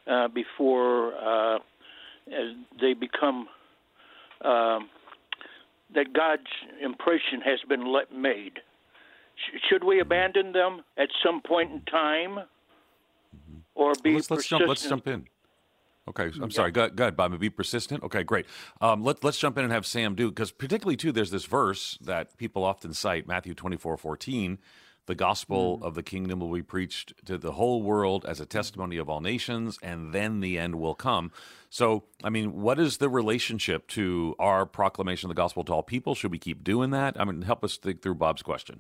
uh, 0.07 0.27
before 0.27 1.13
uh, 1.15 1.59
they 2.81 2.93
become. 2.93 3.47
Um, 4.43 4.89
that 5.95 6.13
God's 6.13 6.49
impression 6.81 7.41
has 7.45 7.59
been 7.67 7.91
let 7.91 8.13
made. 8.13 8.59
Sh- 9.35 9.59
should 9.69 9.83
we 9.83 9.99
abandon 9.99 10.51
them 10.51 10.83
at 10.97 11.09
some 11.23 11.41
point 11.41 11.71
in 11.71 11.81
time, 11.81 12.39
or 13.75 13.93
be 14.03 14.15
let's, 14.15 14.29
let's 14.29 14.47
jump. 14.47 14.67
Let's 14.67 14.87
jump 14.87 15.07
in. 15.07 15.27
Okay, 16.07 16.31
I'm 16.41 16.51
sorry. 16.51 16.71
Go, 16.71 16.89
go 16.89 17.05
ahead, 17.05 17.15
Bob. 17.15 17.39
Be 17.39 17.49
persistent. 17.49 18.03
Okay, 18.03 18.23
great. 18.23 18.45
Um, 18.81 19.03
let, 19.03 19.23
let's 19.23 19.39
jump 19.39 19.57
in 19.57 19.63
and 19.63 19.71
have 19.71 19.85
Sam 19.85 20.15
do 20.15 20.29
because 20.29 20.51
particularly 20.51 20.97
too, 20.97 21.13
there's 21.13 21.31
this 21.31 21.45
verse 21.45 21.97
that 22.01 22.35
people 22.37 22.65
often 22.65 22.93
cite, 22.93 23.25
Matthew 23.25 23.53
24, 23.53 23.95
14. 23.95 24.57
The 25.05 25.15
gospel 25.15 25.79
of 25.81 25.95
the 25.95 26.03
kingdom 26.03 26.39
will 26.39 26.53
be 26.53 26.63
preached 26.63 27.25
to 27.25 27.37
the 27.37 27.53
whole 27.53 27.83
world 27.83 28.25
as 28.25 28.39
a 28.39 28.45
testimony 28.45 28.95
of 28.95 29.09
all 29.09 29.19
nations, 29.19 29.77
and 29.83 30.13
then 30.13 30.39
the 30.39 30.57
end 30.57 30.75
will 30.75 30.95
come. 30.95 31.31
So, 31.69 32.05
I 32.23 32.29
mean, 32.29 32.61
what 32.61 32.79
is 32.79 32.97
the 32.97 33.09
relationship 33.09 33.87
to 33.89 34.33
our 34.39 34.65
proclamation 34.65 35.29
of 35.29 35.35
the 35.35 35.41
gospel 35.41 35.65
to 35.65 35.73
all 35.73 35.83
people? 35.83 36.15
Should 36.15 36.31
we 36.31 36.39
keep 36.39 36.63
doing 36.63 36.91
that? 36.91 37.19
I 37.19 37.25
mean, 37.25 37.41
help 37.41 37.65
us 37.65 37.75
think 37.75 38.01
through 38.01 38.15
Bob's 38.15 38.43
question. 38.43 38.79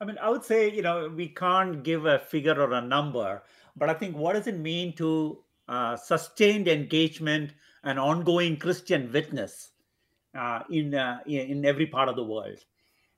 I 0.00 0.04
mean, 0.04 0.18
I 0.18 0.28
would 0.28 0.44
say, 0.44 0.70
you 0.70 0.82
know, 0.82 1.08
we 1.08 1.28
can't 1.28 1.82
give 1.82 2.04
a 2.04 2.18
figure 2.18 2.60
or 2.60 2.72
a 2.72 2.82
number, 2.82 3.42
but 3.74 3.88
I 3.88 3.94
think 3.94 4.16
what 4.16 4.34
does 4.34 4.46
it 4.46 4.58
mean 4.58 4.92
to 4.96 5.38
uh, 5.68 5.96
sustained 5.96 6.68
engagement 6.68 7.52
and 7.84 7.98
ongoing 7.98 8.58
Christian 8.58 9.10
witness 9.10 9.70
uh, 10.38 10.60
in, 10.70 10.94
uh, 10.94 11.20
in 11.26 11.40
in 11.48 11.64
every 11.64 11.86
part 11.86 12.10
of 12.10 12.16
the 12.16 12.24
world? 12.24 12.58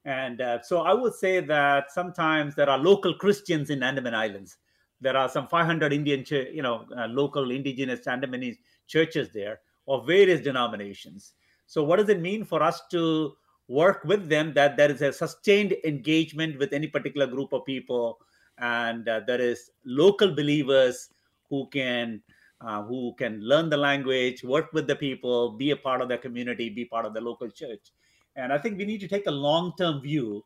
And 0.05 0.40
uh, 0.40 0.62
so 0.62 0.82
I 0.82 0.94
would 0.94 1.14
say 1.14 1.40
that 1.40 1.90
sometimes 1.90 2.55
there 2.55 2.70
are 2.70 2.78
local 2.78 3.14
Christians 3.14 3.70
in 3.70 3.82
Andaman 3.82 4.14
Islands. 4.14 4.57
There 5.01 5.16
are 5.16 5.28
some 5.28 5.46
500 5.46 5.92
Indian, 5.92 6.24
you 6.30 6.62
know, 6.62 6.86
uh, 6.96 7.07
local 7.07 7.51
indigenous 7.51 8.01
Andamanese 8.07 8.59
churches 8.86 9.30
there 9.32 9.61
of 9.86 10.07
various 10.07 10.40
denominations. 10.40 11.34
So 11.66 11.84
what 11.84 11.96
does 11.96 12.09
it 12.09 12.20
mean 12.20 12.44
for 12.44 12.62
us 12.62 12.82
to 12.90 13.34
work 13.68 14.03
with 14.05 14.28
them 14.28 14.55
that 14.55 14.76
there 14.76 14.90
is 14.90 15.03
a 15.03 15.12
sustained 15.12 15.74
engagement 15.84 16.59
with 16.59 16.72
any 16.72 16.86
particular 16.86 17.26
group 17.26 17.53
of 17.53 17.64
people 17.66 18.18
and 18.59 19.09
uh, 19.09 19.20
there 19.26 19.40
is 19.40 19.70
local 19.84 20.34
believers 20.34 21.11
who 21.51 21.68
can 21.68 22.22
uh, 22.61 22.82
who 22.82 23.14
can 23.18 23.40
learn 23.40 23.68
the 23.68 23.76
language 23.76 24.42
work 24.42 24.72
with 24.72 24.86
the 24.86 24.96
people 24.96 25.53
be 25.53 25.70
a 25.70 25.76
part 25.76 26.01
of 26.01 26.09
the 26.09 26.18
community 26.18 26.68
be 26.70 26.84
part 26.84 27.05
of 27.05 27.14
the 27.14 27.20
local 27.20 27.49
church 27.49 27.92
and 28.39 28.53
i 28.53 28.59
think 28.59 28.78
we 28.78 28.84
need 28.84 29.01
to 29.01 29.09
take 29.09 29.26
a 29.26 29.30
long 29.30 29.72
term 29.76 30.01
view 30.01 30.45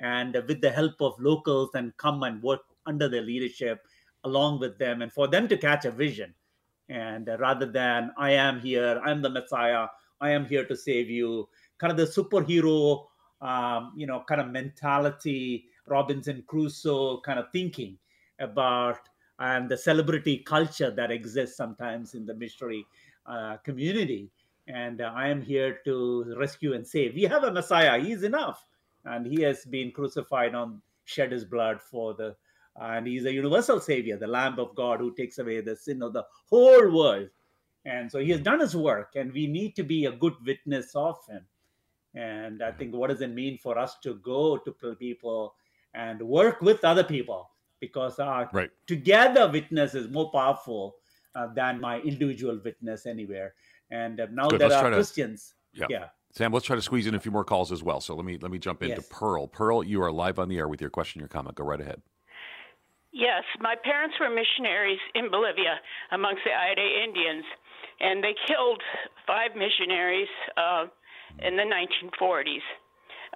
and 0.00 0.34
with 0.48 0.60
the 0.60 0.70
help 0.70 1.00
of 1.00 1.14
locals 1.20 1.70
and 1.74 1.96
come 1.96 2.22
and 2.24 2.42
work 2.42 2.62
under 2.86 3.08
their 3.08 3.22
leadership 3.22 3.86
along 4.24 4.58
with 4.58 4.78
them 4.78 5.02
and 5.02 5.12
for 5.12 5.28
them 5.28 5.46
to 5.46 5.56
catch 5.56 5.84
a 5.84 5.90
vision. 5.90 6.34
And 6.88 7.30
rather 7.38 7.64
than 7.64 8.12
i 8.18 8.32
am 8.32 8.60
here 8.60 9.00
i'm 9.06 9.22
the 9.22 9.30
messiah 9.30 9.86
i 10.20 10.28
am 10.28 10.44
here 10.44 10.66
to 10.66 10.76
save 10.76 11.08
you 11.08 11.48
kind 11.78 11.90
of 11.90 11.96
the 11.96 12.04
superhero 12.04 13.06
um, 13.40 13.92
you 13.96 14.06
know 14.06 14.22
kind 14.28 14.42
of 14.42 14.48
mentality 14.48 15.64
robinson 15.86 16.44
crusoe 16.46 17.22
kind 17.22 17.38
of 17.38 17.46
thinking 17.52 17.96
about 18.38 18.98
and 19.38 19.66
the 19.70 19.78
celebrity 19.78 20.36
culture 20.38 20.90
that 20.90 21.10
exists 21.10 21.56
sometimes 21.56 22.12
in 22.12 22.26
the 22.26 22.34
missionary 22.34 22.84
uh, 23.24 23.56
community 23.64 24.30
and 24.66 25.00
uh, 25.00 25.12
i 25.14 25.28
am 25.28 25.42
here 25.42 25.78
to 25.84 26.34
rescue 26.38 26.72
and 26.74 26.86
save. 26.86 27.14
We 27.14 27.22
have 27.22 27.44
a 27.44 27.52
messiah. 27.52 28.00
He's 28.00 28.22
enough. 28.22 28.66
And 29.04 29.26
he 29.26 29.42
has 29.42 29.64
been 29.66 29.90
crucified 29.92 30.54
on 30.54 30.80
shed 31.04 31.32
his 31.32 31.44
blood 31.44 31.82
for 31.82 32.14
the 32.14 32.36
and 32.80 33.06
he's 33.06 33.24
a 33.26 33.32
universal 33.32 33.78
savior 33.80 34.16
the 34.16 34.26
lamb 34.26 34.58
of 34.58 34.74
god 34.74 34.98
who 35.00 35.14
takes 35.14 35.38
away 35.38 35.60
the 35.60 35.76
sin 35.76 36.02
of 36.02 36.12
the 36.12 36.24
whole 36.48 36.90
world. 36.96 37.28
And 37.84 38.10
so 38.10 38.18
he 38.18 38.30
has 38.30 38.40
done 38.40 38.60
his 38.60 38.74
work 38.74 39.12
and 39.16 39.32
we 39.32 39.46
need 39.46 39.76
to 39.76 39.82
be 39.84 40.06
a 40.06 40.12
good 40.12 40.34
witness 40.46 40.94
of 40.96 41.18
him. 41.28 41.46
And 42.14 42.62
i 42.62 42.72
think 42.72 42.94
what 42.94 43.10
does 43.10 43.20
it 43.20 43.30
mean 43.32 43.58
for 43.58 43.78
us 43.78 43.98
to 44.00 44.14
go 44.16 44.56
to 44.56 44.72
people 44.96 45.54
and 45.94 46.22
work 46.22 46.60
with 46.62 46.84
other 46.84 47.04
people? 47.04 47.50
Because 47.80 48.18
our 48.18 48.48
Right. 48.52 48.70
together 48.86 49.50
witness 49.50 49.94
is 49.94 50.08
more 50.08 50.30
powerful 50.30 50.96
uh, 51.34 51.48
than 51.48 51.80
my 51.80 52.00
individual 52.00 52.60
witness 52.64 53.06
anywhere. 53.06 53.54
And 53.94 54.20
uh, 54.20 54.26
now 54.32 54.48
Good. 54.48 54.60
there 54.60 54.68
let's 54.68 54.82
are 54.82 54.92
Christians. 54.92 55.54
To, 55.74 55.80
yeah. 55.80 55.86
yeah. 55.88 56.04
Sam, 56.32 56.52
let's 56.52 56.66
try 56.66 56.74
to 56.74 56.82
squeeze 56.82 57.06
in 57.06 57.14
a 57.14 57.20
few 57.20 57.30
more 57.30 57.44
calls 57.44 57.70
as 57.70 57.82
well. 57.82 58.00
So 58.00 58.16
let 58.16 58.24
me 58.24 58.38
let 58.40 58.50
me 58.50 58.58
jump 58.58 58.82
into 58.82 58.96
yes. 58.96 59.06
Pearl. 59.08 59.46
Pearl, 59.46 59.84
you 59.84 60.02
are 60.02 60.10
live 60.10 60.38
on 60.38 60.48
the 60.48 60.58
air 60.58 60.68
with 60.68 60.80
your 60.80 60.90
question, 60.90 61.20
your 61.20 61.28
comment. 61.28 61.54
Go 61.54 61.64
right 61.64 61.80
ahead. 61.80 62.02
Yes, 63.12 63.44
my 63.60 63.76
parents 63.84 64.16
were 64.18 64.28
missionaries 64.28 64.98
in 65.14 65.30
Bolivia 65.30 65.78
amongst 66.10 66.42
the 66.42 66.50
Ayoré 66.50 67.04
Indians, 67.04 67.44
and 68.00 68.24
they 68.24 68.34
killed 68.48 68.82
five 69.24 69.54
missionaries 69.54 70.26
uh, 70.56 70.86
in 71.38 71.56
the 71.56 71.62
1940s 71.62 72.58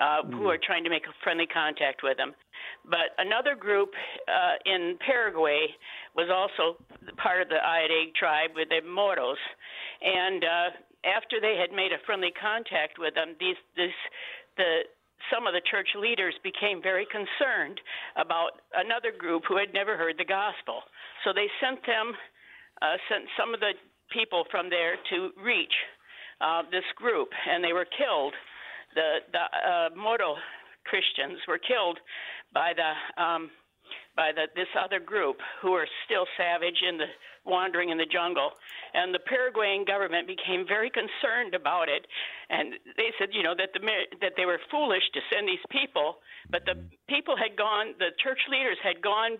uh, 0.00 0.22
mm. 0.26 0.32
who 0.32 0.42
were 0.50 0.58
trying 0.58 0.82
to 0.82 0.90
make 0.90 1.06
a 1.06 1.14
friendly 1.22 1.46
contact 1.46 2.02
with 2.02 2.16
them. 2.16 2.34
But 2.84 3.14
another 3.18 3.54
group 3.54 3.90
uh, 4.26 4.58
in 4.64 4.98
Paraguay 5.04 5.66
was 6.16 6.28
also 6.30 6.78
part 7.16 7.42
of 7.42 7.48
the 7.48 7.62
Ayoré 7.62 8.14
tribe 8.14 8.50
with 8.54 8.68
the 8.70 8.80
Moros, 8.82 9.38
and 10.02 10.44
uh, 10.44 10.70
after 11.06 11.40
they 11.40 11.56
had 11.56 11.74
made 11.74 11.92
a 11.92 12.02
friendly 12.06 12.32
contact 12.34 12.98
with 12.98 13.14
them, 13.14 13.34
these 13.38 13.58
this 13.76 13.94
the 14.56 14.86
some 15.34 15.46
of 15.46 15.52
the 15.52 15.64
church 15.70 15.88
leaders 15.98 16.34
became 16.42 16.80
very 16.82 17.06
concerned 17.10 17.80
about 18.16 18.62
another 18.74 19.10
group 19.10 19.42
who 19.48 19.58
had 19.58 19.74
never 19.74 19.96
heard 19.96 20.16
the 20.16 20.24
gospel. 20.24 20.82
So 21.24 21.34
they 21.34 21.50
sent 21.60 21.84
them, 21.84 22.14
uh, 22.80 22.96
sent 23.10 23.26
some 23.36 23.52
of 23.52 23.60
the 23.60 23.74
people 24.14 24.44
from 24.50 24.70
there 24.70 24.94
to 25.10 25.30
reach 25.42 25.74
uh, 26.40 26.62
this 26.70 26.86
group, 26.96 27.28
and 27.48 27.62
they 27.62 27.72
were 27.72 27.86
killed. 27.86 28.34
The 28.94 29.26
the 29.32 29.44
uh, 29.44 30.34
Christians 30.84 31.38
were 31.46 31.58
killed 31.58 31.98
by 32.54 32.72
the 32.72 33.22
um, 33.22 33.50
by 34.18 34.34
the, 34.34 34.50
this 34.58 34.66
other 34.74 34.98
group 34.98 35.38
who 35.62 35.78
are 35.78 35.86
still 36.02 36.26
savage 36.34 36.82
in 36.82 36.98
the 36.98 37.06
wandering 37.46 37.94
in 37.94 37.96
the 37.96 38.10
jungle. 38.10 38.50
And 38.92 39.14
the 39.14 39.22
Paraguayan 39.22 39.86
government 39.86 40.26
became 40.26 40.66
very 40.66 40.90
concerned 40.90 41.54
about 41.54 41.88
it, 41.88 42.02
and 42.50 42.74
they 42.98 43.14
said, 43.14 43.30
you 43.30 43.46
know, 43.46 43.54
that 43.54 43.70
the 43.72 43.80
that 44.20 44.34
they 44.36 44.44
were 44.44 44.58
foolish 44.74 45.06
to 45.14 45.20
send 45.30 45.46
these 45.46 45.62
people, 45.70 46.18
but 46.50 46.66
the 46.66 46.74
people 47.06 47.38
had 47.38 47.56
gone, 47.56 47.94
the 48.02 48.10
church 48.18 48.42
leaders 48.50 48.76
had 48.82 48.98
gone 49.00 49.38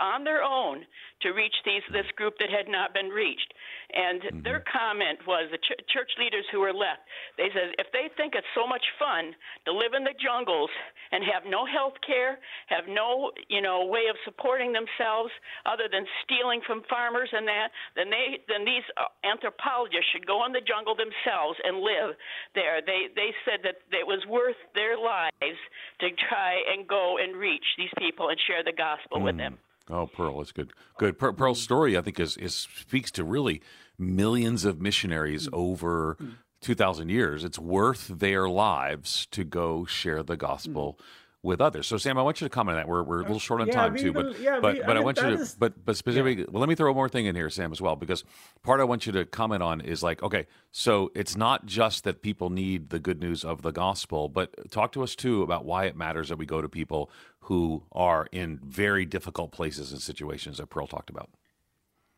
on 0.00 0.24
their 0.24 0.42
own 0.42 0.86
to 1.22 1.34
reach 1.34 1.54
these 1.64 1.82
this 1.92 2.06
group 2.16 2.34
that 2.38 2.50
had 2.50 2.70
not 2.70 2.94
been 2.94 3.08
reached. 3.08 3.52
And 3.90 4.22
mm-hmm. 4.22 4.42
their 4.44 4.62
comment 4.70 5.18
was 5.26 5.50
the 5.50 5.58
ch- 5.58 5.82
church 5.90 6.10
leaders 6.18 6.44
who 6.52 6.60
were 6.60 6.72
left. 6.72 7.02
They 7.36 7.50
said 7.50 7.74
if 7.78 7.90
they 7.92 8.10
think 8.16 8.34
it's 8.34 8.48
so 8.54 8.66
much 8.66 8.84
fun 8.98 9.34
to 9.66 9.72
live 9.72 9.96
in 9.96 10.04
the 10.04 10.14
jungles 10.20 10.70
and 11.10 11.24
have 11.24 11.48
no 11.48 11.66
health 11.66 11.98
care, 12.06 12.38
have 12.68 12.86
no 12.86 13.32
you 13.48 13.62
know 13.62 13.86
way 13.86 14.06
of 14.10 14.16
supporting 14.24 14.72
themselves 14.72 15.32
other 15.66 15.90
than 15.90 16.06
stealing 16.22 16.60
from 16.66 16.86
farmers 16.86 17.30
and 17.32 17.46
that, 17.48 17.74
then 17.96 18.10
they 18.10 18.38
then 18.46 18.62
these 18.62 18.86
uh, 18.96 19.10
anthropologists 19.26 20.10
should 20.14 20.26
go 20.26 20.46
in 20.46 20.52
the 20.52 20.62
jungle 20.62 20.94
themselves 20.94 21.58
and 21.64 21.82
live 21.82 22.14
there. 22.54 22.78
They 22.84 23.10
they 23.14 23.34
said 23.42 23.66
that 23.66 23.82
it 23.90 24.06
was 24.06 24.22
worth 24.28 24.58
their 24.74 24.94
lives 24.94 25.60
to 26.00 26.06
try 26.28 26.60
and 26.70 26.86
go 26.86 27.18
and 27.18 27.34
reach 27.34 27.64
these 27.76 27.92
people 27.98 28.28
and 28.28 28.38
share 28.46 28.62
the 28.62 28.76
gospel 28.76 29.18
mm. 29.18 29.24
with 29.24 29.36
them. 29.36 29.58
Oh, 29.90 30.06
Pearl, 30.06 30.38
that's 30.38 30.52
good. 30.52 30.72
Good. 30.98 31.18
Per- 31.18 31.32
Pearl's 31.32 31.60
story, 31.60 31.96
I 31.96 32.02
think, 32.02 32.20
is, 32.20 32.36
is 32.36 32.54
speaks 32.54 33.10
to 33.12 33.24
really 33.24 33.62
millions 33.98 34.64
of 34.64 34.80
missionaries 34.80 35.48
mm. 35.48 35.54
over 35.54 36.16
mm. 36.20 36.34
2,000 36.60 37.08
years. 37.08 37.44
It's 37.44 37.58
worth 37.58 38.08
their 38.08 38.48
lives 38.48 39.26
to 39.30 39.44
go 39.44 39.84
share 39.84 40.22
the 40.22 40.36
gospel 40.36 40.98
mm 40.98 41.04
with 41.42 41.60
others. 41.60 41.86
So, 41.86 41.96
Sam, 41.98 42.18
I 42.18 42.22
want 42.22 42.40
you 42.40 42.46
to 42.46 42.50
comment 42.50 42.76
on 42.76 42.82
that. 42.82 42.88
We're, 42.88 43.02
we're 43.02 43.20
a 43.20 43.22
little 43.22 43.38
short 43.38 43.60
on 43.60 43.68
yeah, 43.68 43.74
time 43.74 43.96
too, 43.96 44.12
but 44.12 44.40
yeah, 44.40 44.58
but, 44.60 44.74
we, 44.74 44.80
but 44.80 44.90
I, 44.90 44.94
mean, 44.94 44.96
I 44.98 45.04
want 45.04 45.16
you 45.18 45.22
to 45.22 45.32
is, 45.34 45.54
but 45.54 45.84
but 45.84 45.96
specifically, 45.96 46.40
yeah. 46.40 46.46
well, 46.50 46.60
let 46.60 46.68
me 46.68 46.74
throw 46.74 46.88
one 46.88 46.96
more 46.96 47.08
thing 47.08 47.26
in 47.26 47.36
here, 47.36 47.48
Sam, 47.48 47.70
as 47.70 47.80
well, 47.80 47.96
because 47.96 48.24
part 48.62 48.80
I 48.80 48.84
want 48.84 49.06
you 49.06 49.12
to 49.12 49.24
comment 49.24 49.62
on 49.62 49.80
is 49.80 50.02
like, 50.02 50.22
okay, 50.22 50.46
so 50.72 51.12
it's 51.14 51.36
not 51.36 51.66
just 51.66 52.04
that 52.04 52.22
people 52.22 52.50
need 52.50 52.90
the 52.90 52.98
good 52.98 53.20
news 53.20 53.44
of 53.44 53.62
the 53.62 53.70
gospel, 53.70 54.28
but 54.28 54.70
talk 54.70 54.92
to 54.92 55.02
us 55.02 55.14
too 55.14 55.42
about 55.42 55.64
why 55.64 55.84
it 55.84 55.96
matters 55.96 56.28
that 56.28 56.38
we 56.38 56.46
go 56.46 56.60
to 56.60 56.68
people 56.68 57.10
who 57.40 57.84
are 57.92 58.26
in 58.32 58.58
very 58.64 59.06
difficult 59.06 59.52
places 59.52 59.92
and 59.92 60.00
situations 60.00 60.58
that 60.58 60.66
Pearl 60.70 60.86
talked 60.86 61.08
about. 61.10 61.30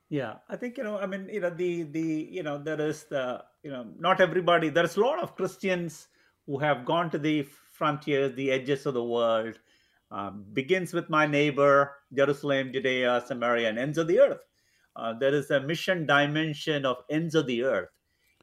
Yeah, 0.09 0.37
I 0.49 0.57
think 0.57 0.77
you 0.79 0.83
know. 0.83 0.99
I 0.99 1.07
mean, 1.07 1.29
you 1.31 1.41
know, 1.41 1.51
the 1.51 1.83
the 1.83 2.29
you 2.31 2.43
know 2.43 2.59
there 2.59 2.81
is 2.81 3.05
the 3.05 3.45
you 3.62 3.71
know 3.71 3.87
not 3.99 4.21
everybody. 4.21 4.71
There's 4.71 4.97
a 4.97 5.01
lot 5.01 5.23
of 5.23 5.37
Christians 5.37 6.09
who 6.47 6.59
have 6.59 6.85
gone 6.85 7.11
to 7.11 7.18
the 7.18 7.47
frontiers, 7.81 8.35
the 8.37 8.51
edges 8.53 8.85
of 8.85 8.95
the 8.95 9.03
world. 9.03 9.59
Um, 10.12 10.45
begins 10.53 10.93
with 10.93 11.09
my 11.09 11.24
neighbor, 11.24 11.97
Jerusalem, 12.12 12.72
Judea, 12.74 13.22
Samaria, 13.26 13.68
and 13.68 13.78
ends 13.78 13.97
of 13.97 14.09
the 14.09 14.18
earth. 14.18 14.43
Uh, 14.97 15.14
there 15.14 15.35
is 15.35 15.51
a 15.51 15.61
mission 15.61 16.05
dimension 16.05 16.85
of 16.85 16.99
ends 17.09 17.35
of 17.35 17.47
the 17.47 17.62
earth. 17.62 17.89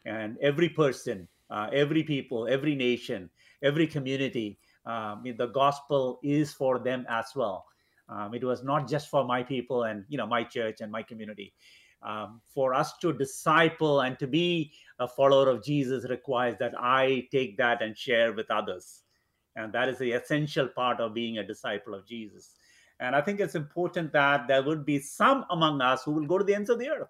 And 0.05 0.37
every 0.41 0.69
person, 0.69 1.27
uh, 1.49 1.67
every 1.73 2.03
people, 2.03 2.47
every 2.47 2.73
nation, 2.73 3.29
every 3.61 3.85
community, 3.85 4.57
um, 4.85 5.23
the 5.37 5.47
gospel 5.47 6.19
is 6.23 6.53
for 6.53 6.79
them 6.79 7.05
as 7.09 7.35
well. 7.35 7.65
Um, 8.09 8.33
it 8.33 8.43
was 8.43 8.63
not 8.63 8.87
just 8.87 9.09
for 9.09 9.25
my 9.25 9.43
people 9.43 9.83
and 9.83 10.05
you 10.07 10.17
know 10.17 10.25
my 10.25 10.43
church 10.43 10.77
and 10.79 10.91
my 10.91 11.03
community. 11.03 11.53
Um, 12.01 12.41
for 12.47 12.73
us 12.73 12.97
to 12.99 13.11
disciple 13.11 14.01
and 14.01 14.17
to 14.19 14.27
be 14.27 14.71
a 14.99 15.07
follower 15.07 15.49
of 15.49 15.63
Jesus 15.65 16.07
requires 16.09 16.55
that 16.59 16.73
I 16.79 17.27
take 17.31 17.57
that 17.57 17.81
and 17.81 17.97
share 17.97 18.31
with 18.33 18.49
others. 18.49 19.03
And 19.57 19.73
that 19.73 19.89
is 19.89 19.97
the 19.97 20.11
essential 20.11 20.67
part 20.67 21.01
of 21.01 21.13
being 21.13 21.39
a 21.39 21.45
disciple 21.45 21.93
of 21.93 22.07
Jesus. 22.07 22.55
And 23.01 23.15
I 23.15 23.21
think 23.21 23.41
it's 23.41 23.55
important 23.55 24.13
that 24.13 24.47
there 24.47 24.63
would 24.63 24.85
be 24.85 24.99
some 24.99 25.45
among 25.49 25.81
us 25.81 26.03
who 26.03 26.11
will 26.11 26.25
go 26.25 26.37
to 26.37 26.45
the 26.45 26.55
ends 26.55 26.69
of 26.69 26.79
the 26.79 26.89
earth 26.89 27.09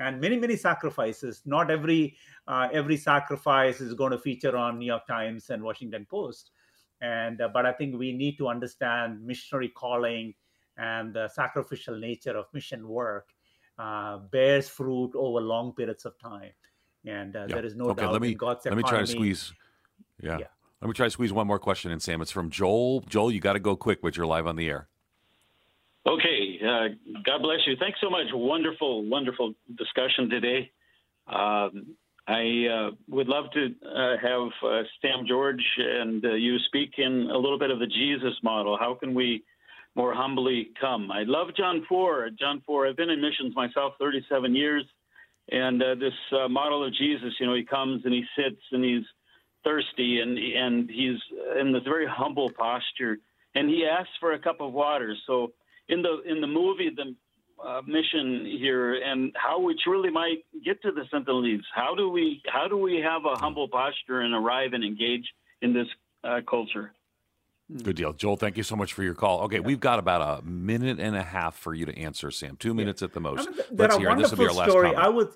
and 0.00 0.20
many 0.20 0.36
many 0.36 0.56
sacrifices 0.56 1.42
not 1.44 1.70
every 1.70 2.16
uh, 2.48 2.68
every 2.72 2.96
sacrifice 2.96 3.80
is 3.80 3.94
going 3.94 4.10
to 4.10 4.18
feature 4.18 4.56
on 4.56 4.78
new 4.78 4.86
york 4.86 5.06
times 5.06 5.50
and 5.50 5.62
washington 5.62 6.06
post 6.10 6.50
and 7.00 7.40
uh, 7.40 7.48
but 7.52 7.66
i 7.66 7.72
think 7.72 7.96
we 7.96 8.12
need 8.12 8.36
to 8.36 8.48
understand 8.48 9.24
missionary 9.24 9.68
calling 9.68 10.34
and 10.78 11.14
the 11.14 11.28
sacrificial 11.28 11.96
nature 11.98 12.36
of 12.36 12.46
mission 12.52 12.88
work 12.88 13.28
uh, 13.78 14.18
bears 14.30 14.68
fruit 14.68 15.12
over 15.14 15.40
long 15.40 15.72
periods 15.72 16.04
of 16.04 16.18
time 16.18 16.52
and 17.06 17.36
uh, 17.36 17.46
yeah. 17.48 17.54
there 17.54 17.64
is 17.64 17.76
no 17.76 17.90
okay, 17.90 18.02
doubt 18.02 18.12
let 18.12 18.22
me, 18.22 18.34
god's 18.34 18.64
let 18.64 18.72
economy. 18.72 18.82
me 18.82 18.88
try 18.88 19.00
to 19.00 19.06
squeeze 19.06 19.52
yeah. 20.20 20.38
yeah 20.38 20.46
let 20.80 20.88
me 20.88 20.94
try 20.94 21.06
to 21.06 21.10
squeeze 21.10 21.32
one 21.32 21.46
more 21.46 21.58
question 21.58 21.90
in, 21.90 22.00
Sam. 22.00 22.22
It's 22.22 22.30
from 22.30 22.50
Joel. 22.50 23.02
Joel, 23.02 23.30
you 23.30 23.40
got 23.40 23.52
to 23.52 23.60
go 23.60 23.76
quick, 23.76 24.00
but 24.00 24.16
you're 24.16 24.26
live 24.26 24.46
on 24.46 24.56
the 24.56 24.68
air. 24.68 24.88
Okay. 26.06 26.58
Uh, 26.62 26.88
God 27.24 27.42
bless 27.42 27.58
you. 27.66 27.76
Thanks 27.78 27.98
so 28.00 28.08
much. 28.08 28.26
Wonderful, 28.32 29.04
wonderful 29.04 29.52
discussion 29.76 30.30
today. 30.30 30.70
Um, 31.26 31.96
I 32.26 32.66
uh, 32.66 32.90
would 33.08 33.28
love 33.28 33.46
to 33.52 33.66
uh, 33.86 34.16
have 34.22 34.48
uh, 34.64 34.82
Sam 35.02 35.26
George 35.28 35.62
and 35.78 36.24
uh, 36.24 36.32
you 36.32 36.58
speak 36.66 36.92
in 36.96 37.28
a 37.30 37.36
little 37.36 37.58
bit 37.58 37.70
of 37.70 37.78
the 37.78 37.86
Jesus 37.86 38.34
model. 38.42 38.78
How 38.78 38.94
can 38.94 39.14
we 39.14 39.42
more 39.94 40.14
humbly 40.14 40.70
come? 40.80 41.10
I 41.10 41.24
love 41.24 41.48
John 41.56 41.84
4. 41.88 42.30
John 42.38 42.62
4, 42.64 42.88
I've 42.88 42.96
been 42.96 43.10
in 43.10 43.20
missions 43.20 43.54
myself 43.54 43.94
37 43.98 44.54
years. 44.54 44.84
And 45.50 45.82
uh, 45.82 45.96
this 45.96 46.14
model 46.48 46.86
of 46.86 46.94
Jesus, 46.94 47.34
you 47.38 47.46
know, 47.46 47.54
he 47.54 47.64
comes 47.64 48.02
and 48.04 48.14
he 48.14 48.24
sits 48.36 48.62
and 48.72 48.82
he's 48.82 49.04
thirsty 49.64 50.20
and 50.20 50.38
and 50.38 50.90
he's 50.90 51.18
in 51.60 51.72
this 51.72 51.82
very 51.84 52.06
humble 52.06 52.50
posture 52.50 53.18
and 53.54 53.68
he 53.68 53.86
asks 53.86 54.12
for 54.18 54.32
a 54.32 54.38
cup 54.38 54.60
of 54.60 54.72
water 54.72 55.14
so 55.26 55.52
in 55.88 56.02
the 56.02 56.22
in 56.26 56.40
the 56.40 56.46
movie 56.46 56.90
the 56.94 57.14
uh, 57.64 57.82
mission 57.86 58.46
here 58.46 58.94
and 58.94 59.32
how 59.36 59.60
we 59.60 59.76
truly 59.82 60.10
might 60.10 60.44
get 60.64 60.80
to 60.82 60.92
the 60.92 61.02
Sentinelese. 61.12 61.62
How 61.74 61.94
do 61.94 62.08
we 62.08 62.42
how 62.46 62.68
do 62.68 62.76
we 62.76 63.00
have 63.00 63.22
a 63.24 63.38
humble 63.38 63.68
posture 63.68 64.20
and 64.20 64.34
arrive 64.34 64.72
and 64.72 64.84
engage 64.84 65.28
in 65.62 65.72
this 65.72 65.86
uh, 66.24 66.40
culture? 66.48 66.92
Good 67.82 67.96
deal, 67.96 68.12
Joel. 68.12 68.36
Thank 68.36 68.56
you 68.56 68.64
so 68.64 68.74
much 68.74 68.92
for 68.92 69.04
your 69.04 69.14
call. 69.14 69.42
Okay, 69.42 69.56
yeah. 69.56 69.62
we've 69.62 69.78
got 69.78 70.00
about 70.00 70.40
a 70.40 70.44
minute 70.44 70.98
and 70.98 71.14
a 71.14 71.22
half 71.22 71.54
for 71.54 71.72
you 71.72 71.86
to 71.86 71.96
answer, 71.96 72.30
Sam. 72.32 72.56
Two 72.56 72.74
minutes 72.74 73.00
yeah. 73.00 73.06
at 73.06 73.12
the 73.12 73.20
most. 73.20 73.46
I 73.46 73.50
mean, 73.50 73.60
Let's 73.72 73.96
hear. 73.96 74.16
This 74.16 74.30
will 74.30 74.38
be 74.38 74.46
our 74.46 74.52
last 74.52 74.70
story. 74.70 74.88
Comment. 74.88 75.04
I 75.04 75.08
would, 75.08 75.28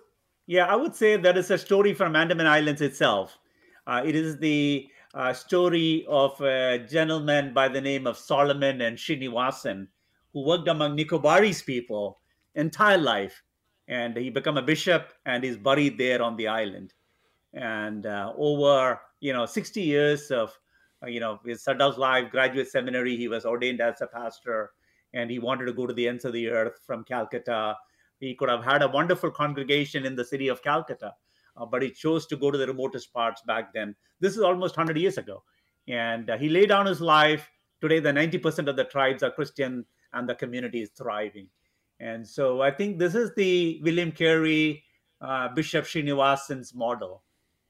yeah, 0.47 0.67
I 0.67 0.75
would 0.75 0.97
say 0.97 1.17
that 1.17 1.39
is 1.39 1.51
a 1.53 1.59
story 1.59 1.95
from 1.95 2.17
Andaman 2.17 2.49
Islands 2.49 2.81
itself. 2.81 3.39
Uh, 3.87 4.03
it 4.05 4.15
is 4.15 4.39
the 4.39 4.89
uh, 5.15 5.33
story 5.33 6.07
of 6.09 6.41
a 6.41 6.79
gentleman 6.91 7.53
by 7.53 7.69
the 7.69 7.81
name 7.81 8.07
of 8.07 8.17
Solomon 8.17 8.81
and 8.81 8.97
Srinivasan, 8.97 9.87
who 10.33 10.45
worked 10.45 10.69
among 10.69 10.97
Nicobarese 10.97 11.65
people 11.65 12.21
entire 12.55 12.99
life, 12.99 13.43
and 13.89 14.17
he 14.17 14.31
became 14.31 14.57
a 14.57 14.63
bishop 14.63 15.13
and 15.27 15.45
is 15.45 15.57
buried 15.57 15.99
there 15.99 16.23
on 16.23 16.37
the 16.37 16.49
island. 16.49 16.95
And 17.53 18.07
uh, 18.07 18.33
over 18.37 19.01
you 19.21 19.33
know 19.33 19.47
60 19.47 19.81
years 19.81 20.31
of 20.31 20.59
you 21.07 21.21
know 21.21 21.39
his 21.45 21.67
adult 21.69 21.99
life, 21.99 22.31
graduate 22.31 22.69
seminary, 22.69 23.17
he 23.17 23.29
was 23.29 23.45
ordained 23.45 23.81
as 23.81 24.01
a 24.01 24.07
pastor, 24.07 24.73
and 25.13 25.31
he 25.31 25.39
wanted 25.39 25.67
to 25.67 25.73
go 25.73 25.87
to 25.87 25.95
the 25.95 26.09
ends 26.09 26.25
of 26.25 26.33
the 26.33 26.49
earth 26.49 26.81
from 26.87 27.05
Calcutta. 27.05 27.77
He 28.19 28.35
could 28.35 28.49
have 28.49 28.65
had 28.65 28.83
a 28.83 28.89
wonderful 28.89 29.31
congregation 29.31 30.07
in 30.07 30.17
the 30.17 30.25
city 30.25 30.49
of 30.49 30.63
Calcutta, 30.63 31.15
uh, 31.57 31.67
but 31.67 31.83
he 31.83 31.91
chose 31.91 32.27
to 32.27 32.37
go 32.37 32.51
to 32.51 32.59
the 32.59 32.67
remotest 32.67 33.13
parts 33.13 33.43
back 33.43 33.73
then. 33.73 33.95
This 34.21 34.37
is 34.37 34.43
almost 34.43 34.77
100 34.77 34.99
years 34.99 35.19
ago. 35.19 35.43
And 35.89 36.31
uh, 36.31 36.39
he 36.39 36.49
laid 36.49 36.71
down 36.71 36.87
his 36.87 37.01
life. 37.01 37.51
Today, 37.81 38.01
the 38.01 38.11
90% 38.13 38.69
of 38.69 38.77
the 38.77 38.85
tribes 38.85 39.23
are 39.23 39.31
Christian 39.31 39.85
and 40.13 40.29
the 40.29 40.35
community 40.35 40.83
is 40.83 40.91
thriving. 40.91 41.49
And 42.01 42.27
so 42.27 42.63
I 42.63 42.71
think 42.71 42.99
this 42.99 43.15
is 43.15 43.33
the 43.37 43.81
William 43.83 44.11
Carey, 44.11 44.83
uh, 45.21 45.49
Bishop 45.55 45.85
Srinivasan's 45.85 46.75
model. 46.75 47.23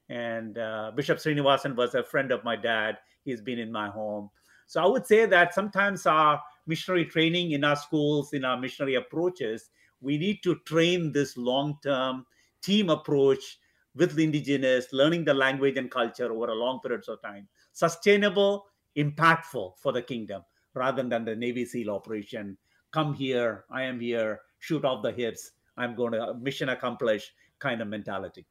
And 0.09 0.57
uh, 0.57 0.91
Bishop 0.95 1.17
Srinivasan 1.17 1.75
was 1.75 1.95
a 1.95 2.03
friend 2.03 2.31
of 2.31 2.43
my 2.43 2.55
dad. 2.55 2.97
He's 3.23 3.41
been 3.41 3.59
in 3.59 3.71
my 3.71 3.89
home. 3.89 4.29
So 4.67 4.81
I 4.81 4.85
would 4.85 5.05
say 5.05 5.25
that 5.25 5.53
sometimes 5.53 6.05
our 6.05 6.41
missionary 6.67 7.05
training 7.05 7.51
in 7.51 7.63
our 7.63 7.75
schools, 7.75 8.33
in 8.33 8.45
our 8.45 8.57
missionary 8.57 8.95
approaches, 8.95 9.69
we 10.01 10.17
need 10.17 10.41
to 10.43 10.55
train 10.65 11.11
this 11.11 11.37
long 11.37 11.77
term 11.83 12.25
team 12.61 12.89
approach 12.89 13.59
with 13.95 14.15
the 14.15 14.23
indigenous, 14.23 14.87
learning 14.91 15.25
the 15.25 15.33
language 15.33 15.77
and 15.77 15.89
culture 15.89 16.31
over 16.31 16.51
a 16.51 16.55
long 16.55 16.79
periods 16.79 17.07
of 17.07 17.21
time. 17.21 17.47
Sustainable, 17.71 18.65
impactful 18.95 19.77
for 19.79 19.91
the 19.91 20.01
kingdom 20.01 20.43
rather 20.73 21.03
than 21.03 21.25
the 21.25 21.35
Navy 21.35 21.65
SEAL 21.65 21.89
operation. 21.89 22.57
Come 22.91 23.13
here, 23.13 23.65
I 23.71 23.83
am 23.83 23.99
here, 23.99 24.41
shoot 24.59 24.85
off 24.85 25.03
the 25.03 25.11
hips, 25.11 25.51
I'm 25.77 25.95
going 25.95 26.13
to 26.13 26.33
mission 26.35 26.69
accomplish 26.69 27.33
kind 27.59 27.81
of 27.81 27.87
mentality. 27.87 28.45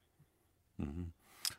Mm-hmm. 0.80 1.04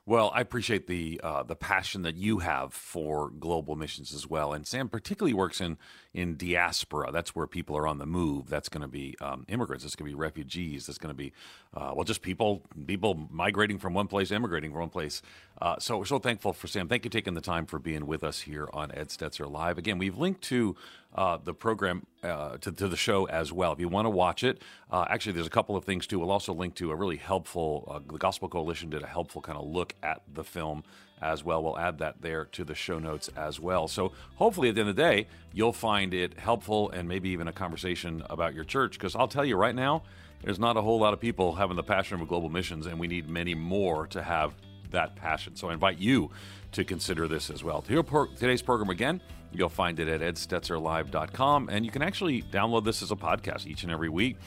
Well, 0.07 0.31
I 0.35 0.41
appreciate 0.41 0.85
the 0.85 1.19
uh, 1.23 1.41
the 1.41 1.55
passion 1.55 2.03
that 2.03 2.15
you 2.15 2.37
have 2.37 2.73
for 2.73 3.31
global 3.31 3.75
missions 3.75 4.13
as 4.13 4.29
well. 4.29 4.53
And 4.53 4.67
Sam 4.67 4.87
particularly 4.87 5.33
works 5.33 5.59
in 5.59 5.77
in 6.13 6.37
diaspora. 6.37 7.11
That's 7.11 7.33
where 7.35 7.47
people 7.47 7.75
are 7.75 7.87
on 7.87 7.97
the 7.97 8.05
move. 8.05 8.47
That's 8.47 8.69
going 8.69 8.83
to 8.83 8.87
be 8.87 9.15
um, 9.19 9.45
immigrants. 9.47 9.83
That's 9.83 9.95
going 9.95 10.07
to 10.11 10.15
be 10.15 10.19
refugees. 10.19 10.85
That's 10.85 10.99
going 10.99 11.09
to 11.09 11.17
be 11.17 11.33
uh, 11.73 11.93
well, 11.95 12.03
just 12.03 12.21
people 12.21 12.61
people 12.85 13.27
migrating 13.31 13.79
from 13.79 13.95
one 13.95 14.05
place, 14.05 14.29
immigrating 14.29 14.69
from 14.69 14.81
one 14.81 14.89
place. 14.89 15.23
Uh, 15.59 15.77
so 15.79 15.97
we're 15.97 16.05
so 16.05 16.19
thankful 16.19 16.53
for 16.53 16.67
Sam. 16.67 16.87
Thank 16.87 17.03
you 17.05 17.09
for 17.09 17.13
taking 17.13 17.33
the 17.33 17.41
time 17.41 17.65
for 17.65 17.79
being 17.79 18.05
with 18.05 18.23
us 18.23 18.41
here 18.41 18.69
on 18.73 18.91
Ed 18.91 19.07
Stetzer 19.07 19.49
Live. 19.49 19.79
Again, 19.79 19.97
we've 19.97 20.19
linked 20.19 20.43
to 20.43 20.75
uh, 21.15 21.37
the 21.43 21.55
program 21.55 22.05
uh, 22.25 22.57
to, 22.57 22.71
to, 22.71 22.87
the 22.87 22.97
show 22.97 23.25
as 23.25 23.51
well. 23.51 23.71
If 23.71 23.79
you 23.79 23.87
want 23.87 24.05
to 24.05 24.09
watch 24.09 24.43
it, 24.43 24.61
uh, 24.91 25.05
actually, 25.09 25.33
there's 25.33 25.47
a 25.47 25.51
couple 25.51 25.75
of 25.75 25.83
things 25.83 26.07
too. 26.07 26.19
We'll 26.19 26.31
also 26.31 26.53
link 26.53 26.75
to 26.75 26.91
a 26.91 26.95
really 26.95 27.17
helpful. 27.17 27.87
Uh, 27.89 27.99
the 28.11 28.17
Gospel 28.17 28.49
Coalition 28.49 28.89
did 28.89 29.03
a 29.03 29.07
helpful 29.07 29.41
kind 29.41 29.57
of 29.57 29.65
look 29.65 29.95
at 30.03 30.21
the 30.33 30.43
film 30.43 30.83
as 31.21 31.43
well. 31.43 31.63
We'll 31.63 31.77
add 31.77 31.99
that 31.99 32.21
there 32.21 32.45
to 32.45 32.63
the 32.63 32.75
show 32.75 32.99
notes 32.99 33.29
as 33.35 33.59
well. 33.59 33.87
So 33.87 34.11
hopefully, 34.35 34.69
at 34.69 34.75
the 34.75 34.81
end 34.81 34.89
of 34.89 34.95
the 34.95 35.01
day, 35.01 35.27
you'll 35.53 35.73
find 35.73 36.13
it 36.13 36.37
helpful 36.39 36.89
and 36.91 37.07
maybe 37.07 37.29
even 37.29 37.47
a 37.47 37.53
conversation 37.53 38.23
about 38.29 38.53
your 38.53 38.63
church. 38.63 38.93
Because 38.93 39.15
I'll 39.15 39.27
tell 39.27 39.45
you 39.45 39.55
right 39.55 39.75
now, 39.75 40.03
there's 40.41 40.59
not 40.59 40.77
a 40.77 40.81
whole 40.81 40.99
lot 40.99 41.13
of 41.13 41.19
people 41.19 41.55
having 41.55 41.75
the 41.75 41.83
passion 41.83 42.19
for 42.19 42.25
global 42.25 42.49
missions, 42.49 42.85
and 42.85 42.99
we 42.99 43.07
need 43.07 43.29
many 43.29 43.55
more 43.55 44.07
to 44.07 44.21
have 44.21 44.53
that 44.91 45.15
passion. 45.15 45.55
So 45.55 45.69
I 45.69 45.73
invite 45.73 45.97
you 45.97 46.31
to 46.73 46.83
consider 46.83 47.27
this 47.27 47.49
as 47.49 47.63
well. 47.63 47.81
To 47.83 48.29
today's 48.35 48.61
program 48.61 48.89
again, 48.89 49.21
you'll 49.57 49.69
find 49.69 49.99
it 49.99 50.07
at 50.07 50.21
edstetzerlive.com, 50.21 51.69
and 51.69 51.85
you 51.85 51.91
can 51.91 52.01
actually 52.01 52.41
download 52.43 52.85
this 52.85 53.01
as 53.01 53.11
a 53.11 53.15
podcast 53.15 53.67
each 53.67 53.83
and 53.83 53.91
every 53.91 54.09
week. 54.09 54.37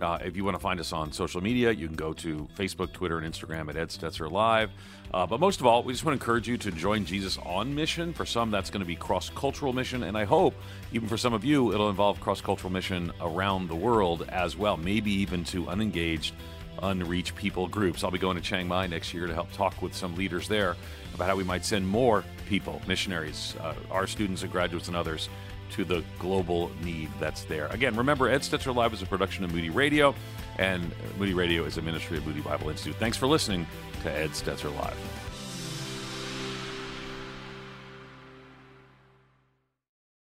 Uh, 0.00 0.18
if 0.24 0.36
you 0.36 0.44
want 0.44 0.56
to 0.56 0.60
find 0.60 0.80
us 0.80 0.92
on 0.92 1.12
social 1.12 1.40
media, 1.40 1.70
you 1.70 1.86
can 1.86 1.94
go 1.96 2.12
to 2.12 2.48
Facebook, 2.56 2.92
Twitter, 2.92 3.18
and 3.18 3.32
Instagram 3.32 3.68
at 3.68 3.76
Ed 3.76 3.88
Stetzer 3.88 4.30
Live. 4.30 4.70
Uh, 5.12 5.24
but 5.24 5.38
most 5.38 5.60
of 5.60 5.66
all, 5.66 5.84
we 5.84 5.92
just 5.92 6.04
want 6.04 6.18
to 6.18 6.22
encourage 6.22 6.48
you 6.48 6.56
to 6.58 6.72
join 6.72 7.04
Jesus 7.04 7.38
on 7.38 7.72
mission. 7.72 8.12
For 8.12 8.26
some, 8.26 8.50
that's 8.50 8.70
going 8.70 8.80
to 8.80 8.86
be 8.86 8.96
cross 8.96 9.30
cultural 9.30 9.72
mission. 9.72 10.02
And 10.02 10.18
I 10.18 10.24
hope, 10.24 10.54
even 10.92 11.08
for 11.08 11.16
some 11.16 11.32
of 11.32 11.44
you, 11.44 11.72
it'll 11.72 11.90
involve 11.90 12.20
cross 12.20 12.40
cultural 12.40 12.72
mission 12.72 13.12
around 13.20 13.68
the 13.68 13.76
world 13.76 14.26
as 14.30 14.56
well, 14.56 14.76
maybe 14.76 15.12
even 15.12 15.44
to 15.44 15.68
unengaged, 15.68 16.34
unreached 16.82 17.34
people 17.36 17.66
groups. 17.68 18.04
I'll 18.04 18.10
be 18.10 18.18
going 18.18 18.36
to 18.36 18.42
Chiang 18.42 18.68
Mai 18.68 18.86
next 18.86 19.14
year 19.14 19.26
to 19.26 19.34
help 19.34 19.52
talk 19.52 19.80
with 19.82 19.94
some 19.94 20.14
leaders 20.16 20.48
there 20.48 20.76
about 21.14 21.28
how 21.28 21.36
we 21.36 21.44
might 21.44 21.64
send 21.64 21.86
more 21.86 22.24
people, 22.48 22.82
missionaries, 22.86 23.54
uh, 23.60 23.74
our 23.90 24.06
students 24.06 24.42
and 24.42 24.50
graduates 24.50 24.88
and 24.88 24.96
others 24.96 25.28
to 25.70 25.84
the 25.84 26.04
global 26.18 26.70
need 26.82 27.08
that's 27.18 27.44
there. 27.44 27.66
Again, 27.68 27.96
remember, 27.96 28.28
Ed 28.28 28.42
Stetzer 28.42 28.74
Live 28.74 28.92
is 28.92 29.02
a 29.02 29.06
production 29.06 29.44
of 29.44 29.52
Moody 29.52 29.70
Radio, 29.70 30.14
and 30.58 30.92
Moody 31.18 31.34
Radio 31.34 31.64
is 31.64 31.78
a 31.78 31.82
ministry 31.82 32.18
of 32.18 32.26
Moody 32.26 32.40
Bible 32.40 32.68
Institute. 32.70 32.96
Thanks 32.96 33.16
for 33.16 33.26
listening 33.26 33.66
to 34.02 34.12
Ed 34.12 34.30
Stetzer 34.30 34.74
Live. 34.76 35.23